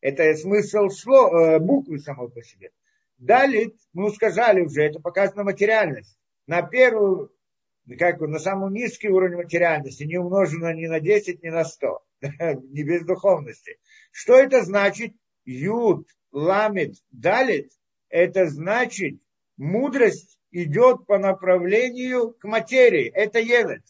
[0.00, 2.70] Это смысл слова, э, буквы самой по себе.
[3.18, 6.18] Далит, мы сказали уже, это показано материальность.
[6.48, 7.30] На первую
[7.98, 12.84] как на самом низкий уровень материальности, не умножено ни на 10, ни на 100, не
[12.84, 13.78] без духовности.
[14.12, 15.14] Что это значит?
[15.44, 17.72] Юд, ламит, далит,
[18.08, 19.20] это значит,
[19.56, 23.08] мудрость идет по направлению к материи.
[23.08, 23.82] Это елет.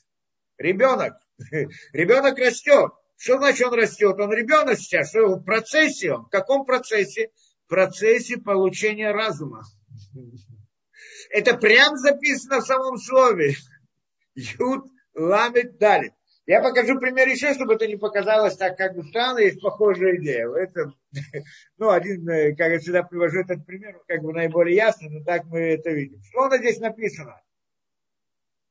[0.57, 1.15] Ребенок.
[1.93, 2.93] Ребенок растет.
[3.17, 4.19] Что значит он растет?
[4.19, 5.11] Он ребенок сейчас.
[5.11, 6.25] Что в процессе он?
[6.25, 7.31] В каком процессе?
[7.67, 9.65] В процессе получения разума.
[11.31, 13.57] Это прям записано в самом слове.
[14.35, 16.13] Юд ламит далит.
[16.47, 20.49] Я покажу пример еще, чтобы это не показалось так как бы странно, есть похожая идея.
[20.49, 20.93] Это,
[21.79, 25.45] ну, один, э, как я всегда привожу этот пример, как бы наиболее ясно, но так
[25.45, 26.21] мы это видим.
[26.25, 27.41] Что у здесь написано?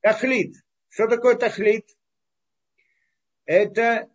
[0.02, 0.56] Тахлит.
[0.90, 1.86] Что такое тахлит?
[3.46, 4.10] Это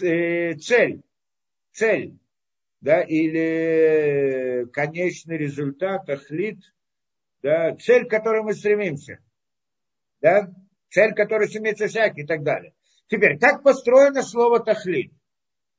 [0.00, 1.02] э, цель.
[1.72, 2.18] Цель.
[2.80, 6.58] Да, или конечный результат, тахлит.
[7.42, 9.18] Да, цель, к которой мы стремимся.
[10.22, 10.50] Да?
[10.94, 12.72] цель, которая стремится всякий и так далее.
[13.08, 15.12] Теперь, как построено слово тахлит?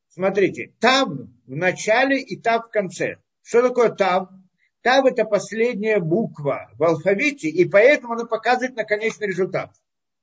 [0.09, 3.17] Смотрите, там в начале и там в конце.
[3.43, 4.45] Что такое там?
[4.81, 9.71] Там это последняя буква в алфавите, и поэтому она показывает на конечный результат.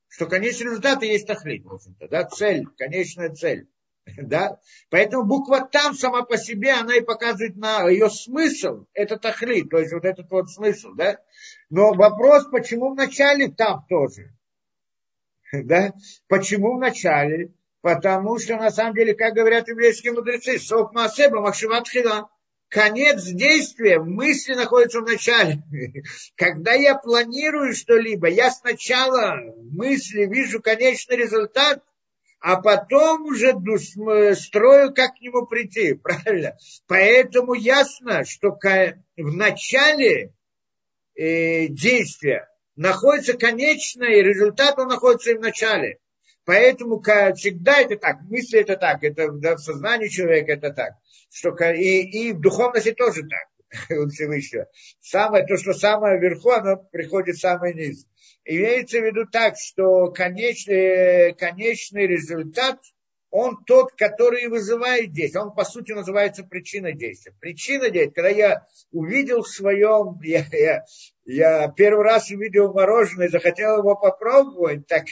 [0.08, 3.68] Что конечный результат и есть тахлит, в общем-то, да, цель, конечная цель.
[4.16, 4.58] Да?
[4.90, 9.78] Поэтому буква там сама по себе, она и показывает на ее смысл, это тахлит, то
[9.78, 11.18] есть вот этот вот смысл, да.
[11.70, 14.32] Но вопрос, почему в начале там тоже?
[15.64, 15.92] Да?
[16.28, 17.52] Почему в начале?
[17.82, 22.30] Потому что, на самом деле, как говорят еврейские мудрецы, сок маасеба махшиват хила.
[22.68, 25.62] Конец действия мысли находится в начале.
[26.36, 31.82] Когда я планирую что-либо, я сначала в мысли вижу конечный результат,
[32.40, 33.54] а потом уже
[34.36, 35.94] строю, как к нему прийти.
[36.02, 36.56] Правильно?
[36.86, 40.32] Поэтому ясно, что в начале
[41.14, 45.98] э, действия находится конечное, и результат он находится и в начале.
[46.44, 50.94] Поэтому всегда это так, мысли это так, это да, в сознании человека это так.
[51.30, 54.66] Что, и, и в духовности тоже так, у Всевышнего.
[55.00, 58.06] Самое, то, что самое вверху, оно приходит самое низ.
[58.44, 62.80] Имеется в виду так, что конечный, конечный результат,
[63.32, 65.42] он тот, который вызывает действие.
[65.42, 67.34] Он, по сути, называется причиной действия.
[67.40, 70.84] Причина действия, когда я увидел в своем, я, я,
[71.24, 75.04] я первый раз увидел мороженое, захотел его попробовать, так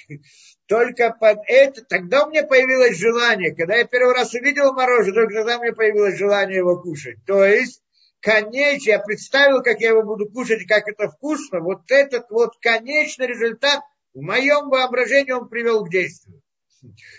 [0.66, 3.54] только под это, тогда у меня появилось желание.
[3.54, 7.16] Когда я первый раз увидел мороженое, только тогда у меня появилось желание его кушать.
[7.26, 7.82] То есть,
[8.20, 11.60] конечно, я представил, как я его буду кушать, как это вкусно.
[11.60, 13.80] Вот этот вот конечный результат
[14.12, 16.39] в моем воображении он привел к действию.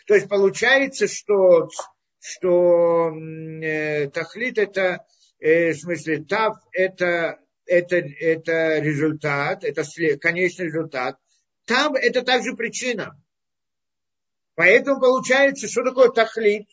[0.06, 1.70] То есть получается, что,
[2.20, 5.06] что э, тахлит это,
[5.40, 9.84] э, в смысле, тав это, это, это результат, это
[10.20, 11.18] конечный результат.
[11.66, 13.20] Там это также причина.
[14.56, 16.68] Поэтому получается, что такое тахлит?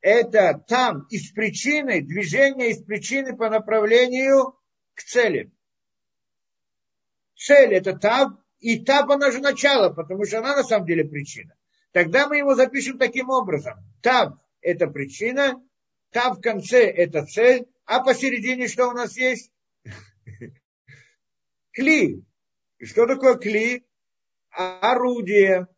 [0.00, 4.58] Это там из причины, движение из причины по направлению
[4.94, 5.52] к цели.
[7.36, 11.54] Цель это тав, и тав она же начало, потому что она на самом деле причина.
[11.92, 13.74] Тогда мы его запишем таким образом.
[14.02, 15.62] Тав– это причина,
[16.10, 19.52] тав в конце– это цель, а посередине что у нас есть?
[21.72, 22.24] Кли.
[22.82, 23.84] Что такое кли?
[24.50, 25.68] Орудие.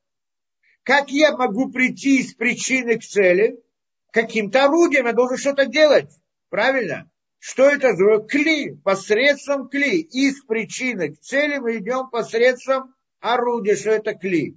[0.83, 3.61] Как я могу прийти из причины к цели?
[4.11, 6.11] Каким-то орудием я должен что-то делать.
[6.49, 7.11] Правильно?
[7.39, 8.75] Что это за кли?
[8.77, 10.01] Посредством кли.
[10.01, 13.77] Из причины к цели мы идем посредством орудия.
[13.77, 14.57] Что это кли?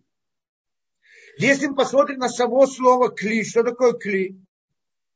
[1.37, 4.41] Если мы посмотрим на само слово кли, что такое кли?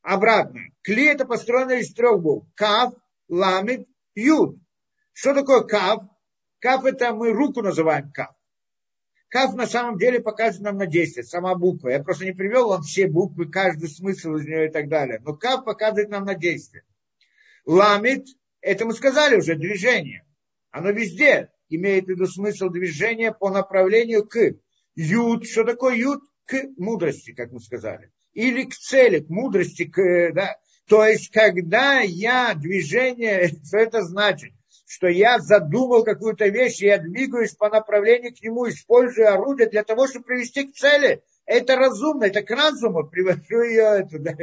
[0.04, 0.62] Обратно.
[0.84, 2.48] Кли это построено из трех букв.
[2.56, 2.94] Кав,
[3.28, 4.58] ламит, юд.
[5.14, 6.04] Что такое кав?
[6.60, 8.30] Кав это мы руку называем кав.
[9.30, 11.90] Кав на самом деле показывает нам на действие, сама буква.
[11.90, 15.20] Я просто не привел вам все буквы, каждый смысл из нее и так далее.
[15.24, 16.84] Но кав показывает нам на действие.
[17.66, 18.28] Ламит,
[18.60, 20.26] это мы сказали уже, движение.
[20.70, 24.38] Оно везде имеет в виду смысл движения по направлению к.
[24.96, 26.22] Юд, что такое юд?
[26.46, 28.12] К мудрости, как мы сказали.
[28.34, 30.58] Или к цели, к мудрости, к, да.
[30.88, 34.52] То есть, когда я движение, что это значит?
[34.86, 39.84] Что я задумал какую-то вещь, и я двигаюсь по направлению к нему, используя орудие для
[39.84, 41.24] того, чтобы привести к цели.
[41.46, 44.34] Это разумно, это к разуму, привожу ее, это, да,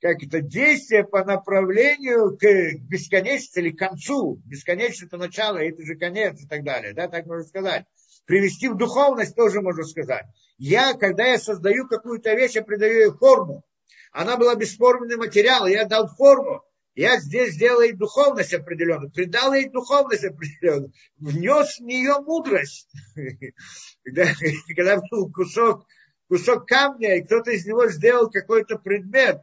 [0.00, 2.44] как это, действие по направлению к
[2.88, 4.42] бесконечности или к концу.
[4.44, 7.86] Бесконечность это начало, это же конец и так далее, да, так можно сказать
[8.24, 10.24] привести в духовность тоже можно сказать.
[10.58, 13.64] Я, когда я создаю какую-то вещь, я придаю ей форму.
[14.12, 16.62] Она была бесформенный материал, я дал форму.
[16.94, 22.90] Я здесь сделал ей духовность определенную, придал ей духовность определенную, внес в нее мудрость.
[24.04, 25.86] Когда, был кусок,
[26.28, 29.40] кусок камня, и кто-то из него сделал какой-то предмет,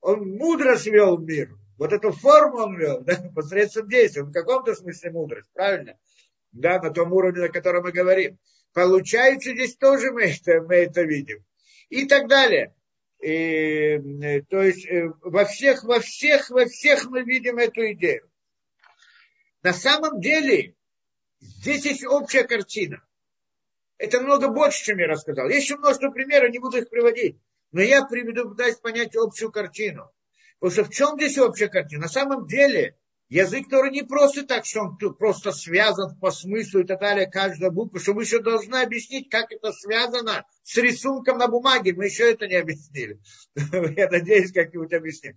[0.00, 1.50] он мудро свел мир.
[1.76, 4.22] Вот эту форму он вел, да, посредством действия.
[4.22, 5.98] в каком-то смысле мудрость, правильно?
[6.52, 8.38] Да, на том уровне, на котором мы говорим.
[8.72, 11.44] Получается, здесь тоже мы это, мы это видим.
[11.88, 12.74] И так далее.
[13.20, 18.30] И, э, то есть э, во всех, во всех, во всех мы видим эту идею.
[19.62, 20.74] На самом деле,
[21.40, 23.02] здесь есть общая картина.
[23.98, 25.48] Это много больше, чем я рассказал.
[25.48, 27.38] Есть еще множество примеров, не буду их приводить.
[27.72, 30.10] Но я приведу, пытаюсь понять общую картину.
[30.58, 32.02] Потому что в чем здесь общая картина?
[32.02, 32.96] На самом деле,
[33.28, 37.70] Язык Торы не просто так, что он просто связан по смыслу и так далее, каждая
[37.70, 41.92] буква, что мы еще должны объяснить, как это связано с рисунком на бумаге.
[41.92, 43.18] Мы еще это не объяснили.
[43.56, 45.36] Я надеюсь, как-нибудь объясним.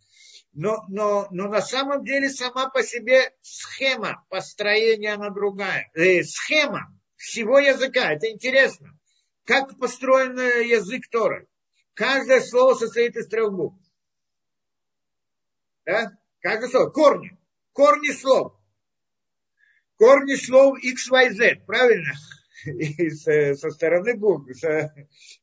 [0.54, 5.90] Но, но, но на самом деле сама по себе схема построения она другая.
[5.96, 8.14] Э, схема всего языка.
[8.14, 8.96] Это интересно.
[9.46, 11.48] Как построен язык Торы.
[11.96, 13.80] Каждое слово состоит из трех букв.
[15.86, 16.12] Да?
[16.40, 16.92] Каждое слово.
[16.92, 17.39] Корни
[17.80, 18.52] корни слов.
[19.96, 22.14] Корни слов X, Y, Z, правильно?
[22.66, 24.94] И со, стороны букв, со,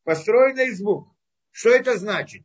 [0.04, 1.10] построено из букв.
[1.50, 2.42] Что это значит?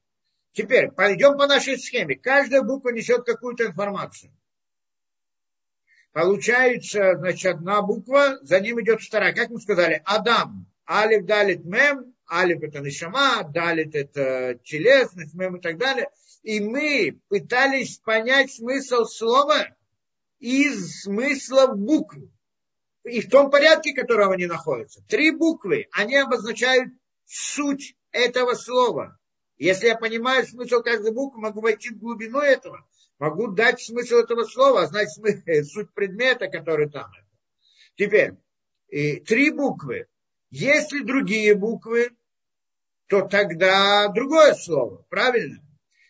[0.53, 2.15] Теперь пойдем по нашей схеме.
[2.15, 4.31] Каждая буква несет какую-то информацию.
[6.13, 9.34] Получается, значит, одна буква, за ним идет вторая.
[9.34, 10.68] Как мы сказали, Адам.
[10.89, 12.15] Алиф, Далит, Мем.
[12.31, 16.07] Алиф это Нишама, Далит это телесность, Мем и так далее
[16.43, 19.68] и мы пытались понять смысл слова
[20.41, 22.18] из смысла букв.
[23.03, 25.03] И в том порядке, в котором они находятся.
[25.07, 26.91] Три буквы, они обозначают
[27.26, 29.18] суть этого слова.
[29.57, 32.85] Если я понимаю смысл каждой буквы, могу войти в глубину этого.
[33.19, 35.09] Могу дать смысл этого слова, а знать
[35.72, 37.11] суть предмета, который там.
[37.95, 38.34] Теперь,
[38.89, 40.07] три буквы.
[40.49, 42.09] Если другие буквы,
[43.07, 45.61] то тогда другое слово, правильно?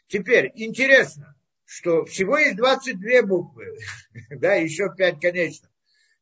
[0.07, 1.35] Теперь интересно,
[1.71, 3.77] что всего есть 22 буквы,
[4.29, 5.69] да, еще 5, конечно.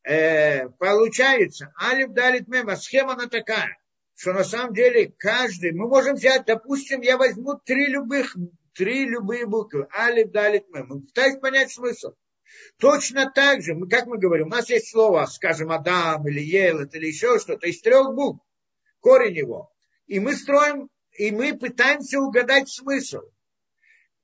[0.03, 3.75] Э, получается, алиф далит мема, схема она такая,
[4.15, 8.37] что на самом деле каждый, мы можем взять, допустим, я возьму три любых,
[8.73, 12.13] три любые буквы, алиф, далит, мем, пытаюсь понять смысл.
[12.77, 16.93] Точно так же, мы, как мы говорим, у нас есть слово, скажем, Адам или Елет
[16.93, 18.45] или еще что-то, из трех букв,
[18.99, 19.71] корень его.
[20.05, 23.21] И мы строим, и мы пытаемся угадать смысл.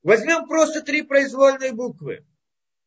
[0.06, 2.24] Возьмем просто три произвольные буквы.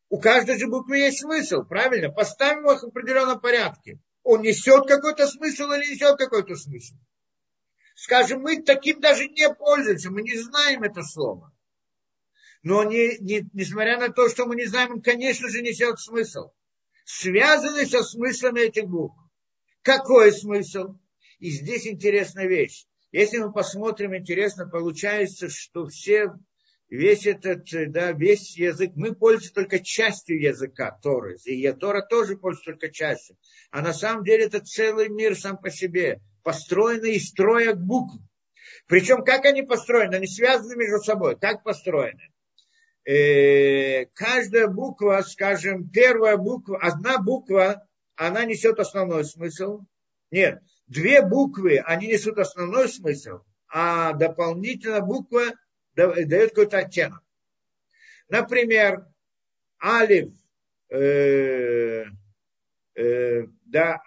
[0.07, 2.09] У каждой же буквы есть смысл, правильно?
[2.09, 6.95] Поставим их в определенном порядке он несет какой-то смысл или несет какой-то смысл.
[7.93, 11.53] Скажем, мы таким даже не пользуемся, мы не знаем это слово.
[12.63, 16.51] Но не, не, несмотря на то, что мы не знаем, он, конечно же, несет смысл.
[17.03, 19.19] Связанный со смыслами этих букв.
[19.81, 20.95] Какой смысл?
[21.39, 22.85] И здесь интересная вещь.
[23.11, 26.31] Если мы посмотрим, интересно, получается, что все
[26.89, 31.37] весь этот, да, весь язык, мы пользуемся только частью языка Торы.
[31.45, 33.37] И Тора тоже пользуется только частью.
[33.71, 38.15] А на самом деле это целый мир сам по себе, построенный из строек букв.
[38.87, 40.15] Причем как они построены?
[40.15, 41.37] Они связаны между собой.
[41.37, 42.31] Как построены?
[43.05, 49.81] Э, каждая буква, скажем, первая буква, одна буква, она несет основной смысл.
[50.31, 55.53] Нет, две буквы, они несут основной смысл, а дополнительно буква
[56.07, 57.23] дает какой-то оттенок.
[58.29, 59.05] Например,
[59.83, 60.31] алиф,
[60.89, 62.03] э,
[62.95, 64.01] э, да,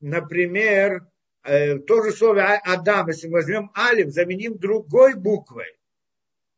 [0.00, 1.06] например,
[1.42, 5.76] э, то же слово Адам, если мы возьмем алиф, заменим другой буквой,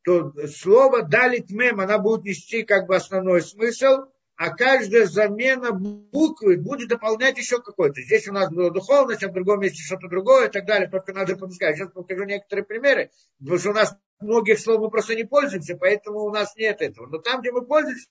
[0.02, 4.06] то слово далит мем, она будет нести как бы основной смысл,
[4.36, 8.02] а каждая замена буквы будет дополнять еще какой-то.
[8.02, 10.90] Здесь у нас была духовность, а в другом месте что-то другое и так далее.
[10.90, 11.76] Только надо подыскать.
[11.76, 16.20] Сейчас покажу некоторые примеры, потому что у нас многих слов мы просто не пользуемся, поэтому
[16.20, 17.06] у нас нет этого.
[17.06, 18.06] Но там, где мы пользуемся,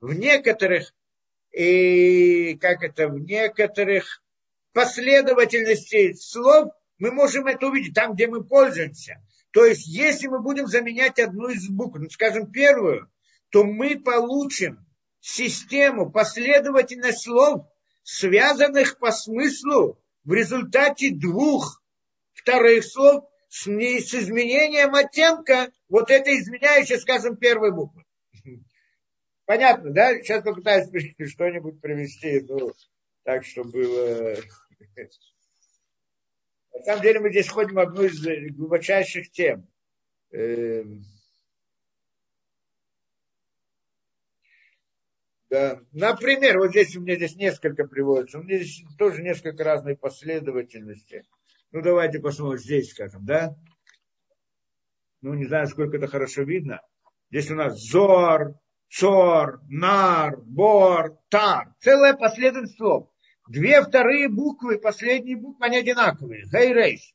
[0.00, 0.92] в некоторых,
[1.52, 4.20] и как это, в некоторых
[4.72, 9.22] последовательностей слов мы можем это увидеть, там, где мы пользуемся.
[9.52, 13.08] То есть, если мы будем заменять одну из букв, ну, скажем, первую,
[13.50, 14.84] то мы получим
[15.22, 17.64] систему, последовательность слов,
[18.02, 21.82] связанных по смыслу в результате двух
[22.32, 28.04] вторых слов с, с изменением оттенка вот это изменяющее, скажем, первой буквы.
[29.44, 30.14] Понятно, да?
[30.18, 30.88] Сейчас попытаюсь
[31.32, 32.72] что-нибудь привести, ну,
[33.22, 34.36] так, чтобы было...
[36.74, 38.20] На самом деле мы здесь ходим одну из
[38.54, 39.68] глубочайших тем.
[45.52, 45.80] Да.
[45.92, 48.38] Например, вот здесь у меня здесь несколько приводится.
[48.38, 51.24] У меня здесь тоже несколько разной последовательности.
[51.72, 53.54] Ну, давайте посмотрим здесь, скажем, да?
[55.20, 56.80] Ну, не знаю, сколько это хорошо видно.
[57.30, 58.54] Здесь у нас зор,
[58.88, 61.74] цор, нар, бор, тар.
[61.80, 63.10] Целая последовательность.
[63.46, 66.46] Две вторые буквы, последние буквы, они одинаковые.
[66.46, 67.12] Гайрейс.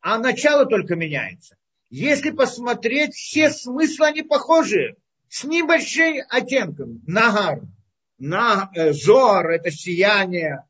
[0.00, 1.56] А начало только меняется.
[1.90, 4.94] Если посмотреть, все смыслы, они похожие
[5.28, 7.02] с небольшим оттенком.
[7.06, 7.62] Нагар.
[8.18, 10.64] На, э, зор– это сияние.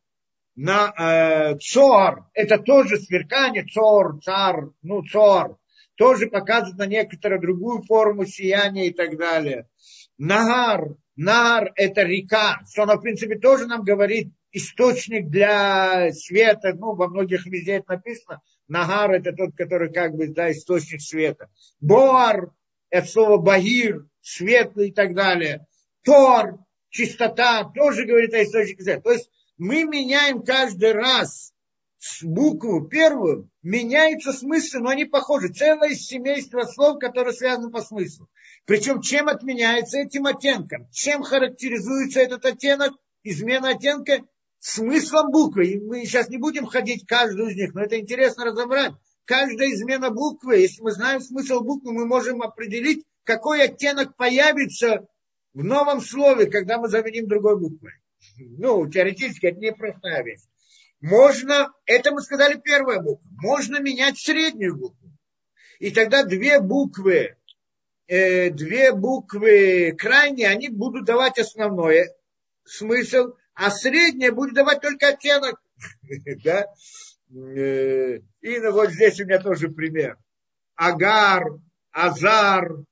[0.55, 3.65] На э, цор– это тоже сверкание.
[3.65, 5.59] Цор, цар, ну цор.
[5.97, 9.69] Тоже показывает на некоторую другую форму сияния и так далее.
[10.19, 10.97] Нагар.
[11.17, 12.61] Нар– это река.
[12.71, 16.75] Что она, в принципе, тоже нам говорит источник для света.
[16.75, 18.41] Ну, во многих везде это написано.
[18.69, 21.49] Нагар– это тот, который как бы, да, источник света.
[21.81, 22.51] Боар–
[22.91, 25.67] это слово багир, светлый и так далее.
[26.05, 26.59] Тор,
[26.91, 29.03] чистота, тоже говорит о источнике света.
[29.03, 31.53] То есть мы меняем каждый раз
[32.23, 35.49] букву первую, меняется смысл, но они похожи.
[35.49, 38.29] Целое семейство слов, которые связаны по смыслу.
[38.67, 40.89] Причем чем отменяется этим оттенком?
[40.93, 42.93] Чем характеризуется этот оттенок?
[43.25, 44.21] Измена оттенка
[44.61, 45.67] смыслом буквы.
[45.67, 48.93] И мы сейчас не будем ходить каждую из них, но это интересно разобрать.
[49.25, 55.07] Каждая измена буквы, если мы знаем смысл буквы, мы можем определить, какой оттенок появится
[55.53, 57.93] в новом слове, когда мы заменим другой буквой.
[58.39, 59.71] Ну, теоретически это не
[60.25, 60.41] вещь.
[61.03, 65.13] Можно, это мы сказали первая буква, можно менять среднюю букву.
[65.79, 67.37] И тогда две буквы,
[68.07, 72.09] э, две буквы крайние, они будут давать основной
[72.65, 75.61] смысл, а средняя будет давать только оттенок.
[76.45, 76.67] да?
[77.31, 80.17] Э, и ну, вот здесь у меня тоже пример.
[80.77, 81.45] Агар,
[81.91, 82.85] Азар,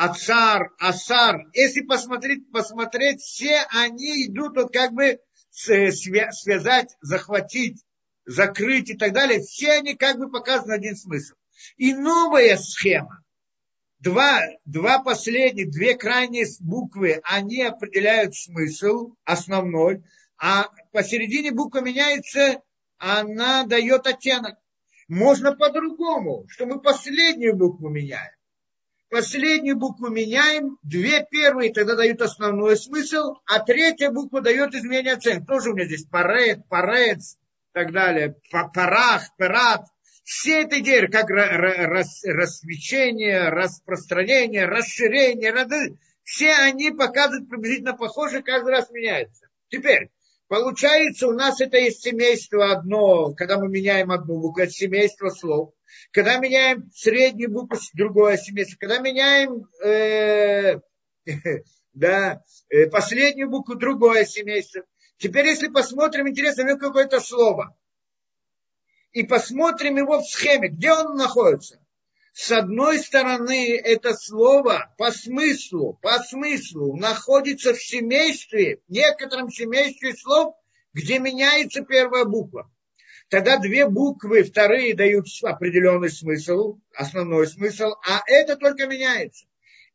[0.00, 1.42] Ацар, Асар.
[1.52, 5.20] Если посмотреть, посмотреть, все они идут вот как бы
[5.50, 7.84] связать, захватить,
[8.24, 9.40] закрыть и так далее.
[9.40, 11.34] Все они как бы показаны один смысл.
[11.76, 13.22] И новая схема.
[13.98, 20.02] Два, два последних, две крайние буквы, они определяют смысл основной,
[20.38, 22.62] а посередине буква меняется,
[22.96, 24.56] она дает оттенок.
[25.08, 28.39] Можно по-другому, что мы последнюю букву меняем.
[29.10, 35.46] Последнюю букву меняем, две первые тогда дают основной смысл, а третья буква дает изменение оценки.
[35.46, 38.36] Тоже у меня здесь парет, парец, и так далее,
[38.72, 39.84] парах, парат.
[40.22, 45.52] Все это идеи, как рассвечение, распространение, расширение,
[46.22, 49.48] все они показывают приблизительно похоже, каждый раз меняется.
[49.70, 50.12] Теперь,
[50.46, 55.72] получается, у нас это есть семейство одно, когда мы меняем одну букву, это семейство слов.
[56.12, 58.76] Когда меняем среднюю букву, другое семейство.
[58.78, 60.80] Когда меняем э,
[61.94, 64.82] да, э, последнюю букву, другое семейство.
[65.18, 67.76] Теперь, если посмотрим, интересно, ну какое-то слово.
[69.12, 71.80] И посмотрим его в схеме, где он находится.
[72.32, 80.14] С одной стороны, это слово по смыслу, по смыслу находится в семействе, в некотором семействе
[80.14, 80.54] слов,
[80.92, 82.70] где меняется первая буква.
[83.30, 89.46] Тогда две буквы, вторые дают определенный смысл, основной смысл, а это только меняется.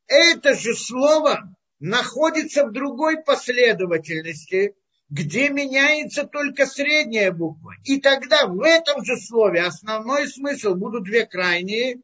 [0.07, 4.73] Это же слово находится в другой последовательности,
[5.09, 7.73] где меняется только средняя буква.
[7.83, 11.99] И тогда в этом же слове основной смысл будут две крайние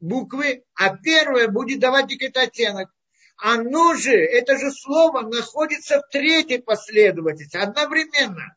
[0.00, 2.90] буквы, а первая будет давать какой-то оттенок.
[3.36, 8.56] Оно же, это же слово находится в третьей последовательности одновременно.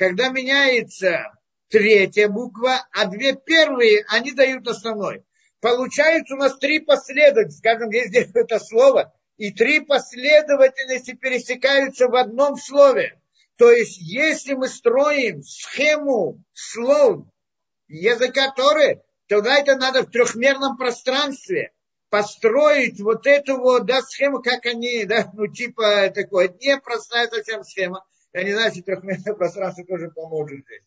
[0.00, 1.30] Когда меняется
[1.68, 5.24] третья буква, а две первые, они дают основной.
[5.60, 12.56] Получается у нас три последовательности, скажем, здесь это слово, и три последовательности пересекаются в одном
[12.56, 13.20] слове.
[13.56, 17.26] То есть, если мы строим схему слов
[17.86, 21.72] языка Торы, тогда это надо в трехмерном пространстве
[22.08, 27.64] построить вот эту вот да, схему, как они, да, ну типа такое, не простая совсем
[27.64, 28.06] схема.
[28.32, 30.82] Я не знаю, если трехмерное пространство тоже поможет здесь.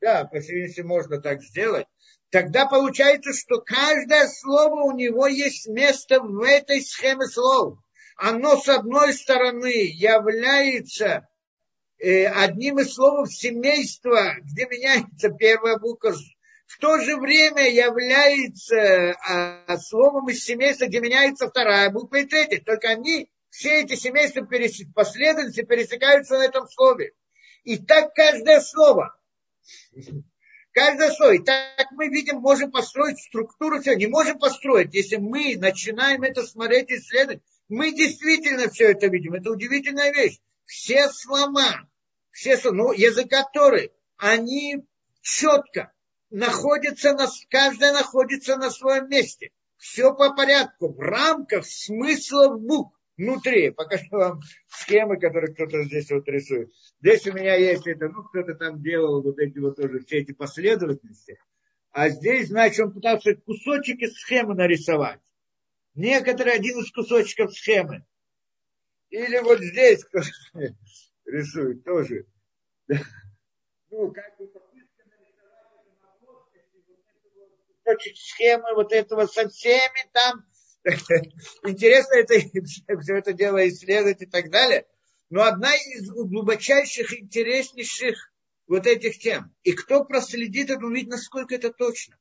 [0.00, 1.86] Да, по всей можно так сделать.
[2.30, 7.78] Тогда получается, что каждое слово у него есть место в этой схеме слов.
[8.16, 11.26] Оно, с одной стороны, является
[11.98, 16.14] э, одним из слов семейства, где меняется первая буква
[16.66, 22.60] в то же время является а, словом из семейства, где меняется вторая буква и третья.
[22.60, 27.12] Только они, все эти семейства пересек, последовательности пересекаются на этом слове.
[27.62, 29.16] И так каждое слово.
[30.72, 31.36] Каждое слово.
[31.36, 33.94] И так мы видим, можем построить структуру все.
[33.94, 37.42] Не можем построить, если мы начинаем это смотреть и исследовать.
[37.68, 39.34] Мы действительно все это видим.
[39.34, 40.40] Это удивительная вещь.
[40.66, 41.88] Все слова,
[42.32, 44.84] все слова, ну, языка Торы, они
[45.22, 45.92] четко
[46.28, 49.52] находится на, каждая находится на своем месте.
[49.76, 53.70] Все по порядку, в рамках смыслов букв внутри.
[53.70, 56.70] Покажу вам схемы, которые кто-то здесь вот рисует.
[57.00, 60.32] Здесь у меня есть это, ну, кто-то там делал вот эти вот тоже все эти
[60.32, 61.38] последовательности.
[61.90, 65.20] А здесь, значит, он пытался кусочки схемы нарисовать.
[65.94, 68.04] Некоторые один из кусочков схемы.
[69.10, 70.20] Или вот здесь кто
[71.24, 72.26] рисует тоже.
[73.96, 74.48] Ну, как бы
[77.84, 80.44] кусочек схемы вот этого со всеми там.
[81.64, 82.34] Интересно это,
[83.00, 84.86] все это дело исследовать и так далее.
[85.30, 88.32] Но одна из глубочайших, интереснейших
[88.66, 89.54] вот этих тем.
[89.62, 92.16] И кто проследит это, увидит, насколько это точно.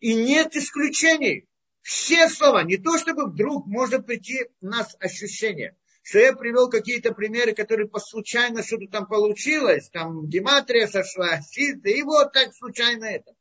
[0.00, 1.48] И нет исключений.
[1.82, 7.14] Все слова, не то чтобы вдруг может прийти у нас ощущение, что я привел какие-то
[7.14, 13.32] примеры, которые по случайно что-то там получилось, там гематрия сошла, и вот так случайно это.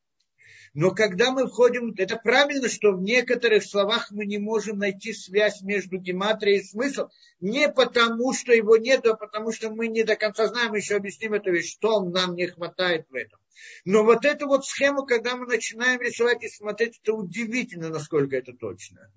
[0.79, 5.63] Но когда мы входим, это правильно, что в некоторых словах мы не можем найти связь
[5.63, 7.09] между гематрией и смыслом.
[7.39, 11.33] Не потому, что его нет, а потому, что мы не до конца знаем, еще объясним
[11.33, 13.39] эту вещь, что нам не хватает в этом.
[13.85, 18.53] Но вот эту вот схему, когда мы начинаем рисовать и смотреть, это удивительно, насколько это
[18.53, 19.11] точно.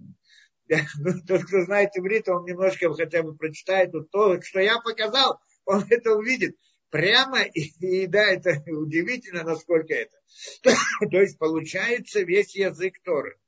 [0.98, 5.38] Ну, тот, кто знает иврит, он немножко хотя бы прочитает вот то, что я показал,
[5.66, 6.56] он это увидит
[6.90, 10.16] прямо, и, и да, это удивительно, насколько это.
[11.10, 13.38] То есть получается весь язык Торы,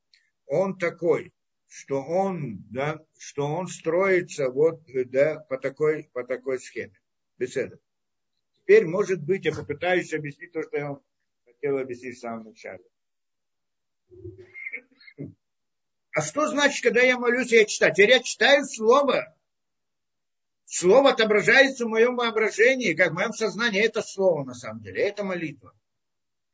[0.46, 1.32] он такой,
[1.68, 6.98] что он, да, что он строится вот, да, по такой, по такой схеме.
[7.38, 7.78] Беседа.
[8.56, 11.02] Теперь, может быть, я попытаюсь объяснить то, что я вам
[11.44, 12.84] хотел объяснить в самом начале.
[16.14, 17.94] А что значит, когда я молюсь, я читаю?
[17.94, 19.34] Теперь я читаю слово,
[20.74, 23.84] Слово отображается в моем воображении, как в моем сознании.
[23.84, 25.74] Это слово на самом деле, это молитва.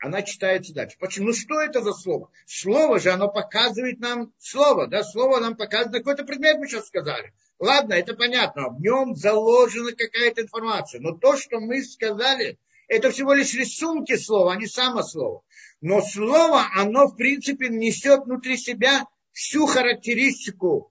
[0.01, 0.97] Она читается дальше.
[0.99, 1.27] Почему?
[1.27, 2.29] Ну что это за слово?
[2.45, 4.89] Слово же, оно показывает нам слово.
[4.89, 7.33] Да, слово нам показывает какой-то предмет, мы сейчас сказали.
[7.61, 8.71] Ладно, это понятно.
[8.71, 11.01] В нем заложена какая-то информация.
[11.01, 12.59] Но то, что мы сказали,
[12.89, 15.45] Это всего лишь рисунки слова, а не само слово.
[15.81, 20.91] Но слово, оно в принципе несет внутри себя всю характеристику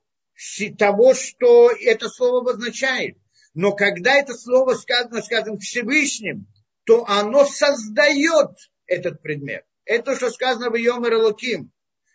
[0.78, 3.18] того, что это слово обозначает.
[3.54, 6.48] Но когда это слово сказано, скажем, Всевышним,
[6.86, 8.52] то оно создает
[8.86, 9.66] этот предмет.
[9.86, 11.72] Это, что сказано в Йомер Луким.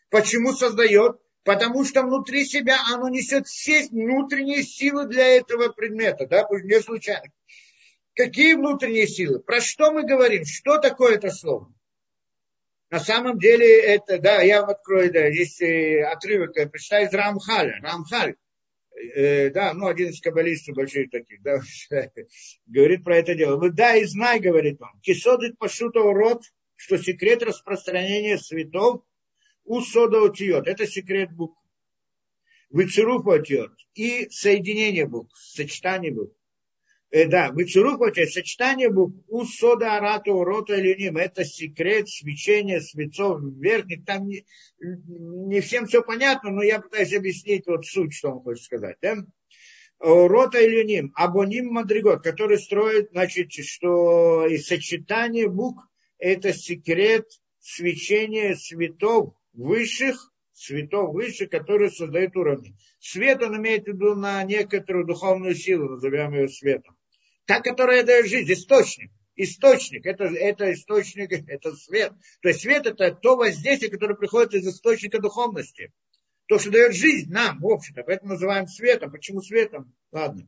[0.09, 1.17] Почему создает?
[1.43, 7.33] Потому что внутри себя оно несет все внутренние силы для этого предмета, да, не случайно.
[8.15, 9.41] Какие внутренние силы?
[9.41, 10.45] Про что мы говорим?
[10.45, 11.73] Что такое это слово?
[12.93, 17.81] На самом деле это, да, я открою, да, есть э, отрывок, я прочитаю из Рамхаля.
[17.81, 18.35] Рамхаль,
[19.15, 21.63] э, да, ну, один из каббалистов больших таких, да,
[22.67, 23.57] говорит про это дело.
[23.57, 26.43] Вы да и знай, говорит он, кисодит пошутов рот,
[26.77, 29.03] что секрет распространения цветов
[29.65, 30.69] у сода утиот.
[30.69, 31.59] Это секрет букв.
[32.69, 33.73] Выцеруф утиот.
[33.95, 36.37] И соединение букв, сочетание букв.
[37.15, 43.39] Э, да, Мицурух, сочетание букв у сода арату урота или ним, это секрет свечения свечов
[43.43, 44.47] верхних, там не,
[44.81, 48.97] не всем все понятно, но я пытаюсь объяснить вот суть, что он хочет сказать.
[49.03, 49.17] Да?
[49.99, 55.85] Рота или ним, абоним мадригот, который строит, значит, что и сочетание букв
[56.17, 57.27] это секрет
[57.61, 62.75] свечения цветов высших, цветов высших, которые создают уровни.
[63.01, 66.97] Свет он имеет в виду на некоторую духовную силу, назовем ее светом
[67.47, 69.11] та, которая дает жизнь, источник.
[69.35, 72.13] Источник, это, это источник, это свет.
[72.43, 75.93] То есть свет это то воздействие, которое приходит из источника духовности.
[76.47, 78.03] То, что дает жизнь нам, в общем-то.
[78.03, 79.11] Поэтому называем светом.
[79.11, 79.95] Почему светом?
[80.11, 80.47] Ладно.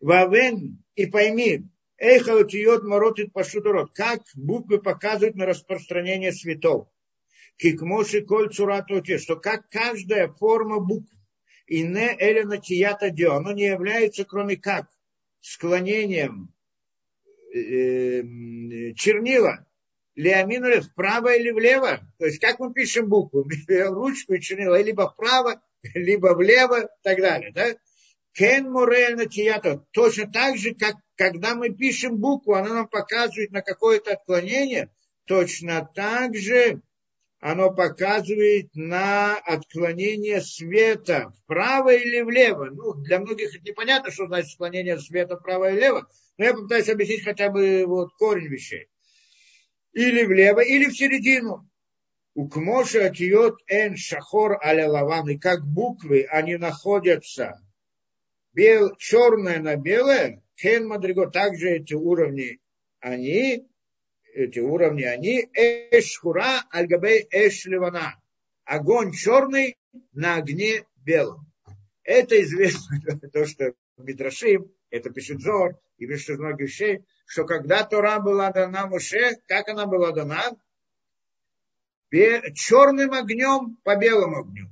[0.00, 1.64] Вавен, и пойми,
[1.98, 3.92] Эйхаутиот моротит пашутурот.
[3.92, 6.88] Как буквы показывают на распространение светов.
[7.56, 11.12] Кикмоши коль цуратоте, что как каждая форма букв,
[11.66, 14.88] и не элена тията дио, оно не является, кроме как,
[15.42, 16.54] склонением
[17.54, 18.22] э,
[18.94, 19.66] чернила
[20.14, 22.00] Леомину вправо или влево.
[22.18, 23.46] То есть как мы пишем букву?
[23.68, 25.62] Ручку и чернила либо вправо,
[25.94, 27.52] либо влево и так далее.
[27.52, 27.74] Да?
[28.32, 29.84] Кен Мурельна Тиято.
[29.90, 34.90] Точно так же, как когда мы пишем букву, она нам показывает на какое-то отклонение.
[35.26, 36.80] Точно так же
[37.42, 42.66] оно показывает на отклонение света вправо или влево.
[42.66, 46.08] Ну, для многих это непонятно, что значит отклонение света вправо или влево,
[46.38, 48.86] но я попытаюсь объяснить хотя бы вот корень вещей.
[49.92, 51.68] Или влево, или в середину.
[52.34, 57.60] У Кмоша отьет эн шахор аля лаван, и как буквы, они находятся
[58.52, 62.60] бел, черное на белое, кен мадриго, также эти уровни,
[63.00, 63.66] они
[64.34, 68.20] эти уровни, они эшхура альгабей эш ливана.
[68.64, 69.76] Огонь черный
[70.12, 71.46] на огне белом.
[72.04, 73.00] Это известно,
[73.32, 78.86] то, что Мидрашим, это пишет Зор, и пишет многих вещей, что когда Тора была дана
[78.86, 80.50] Муше, как она была дана?
[82.10, 84.68] Черным огнем по белому огню.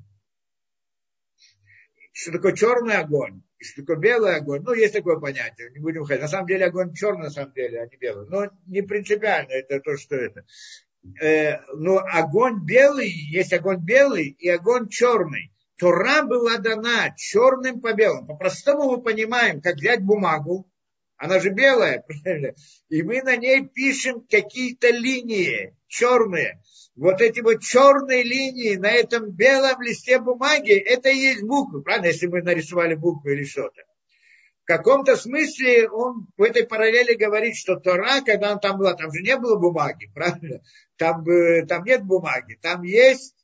[2.12, 3.42] Что такое черный огонь?
[3.60, 6.22] Что такое белый огонь, ну, есть такое понятие, не будем ходить.
[6.22, 8.28] На самом деле огонь черный, на самом деле, а не белый.
[8.28, 10.44] Но не принципиально это то, что это.
[11.20, 15.52] Э, но огонь белый, есть огонь белый и огонь черный.
[15.76, 18.26] Тора была дана черным по белому.
[18.26, 20.70] По-простому мы понимаем, как взять бумагу,
[21.16, 22.54] она же белая, правильно?
[22.88, 26.60] И мы на ней пишем какие-то линии черные
[26.96, 32.06] вот эти вот черные линии на этом белом листе бумаги, это и есть буквы, правильно,
[32.06, 33.82] если мы нарисовали буквы или что-то.
[34.62, 39.10] В каком-то смысле он в этой параллели говорит, что Тора, когда он там была, там
[39.12, 40.60] же не было бумаги, правильно?
[40.96, 41.24] Там,
[41.66, 43.34] там нет бумаги, там есть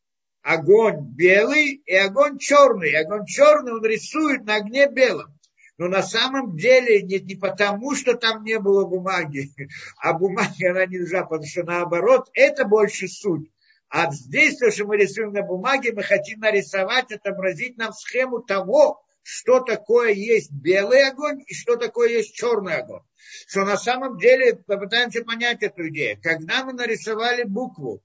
[0.43, 2.93] огонь белый и огонь черный.
[2.93, 5.36] Огонь черный он рисует на огне белом.
[5.79, 9.51] Но на самом деле не, не потому, что там не было бумаги,
[9.99, 13.51] а бумаги она не нужна, потому что наоборот, это больше суть.
[13.89, 19.03] А здесь то, что мы рисуем на бумаге, мы хотим нарисовать, отобразить нам схему того,
[19.23, 23.03] что такое есть белый огонь и что такое есть черный огонь.
[23.47, 26.21] Что на самом деле попытаемся понять эту идею.
[26.23, 28.03] Когда мы нарисовали букву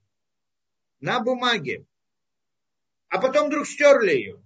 [1.00, 1.86] на бумаге,
[3.10, 4.44] а потом вдруг стерли ее,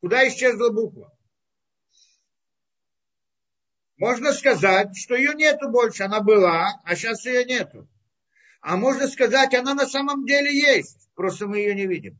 [0.00, 1.13] куда исчезла буква?
[3.96, 7.88] Можно сказать, что ее нету больше, она была, а сейчас ее нету.
[8.60, 12.18] А можно сказать, она на самом деле есть, просто мы ее не видим.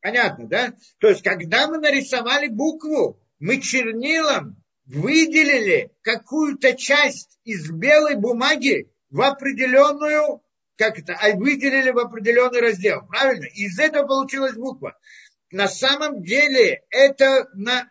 [0.00, 0.74] Понятно, да?
[0.98, 9.22] То есть, когда мы нарисовали букву, мы чернилом выделили какую-то часть из белой бумаги в
[9.22, 10.42] определенную,
[10.76, 13.46] как это, а выделили в определенный раздел, правильно?
[13.46, 14.98] из этого получилась буква
[15.52, 17.46] на самом деле это,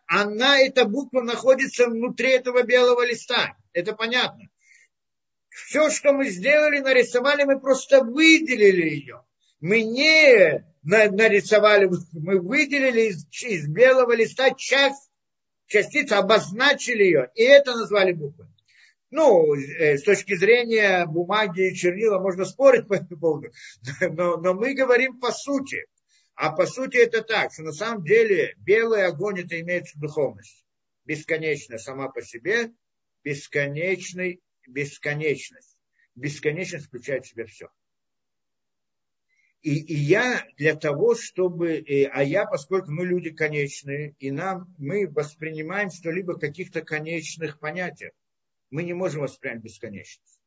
[0.07, 3.55] она, эта буква находится внутри этого белого листа.
[3.71, 4.49] Это понятно.
[5.49, 9.23] Все, что мы сделали, нарисовали, мы просто выделили ее.
[9.59, 15.11] Мы не нарисовали, мы выделили из, из белого листа часть,
[15.67, 18.47] частицу, обозначили ее, и это назвали буквой.
[19.11, 23.51] Ну, э, с точки зрения бумаги и чернила можно спорить по этому поводу,
[24.01, 25.85] но, но мы говорим по сути.
[26.41, 30.65] А по сути это так, что на самом деле белый огонь это имеется духовность.
[31.05, 32.72] Бесконечная сама по себе,
[33.23, 35.77] бесконечный, бесконечность.
[36.15, 37.69] Бесконечность включает в себя все.
[39.61, 44.73] И, и я для того, чтобы, и, а я, поскольку мы люди конечные, и нам,
[44.80, 48.13] мы воспринимаем что-либо каких-то конечных понятиях,
[48.72, 50.40] мы не можем воспринять бесконечность.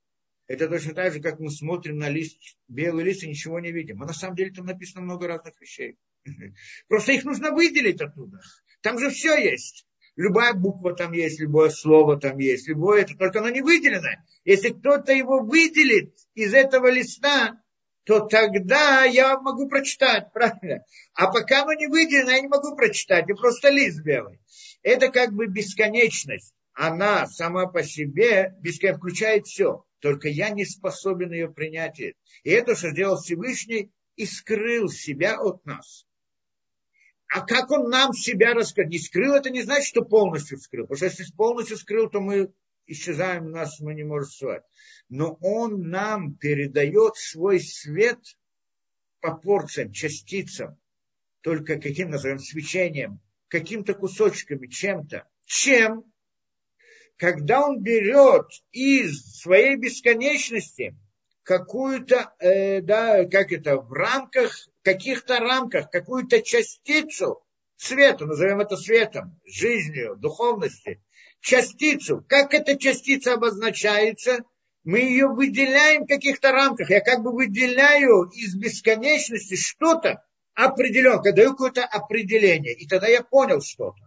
[0.46, 2.38] Это точно так же, как мы смотрим на лист,
[2.68, 4.02] белый лист и ничего не видим.
[4.02, 5.96] А на самом деле там написано много разных вещей.
[6.88, 8.40] Просто их нужно выделить оттуда.
[8.82, 9.86] Там же все есть.
[10.16, 14.10] Любая буква там есть, любое слово там есть, любое это, только оно не выделено.
[14.44, 17.60] Если кто-то его выделит из этого листа,
[18.04, 20.84] то тогда я могу прочитать, правильно?
[21.14, 24.38] А пока оно не выделено, я не могу прочитать, я просто лист белый.
[24.82, 26.54] Это как бы бесконечность.
[26.74, 29.84] Она сама по себе бесконечно включает все.
[30.04, 31.98] Только я не способен ее принять.
[31.98, 36.04] И это, что сделал Всевышний, и скрыл себя от нас.
[37.26, 38.86] А как он нам себя раскрыл?
[38.86, 40.84] Не скрыл, это не значит, что полностью скрыл.
[40.84, 42.52] Потому что если полностью скрыл, то мы
[42.86, 44.64] исчезаем, нас мы не можем существовать.
[45.08, 48.20] Но он нам передает свой свет
[49.20, 50.76] по порциям, частицам,
[51.40, 55.26] только каким назовем свечением, каким-то кусочками, чем-то.
[55.46, 56.04] Чем?
[57.16, 60.96] Когда он берет из своей бесконечности
[61.44, 67.42] какую-то, э, да, как это, в рамках, каких-то рамках, какую-то частицу
[67.76, 71.02] света, назовем это светом, жизнью, духовности,
[71.40, 72.24] частицу.
[72.28, 74.44] Как эта частица обозначается?
[74.82, 76.90] Мы ее выделяем в каких-то рамках.
[76.90, 80.24] Я как бы выделяю из бесконечности что-то
[80.54, 82.74] определенное, даю какое-то определение.
[82.74, 84.03] И тогда я понял что-то.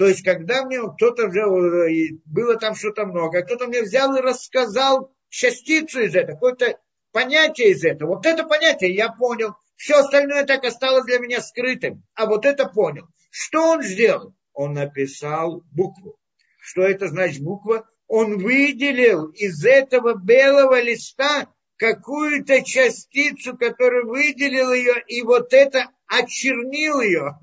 [0.00, 4.22] То есть, когда мне кто-то взял, э, было там что-то много, кто-то мне взял и
[4.22, 6.78] рассказал частицу из этого, какое-то
[7.12, 8.14] понятие из этого.
[8.14, 9.56] Вот это понятие я понял.
[9.76, 12.02] Все остальное так осталось для меня скрытым.
[12.14, 13.08] А вот это понял.
[13.30, 14.34] Что он сделал?
[14.54, 16.16] Он написал букву.
[16.62, 17.86] Что это значит буква?
[18.06, 21.46] Он выделил из этого белого листа
[21.76, 27.38] какую-то частицу, которую выделил ее, и вот это очернил ее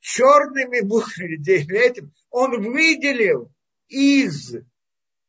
[0.00, 2.12] черными буквами.
[2.30, 3.50] Он выделил
[3.88, 4.54] из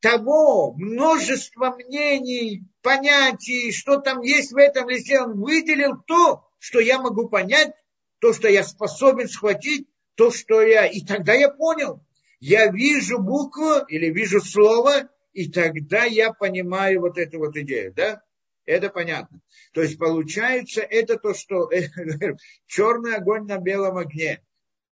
[0.02, 7.00] того множества мнений, понятий, что там есть в этом листе, он выделил то, что я
[7.00, 7.72] могу понять,
[8.20, 10.86] то, что я способен схватить, то, что я...
[10.86, 12.06] И тогда я понял.
[12.42, 18.22] Я вижу букву или вижу слово, и тогда я понимаю вот эту вот идею, да?
[18.66, 19.42] Это понятно.
[19.74, 21.70] То есть получается, это то, что
[22.66, 24.42] черный огонь на белом огне.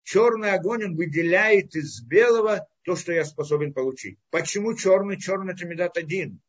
[0.03, 4.17] Черный огонь, он выделяет из белого то, что я способен получить.
[4.31, 5.19] Почему черный?
[5.19, 6.41] Черный это медат один.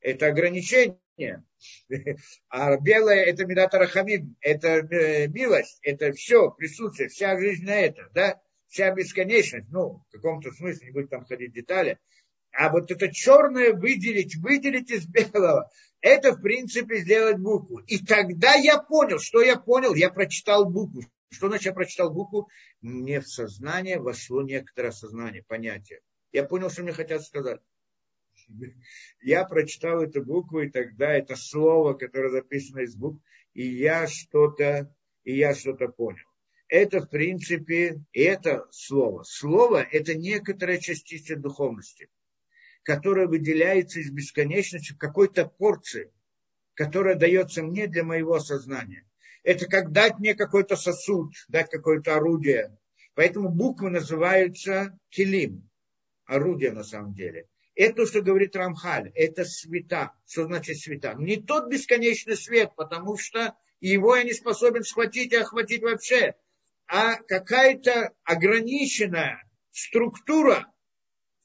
[0.00, 0.98] Это ограничение.
[2.50, 4.36] А белое это медат рахамим.
[4.42, 5.78] Это э, милость.
[5.80, 8.10] Это все, присутствие, вся жизнь на это.
[8.12, 8.38] Да?
[8.68, 9.68] Вся бесконечность.
[9.70, 11.98] Ну, в каком-то смысле, не будем там ходить детали.
[12.52, 15.70] А вот это черное выделить, выделить из белого,
[16.00, 17.78] это, в принципе, сделать букву.
[17.78, 21.02] И тогда я понял, что я понял, я прочитал букву.
[21.30, 22.48] Что значит я прочитал букву?
[22.80, 26.00] Мне в сознание вошло некоторое сознание, понятие.
[26.32, 27.60] Я понял, что мне хотят сказать.
[29.22, 33.20] Я прочитал эту букву, и тогда это слово, которое записано из букв,
[33.54, 34.94] и я что-то,
[35.24, 36.26] и я что-то понял.
[36.68, 39.22] Это, в принципе, это слово.
[39.24, 42.08] Слово– это некоторая частица духовности
[42.86, 46.12] которая выделяется из бесконечности в какой-то порции,
[46.74, 49.04] которая дается мне для моего сознания.
[49.42, 52.78] Это как дать мне какой-то сосуд, дать какое-то орудие.
[53.14, 55.68] Поэтому буквы называются килим,
[56.26, 57.48] орудие на самом деле.
[57.74, 60.12] Это то, что говорит Рамхаль, это света.
[60.24, 61.16] Что значит света?
[61.18, 66.36] Не тот бесконечный свет, потому что его я не способен схватить и охватить вообще,
[66.86, 69.42] а какая-то ограниченная
[69.72, 70.72] структура,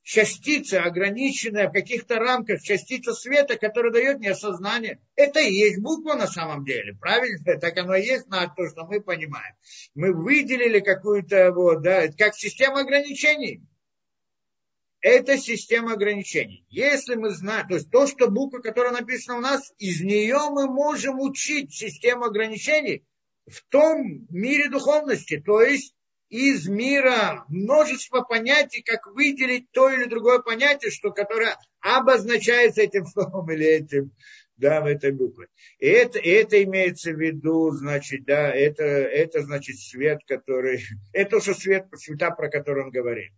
[0.03, 4.99] частица, ограниченная в каких-то рамках, частица света, которая дает мне сознание.
[5.15, 7.59] Это и есть буква на самом деле, правильно?
[7.59, 9.55] Так оно и есть на то, что мы понимаем.
[9.93, 13.61] Мы выделили какую-то, вот, да, как система ограничений.
[15.01, 16.63] Это система ограничений.
[16.69, 20.67] Если мы знаем, то есть то, что буква, которая написана у нас, из нее мы
[20.67, 23.03] можем учить систему ограничений
[23.47, 25.95] в том мире духовности, то есть
[26.31, 33.51] из мира множество понятий, как выделить то или другое понятие, что, которое обозначается этим словом
[33.51, 34.11] или этим,
[34.55, 35.47] да, в этой букве.
[35.79, 40.81] И это, и это имеется в виду, значит, да, это, это значит свет, который,
[41.13, 43.33] это уже свет, света, про который он говорит.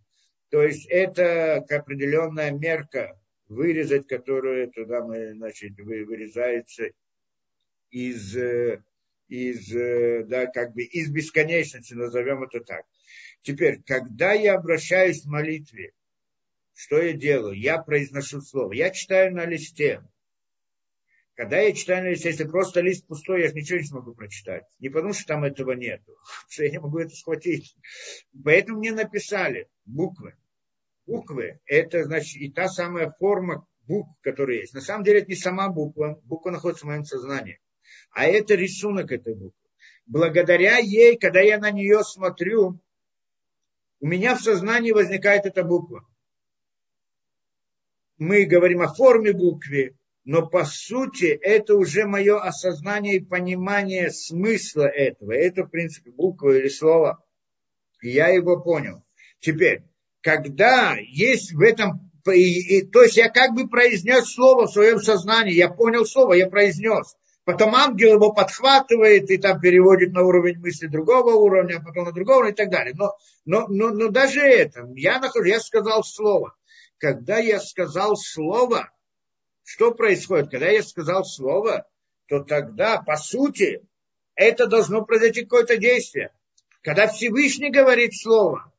[0.50, 3.18] То есть это определенная мерка,
[3.48, 6.90] вырезать, которую туда мы, значит, вырезается
[7.90, 8.84] из э,
[9.28, 12.84] из, э, да, как бы из бесконечности, назовем это так.
[13.42, 15.92] Теперь, когда я обращаюсь в молитве,
[16.74, 17.58] что я делаю?
[17.58, 18.72] Я произношу слово.
[18.72, 20.02] Я читаю на листе.
[21.34, 24.64] Когда я читаю на листе, если просто лист пустой, я же ничего не смогу прочитать.
[24.78, 26.16] Не потому, что там этого нету,
[26.48, 27.76] что я не могу это схватить.
[28.44, 30.34] Поэтому мне написали буквы.
[31.06, 34.74] Буквы– это, значит, и та самая форма букв, которая есть.
[34.74, 36.18] На самом деле, это не сама буква.
[36.24, 37.60] Буква находится в моем сознании
[38.14, 39.60] а это рисунок этой буквы.
[40.06, 42.80] Благодаря ей, когда я на нее смотрю,
[44.00, 46.06] у меня в сознании возникает эта буква.
[48.16, 54.86] Мы говорим о форме буквы, но по сути это уже мое осознание и понимание смысла
[54.86, 55.32] этого.
[55.32, 57.24] Это, в принципе, буква или слово.
[58.00, 59.04] Я его понял.
[59.40, 59.82] Теперь,
[60.20, 65.00] когда есть в этом, и, и, то есть я как бы произнес слово в своем
[65.00, 67.16] сознании, я понял слово, я произнес.
[67.44, 72.12] Потом ангел его подхватывает и там переводит на уровень мысли другого уровня, а потом на
[72.12, 72.94] другого и так далее.
[72.96, 76.56] Но, но, но, но даже это, я нахожу, я сказал слово.
[76.98, 78.90] Когда я сказал слово,
[79.62, 80.50] что происходит?
[80.50, 81.86] Когда я сказал слово,
[82.28, 83.82] то тогда, по сути,
[84.34, 86.30] это должно произойти какое-то действие.
[86.80, 88.72] Когда Всевышний говорит слово,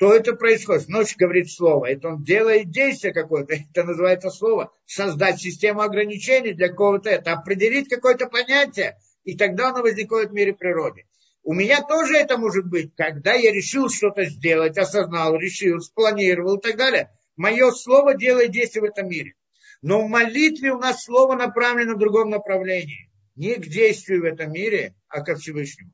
[0.00, 0.88] то это происходит.
[0.88, 1.90] Ночь говорит слово.
[1.90, 3.54] Это он делает действие какое-то.
[3.70, 4.72] Это называется слово.
[4.86, 7.10] Создать систему ограничений для кого-то.
[7.10, 8.96] Это определить какое-то понятие.
[9.24, 11.04] И тогда оно возникает в мире природы.
[11.42, 16.62] У меня тоже это может быть, когда я решил что-то сделать, осознал, решил, спланировал и
[16.62, 17.10] так далее.
[17.36, 19.34] Мое слово делает действие в этом мире.
[19.82, 23.10] Но в молитве у нас слово направлено в другом направлении.
[23.36, 25.92] Не к действию в этом мире, а ко Всевышнему.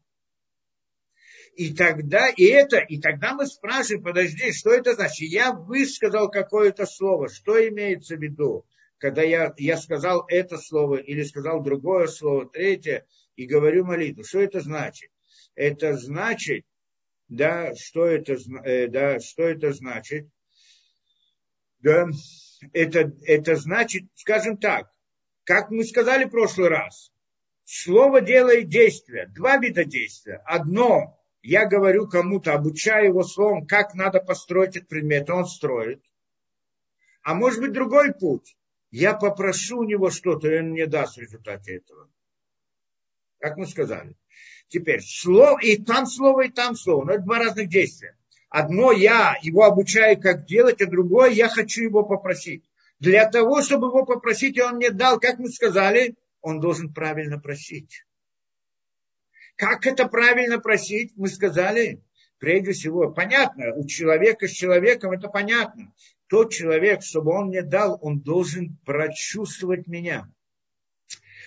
[1.56, 5.30] И тогда, и это, и тогда мы спрашиваем, подожди, что это значит?
[5.30, 8.66] Я высказал какое-то слово, что имеется в виду?
[8.98, 13.06] Когда я, я сказал это слово или сказал другое слово, третье,
[13.36, 15.10] и говорю молитву, что это значит?
[15.54, 16.66] Это значит,
[17.28, 20.28] да, что это, э, да, что это значит?
[21.78, 22.06] Да,
[22.74, 24.90] это, это значит, скажем так,
[25.44, 27.12] как мы сказали в прошлый раз,
[27.64, 30.42] слово делает действие, два вида действия.
[30.44, 36.02] Одно я говорю кому-то, обучаю его словом, как надо построить этот предмет, он строит.
[37.22, 38.56] А может быть другой путь.
[38.90, 42.10] Я попрошу у него что-то, и он мне даст в результате этого.
[43.38, 44.16] Как мы сказали.
[44.66, 47.04] Теперь, слово, и там слово, и там слово.
[47.04, 48.16] Но это два разных действия.
[48.48, 52.64] Одно я его обучаю, как делать, а другое я хочу его попросить.
[52.98, 57.38] Для того, чтобы его попросить, и он мне дал, как мы сказали, он должен правильно
[57.38, 58.04] просить.
[59.56, 62.02] Как это правильно просить, мы сказали,
[62.38, 65.92] прежде всего, понятно, у человека с человеком это понятно.
[66.28, 70.30] Тот человек, чтобы он мне дал, он должен прочувствовать меня.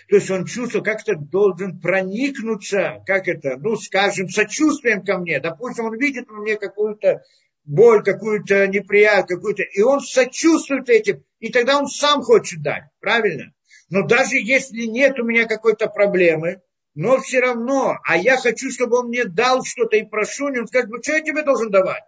[0.07, 5.40] То есть он чувствует, как это должен проникнуться, как это, ну, скажем, сочувствием ко мне.
[5.40, 7.22] Допустим, он видит во мне какую-то
[7.64, 13.53] боль, какую-то неприятность, какую-то, и он сочувствует этим, и тогда он сам хочет дать, правильно?
[13.91, 16.61] Но даже если нет у меня какой-то проблемы,
[16.95, 20.90] но все равно, а я хочу, чтобы он мне дал что-то и прошу, он скажет,
[20.90, 22.03] ну что я тебе должен давать?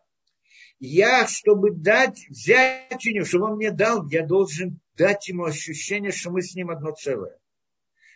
[0.80, 6.12] Я, чтобы дать, взять у него, чтобы он мне дал, я должен дать ему ощущение,
[6.12, 7.38] что мы с ним одно целое.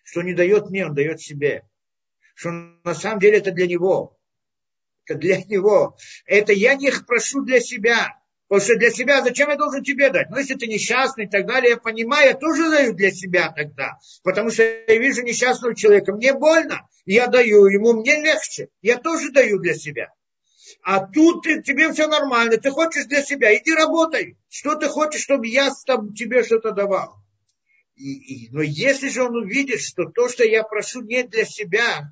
[0.03, 1.63] Что не дает мне, он дает себе.
[2.33, 4.17] Что на самом деле это для него.
[5.05, 5.95] Это для него.
[6.25, 8.19] Это я не прошу для себя.
[8.47, 10.29] Потому что для себя, зачем я должен тебе дать?
[10.29, 13.97] Ну, если ты несчастный и так далее, я понимаю, я тоже даю для себя тогда.
[14.23, 18.67] Потому что я вижу несчастного человека, мне больно, я даю ему, мне легче.
[18.81, 20.11] Я тоже даю для себя.
[20.83, 24.37] А тут ты, тебе все нормально, ты хочешь для себя, иди работай.
[24.49, 27.15] Что ты хочешь, чтобы я там, тебе что-то давал?
[27.95, 28.13] И,
[28.45, 32.11] и, но если же он увидит, что то, что я прошу не для себя,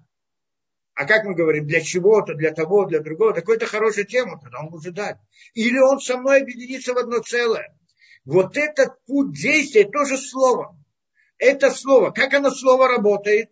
[0.96, 4.70] а как мы говорим, для чего-то, для того, для другого, такой-то хорошая тема, тогда он
[4.70, 5.18] может дать.
[5.54, 7.76] Или он со мной объединится в одно целое.
[8.26, 10.78] Вот этот путь действия тоже слово.
[11.38, 12.12] Это слово.
[12.12, 13.50] Как оно слово работает?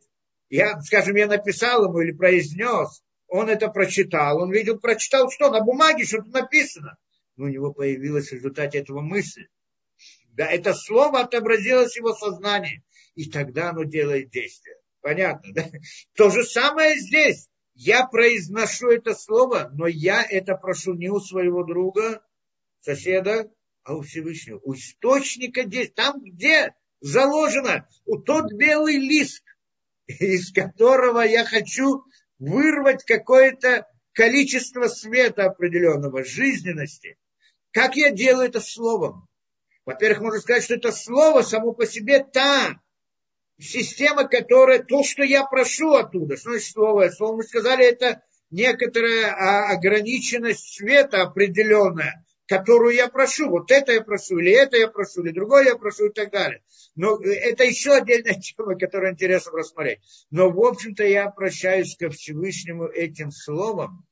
[0.49, 5.49] Я, скажем, я написал ему или произнес, он это прочитал, он видел, прочитал что?
[5.49, 6.97] На бумаге что-то написано.
[7.37, 9.47] Но у него появилась в результате этого мысль.
[10.33, 12.83] Да, это слово отобразилось в его сознании.
[13.15, 14.75] И тогда оно делает действие.
[15.01, 15.65] Понятно, да?
[16.15, 17.49] То же самое здесь.
[17.73, 22.23] я произношу это слово, но я это прошу не у своего друга,
[22.81, 23.51] соседа,
[23.83, 24.59] а у Всевышнего.
[24.63, 29.43] У источника здесь, там, где заложено у тот белый лист,
[30.07, 32.03] из которого я хочу
[32.37, 37.17] вырвать какое-то количество света определенного, жизненности.
[37.71, 39.27] Как я делаю это словом?
[39.85, 42.79] Во-первых, можно сказать, что это слово само по себе та
[43.61, 46.35] система, которая, то, что я прошу оттуда.
[46.37, 47.09] Что значит слово?
[47.09, 53.49] Слово, мы сказали, это некоторая а, ограниченность света определенная, которую я прошу.
[53.49, 56.61] Вот это я прошу, или это я прошу, или другое я прошу и так далее.
[56.95, 59.99] Но это еще отдельная тема, которую интересно рассмотреть.
[60.29, 64.05] Но, в общем-то, я обращаюсь ко Всевышнему этим словом,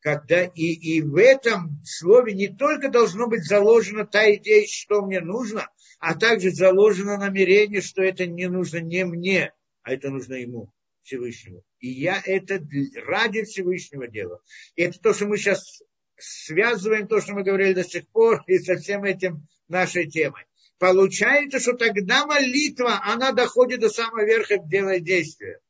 [0.00, 5.20] когда и, и в этом слове не только должно быть заложена та идея, что мне
[5.20, 5.68] нужно,
[5.98, 9.52] а также заложено намерение, что это не нужно не мне,
[9.82, 10.72] а это нужно ему,
[11.02, 11.64] Всевышнему.
[11.80, 12.60] И я это
[13.06, 14.40] ради Всевышнего делаю.
[14.76, 15.82] И это то, что мы сейчас
[16.16, 20.44] связываем, то, что мы говорили до сих пор, и со всем этим нашей темой.
[20.78, 25.60] Получается, что тогда молитва, она доходит до самого верха дела действия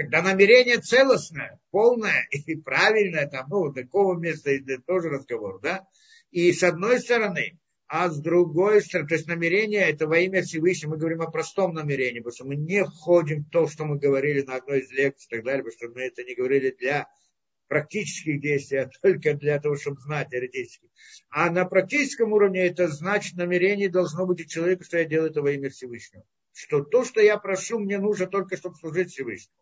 [0.00, 4.50] когда намерение целостное, полное и правильное, там, ну, такого места
[4.86, 5.86] тоже разговор, да,
[6.30, 10.92] и с одной стороны, а с другой стороны, то есть намерение это во имя Всевышнего,
[10.92, 14.40] мы говорим о простом намерении, потому что мы не входим в то, что мы говорили
[14.40, 17.06] на одной из лекций и так далее, потому что мы это не говорили для
[17.68, 20.88] практических действий, а только для того, чтобы знать теоретически.
[21.28, 25.42] А на практическом уровне это значит, намерение должно быть у человека, что я делаю это
[25.42, 26.24] во имя Всевышнего.
[26.54, 29.60] Что то, что я прошу, мне нужно только, чтобы служить Всевышнему.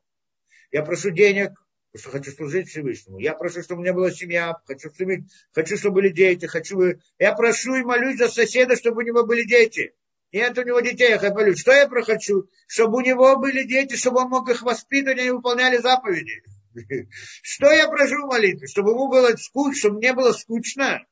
[0.71, 1.51] Я прошу денег,
[1.93, 3.19] потому что хочу служить Всевышнему.
[3.19, 6.47] Я прошу, чтобы у меня была семья, хочу, чтобы, хочу, чтобы были дети.
[6.47, 6.79] Хочу...
[7.19, 9.95] Я прошу и молюсь за соседа, чтобы у него были дети.
[10.31, 11.59] Нет у него детей, я молюсь.
[11.59, 12.51] Что я прохочу?
[12.67, 16.43] Чтобы у него были дети, чтобы он мог их воспитывать, они выполняли заповеди.
[17.43, 18.67] Что я прошу в молитве?
[18.67, 21.03] Чтобы ему было скучно, чтобы мне было скучно.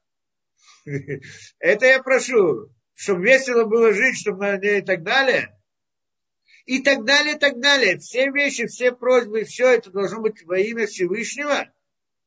[1.58, 2.70] Это я прошу.
[2.94, 5.55] Чтобы весело было жить, чтобы и так далее
[6.66, 7.98] и так далее, и так далее.
[7.98, 11.68] Все вещи, все просьбы, все это должно быть во имя Всевышнего.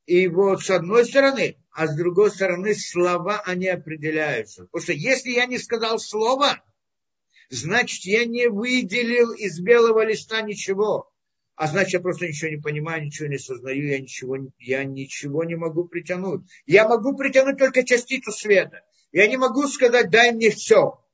[0.06, 4.64] И вот с одной стороны, а с другой стороны слова, они определяются.
[4.64, 6.62] Потому что если я не сказал слово,
[7.50, 11.12] значит я не выделил из белого листа ничего.
[11.54, 15.56] А значит, я просто ничего не понимаю, ничего не сознаю, я ничего, я ничего не
[15.56, 16.46] могу притянуть.
[16.64, 18.82] Я могу притянуть только частицу света.
[19.12, 21.04] Я не могу сказать, дай мне все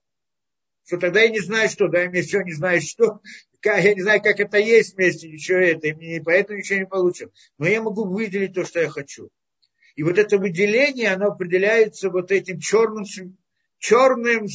[0.87, 3.21] что тогда я не знаю, что, дай мне все, не знаю, что,
[3.65, 7.31] я не знаю, как это есть вместе, ничего это, и поэтому ничего не получим.
[7.59, 9.29] Но я могу выделить то, что я хочу.
[9.97, 13.05] И вот это выделение, оно определяется вот этим черным,
[13.79, 14.47] черным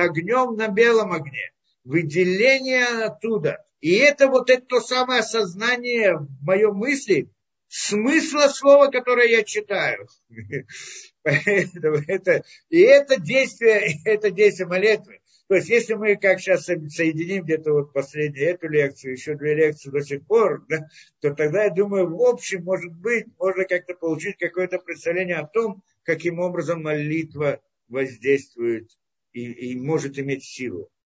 [0.00, 1.50] огнем на белом огне.
[1.82, 3.64] Выделение оттуда.
[3.80, 7.28] И это вот это то самое осознание в моем мысли,
[7.66, 10.06] смысла слова, которое я читаю.
[11.22, 15.21] Поэтому это, и это действие, это действие молитвы.
[15.48, 19.90] То есть, если мы как сейчас соединим где-то вот последнюю эту лекцию, еще две лекции
[19.90, 20.88] до сих пор, да,
[21.20, 25.82] то тогда, я думаю, в общем, может быть, можно как-то получить какое-то представление о том,
[26.04, 28.90] каким образом молитва воздействует
[29.32, 30.90] и, и может иметь силу.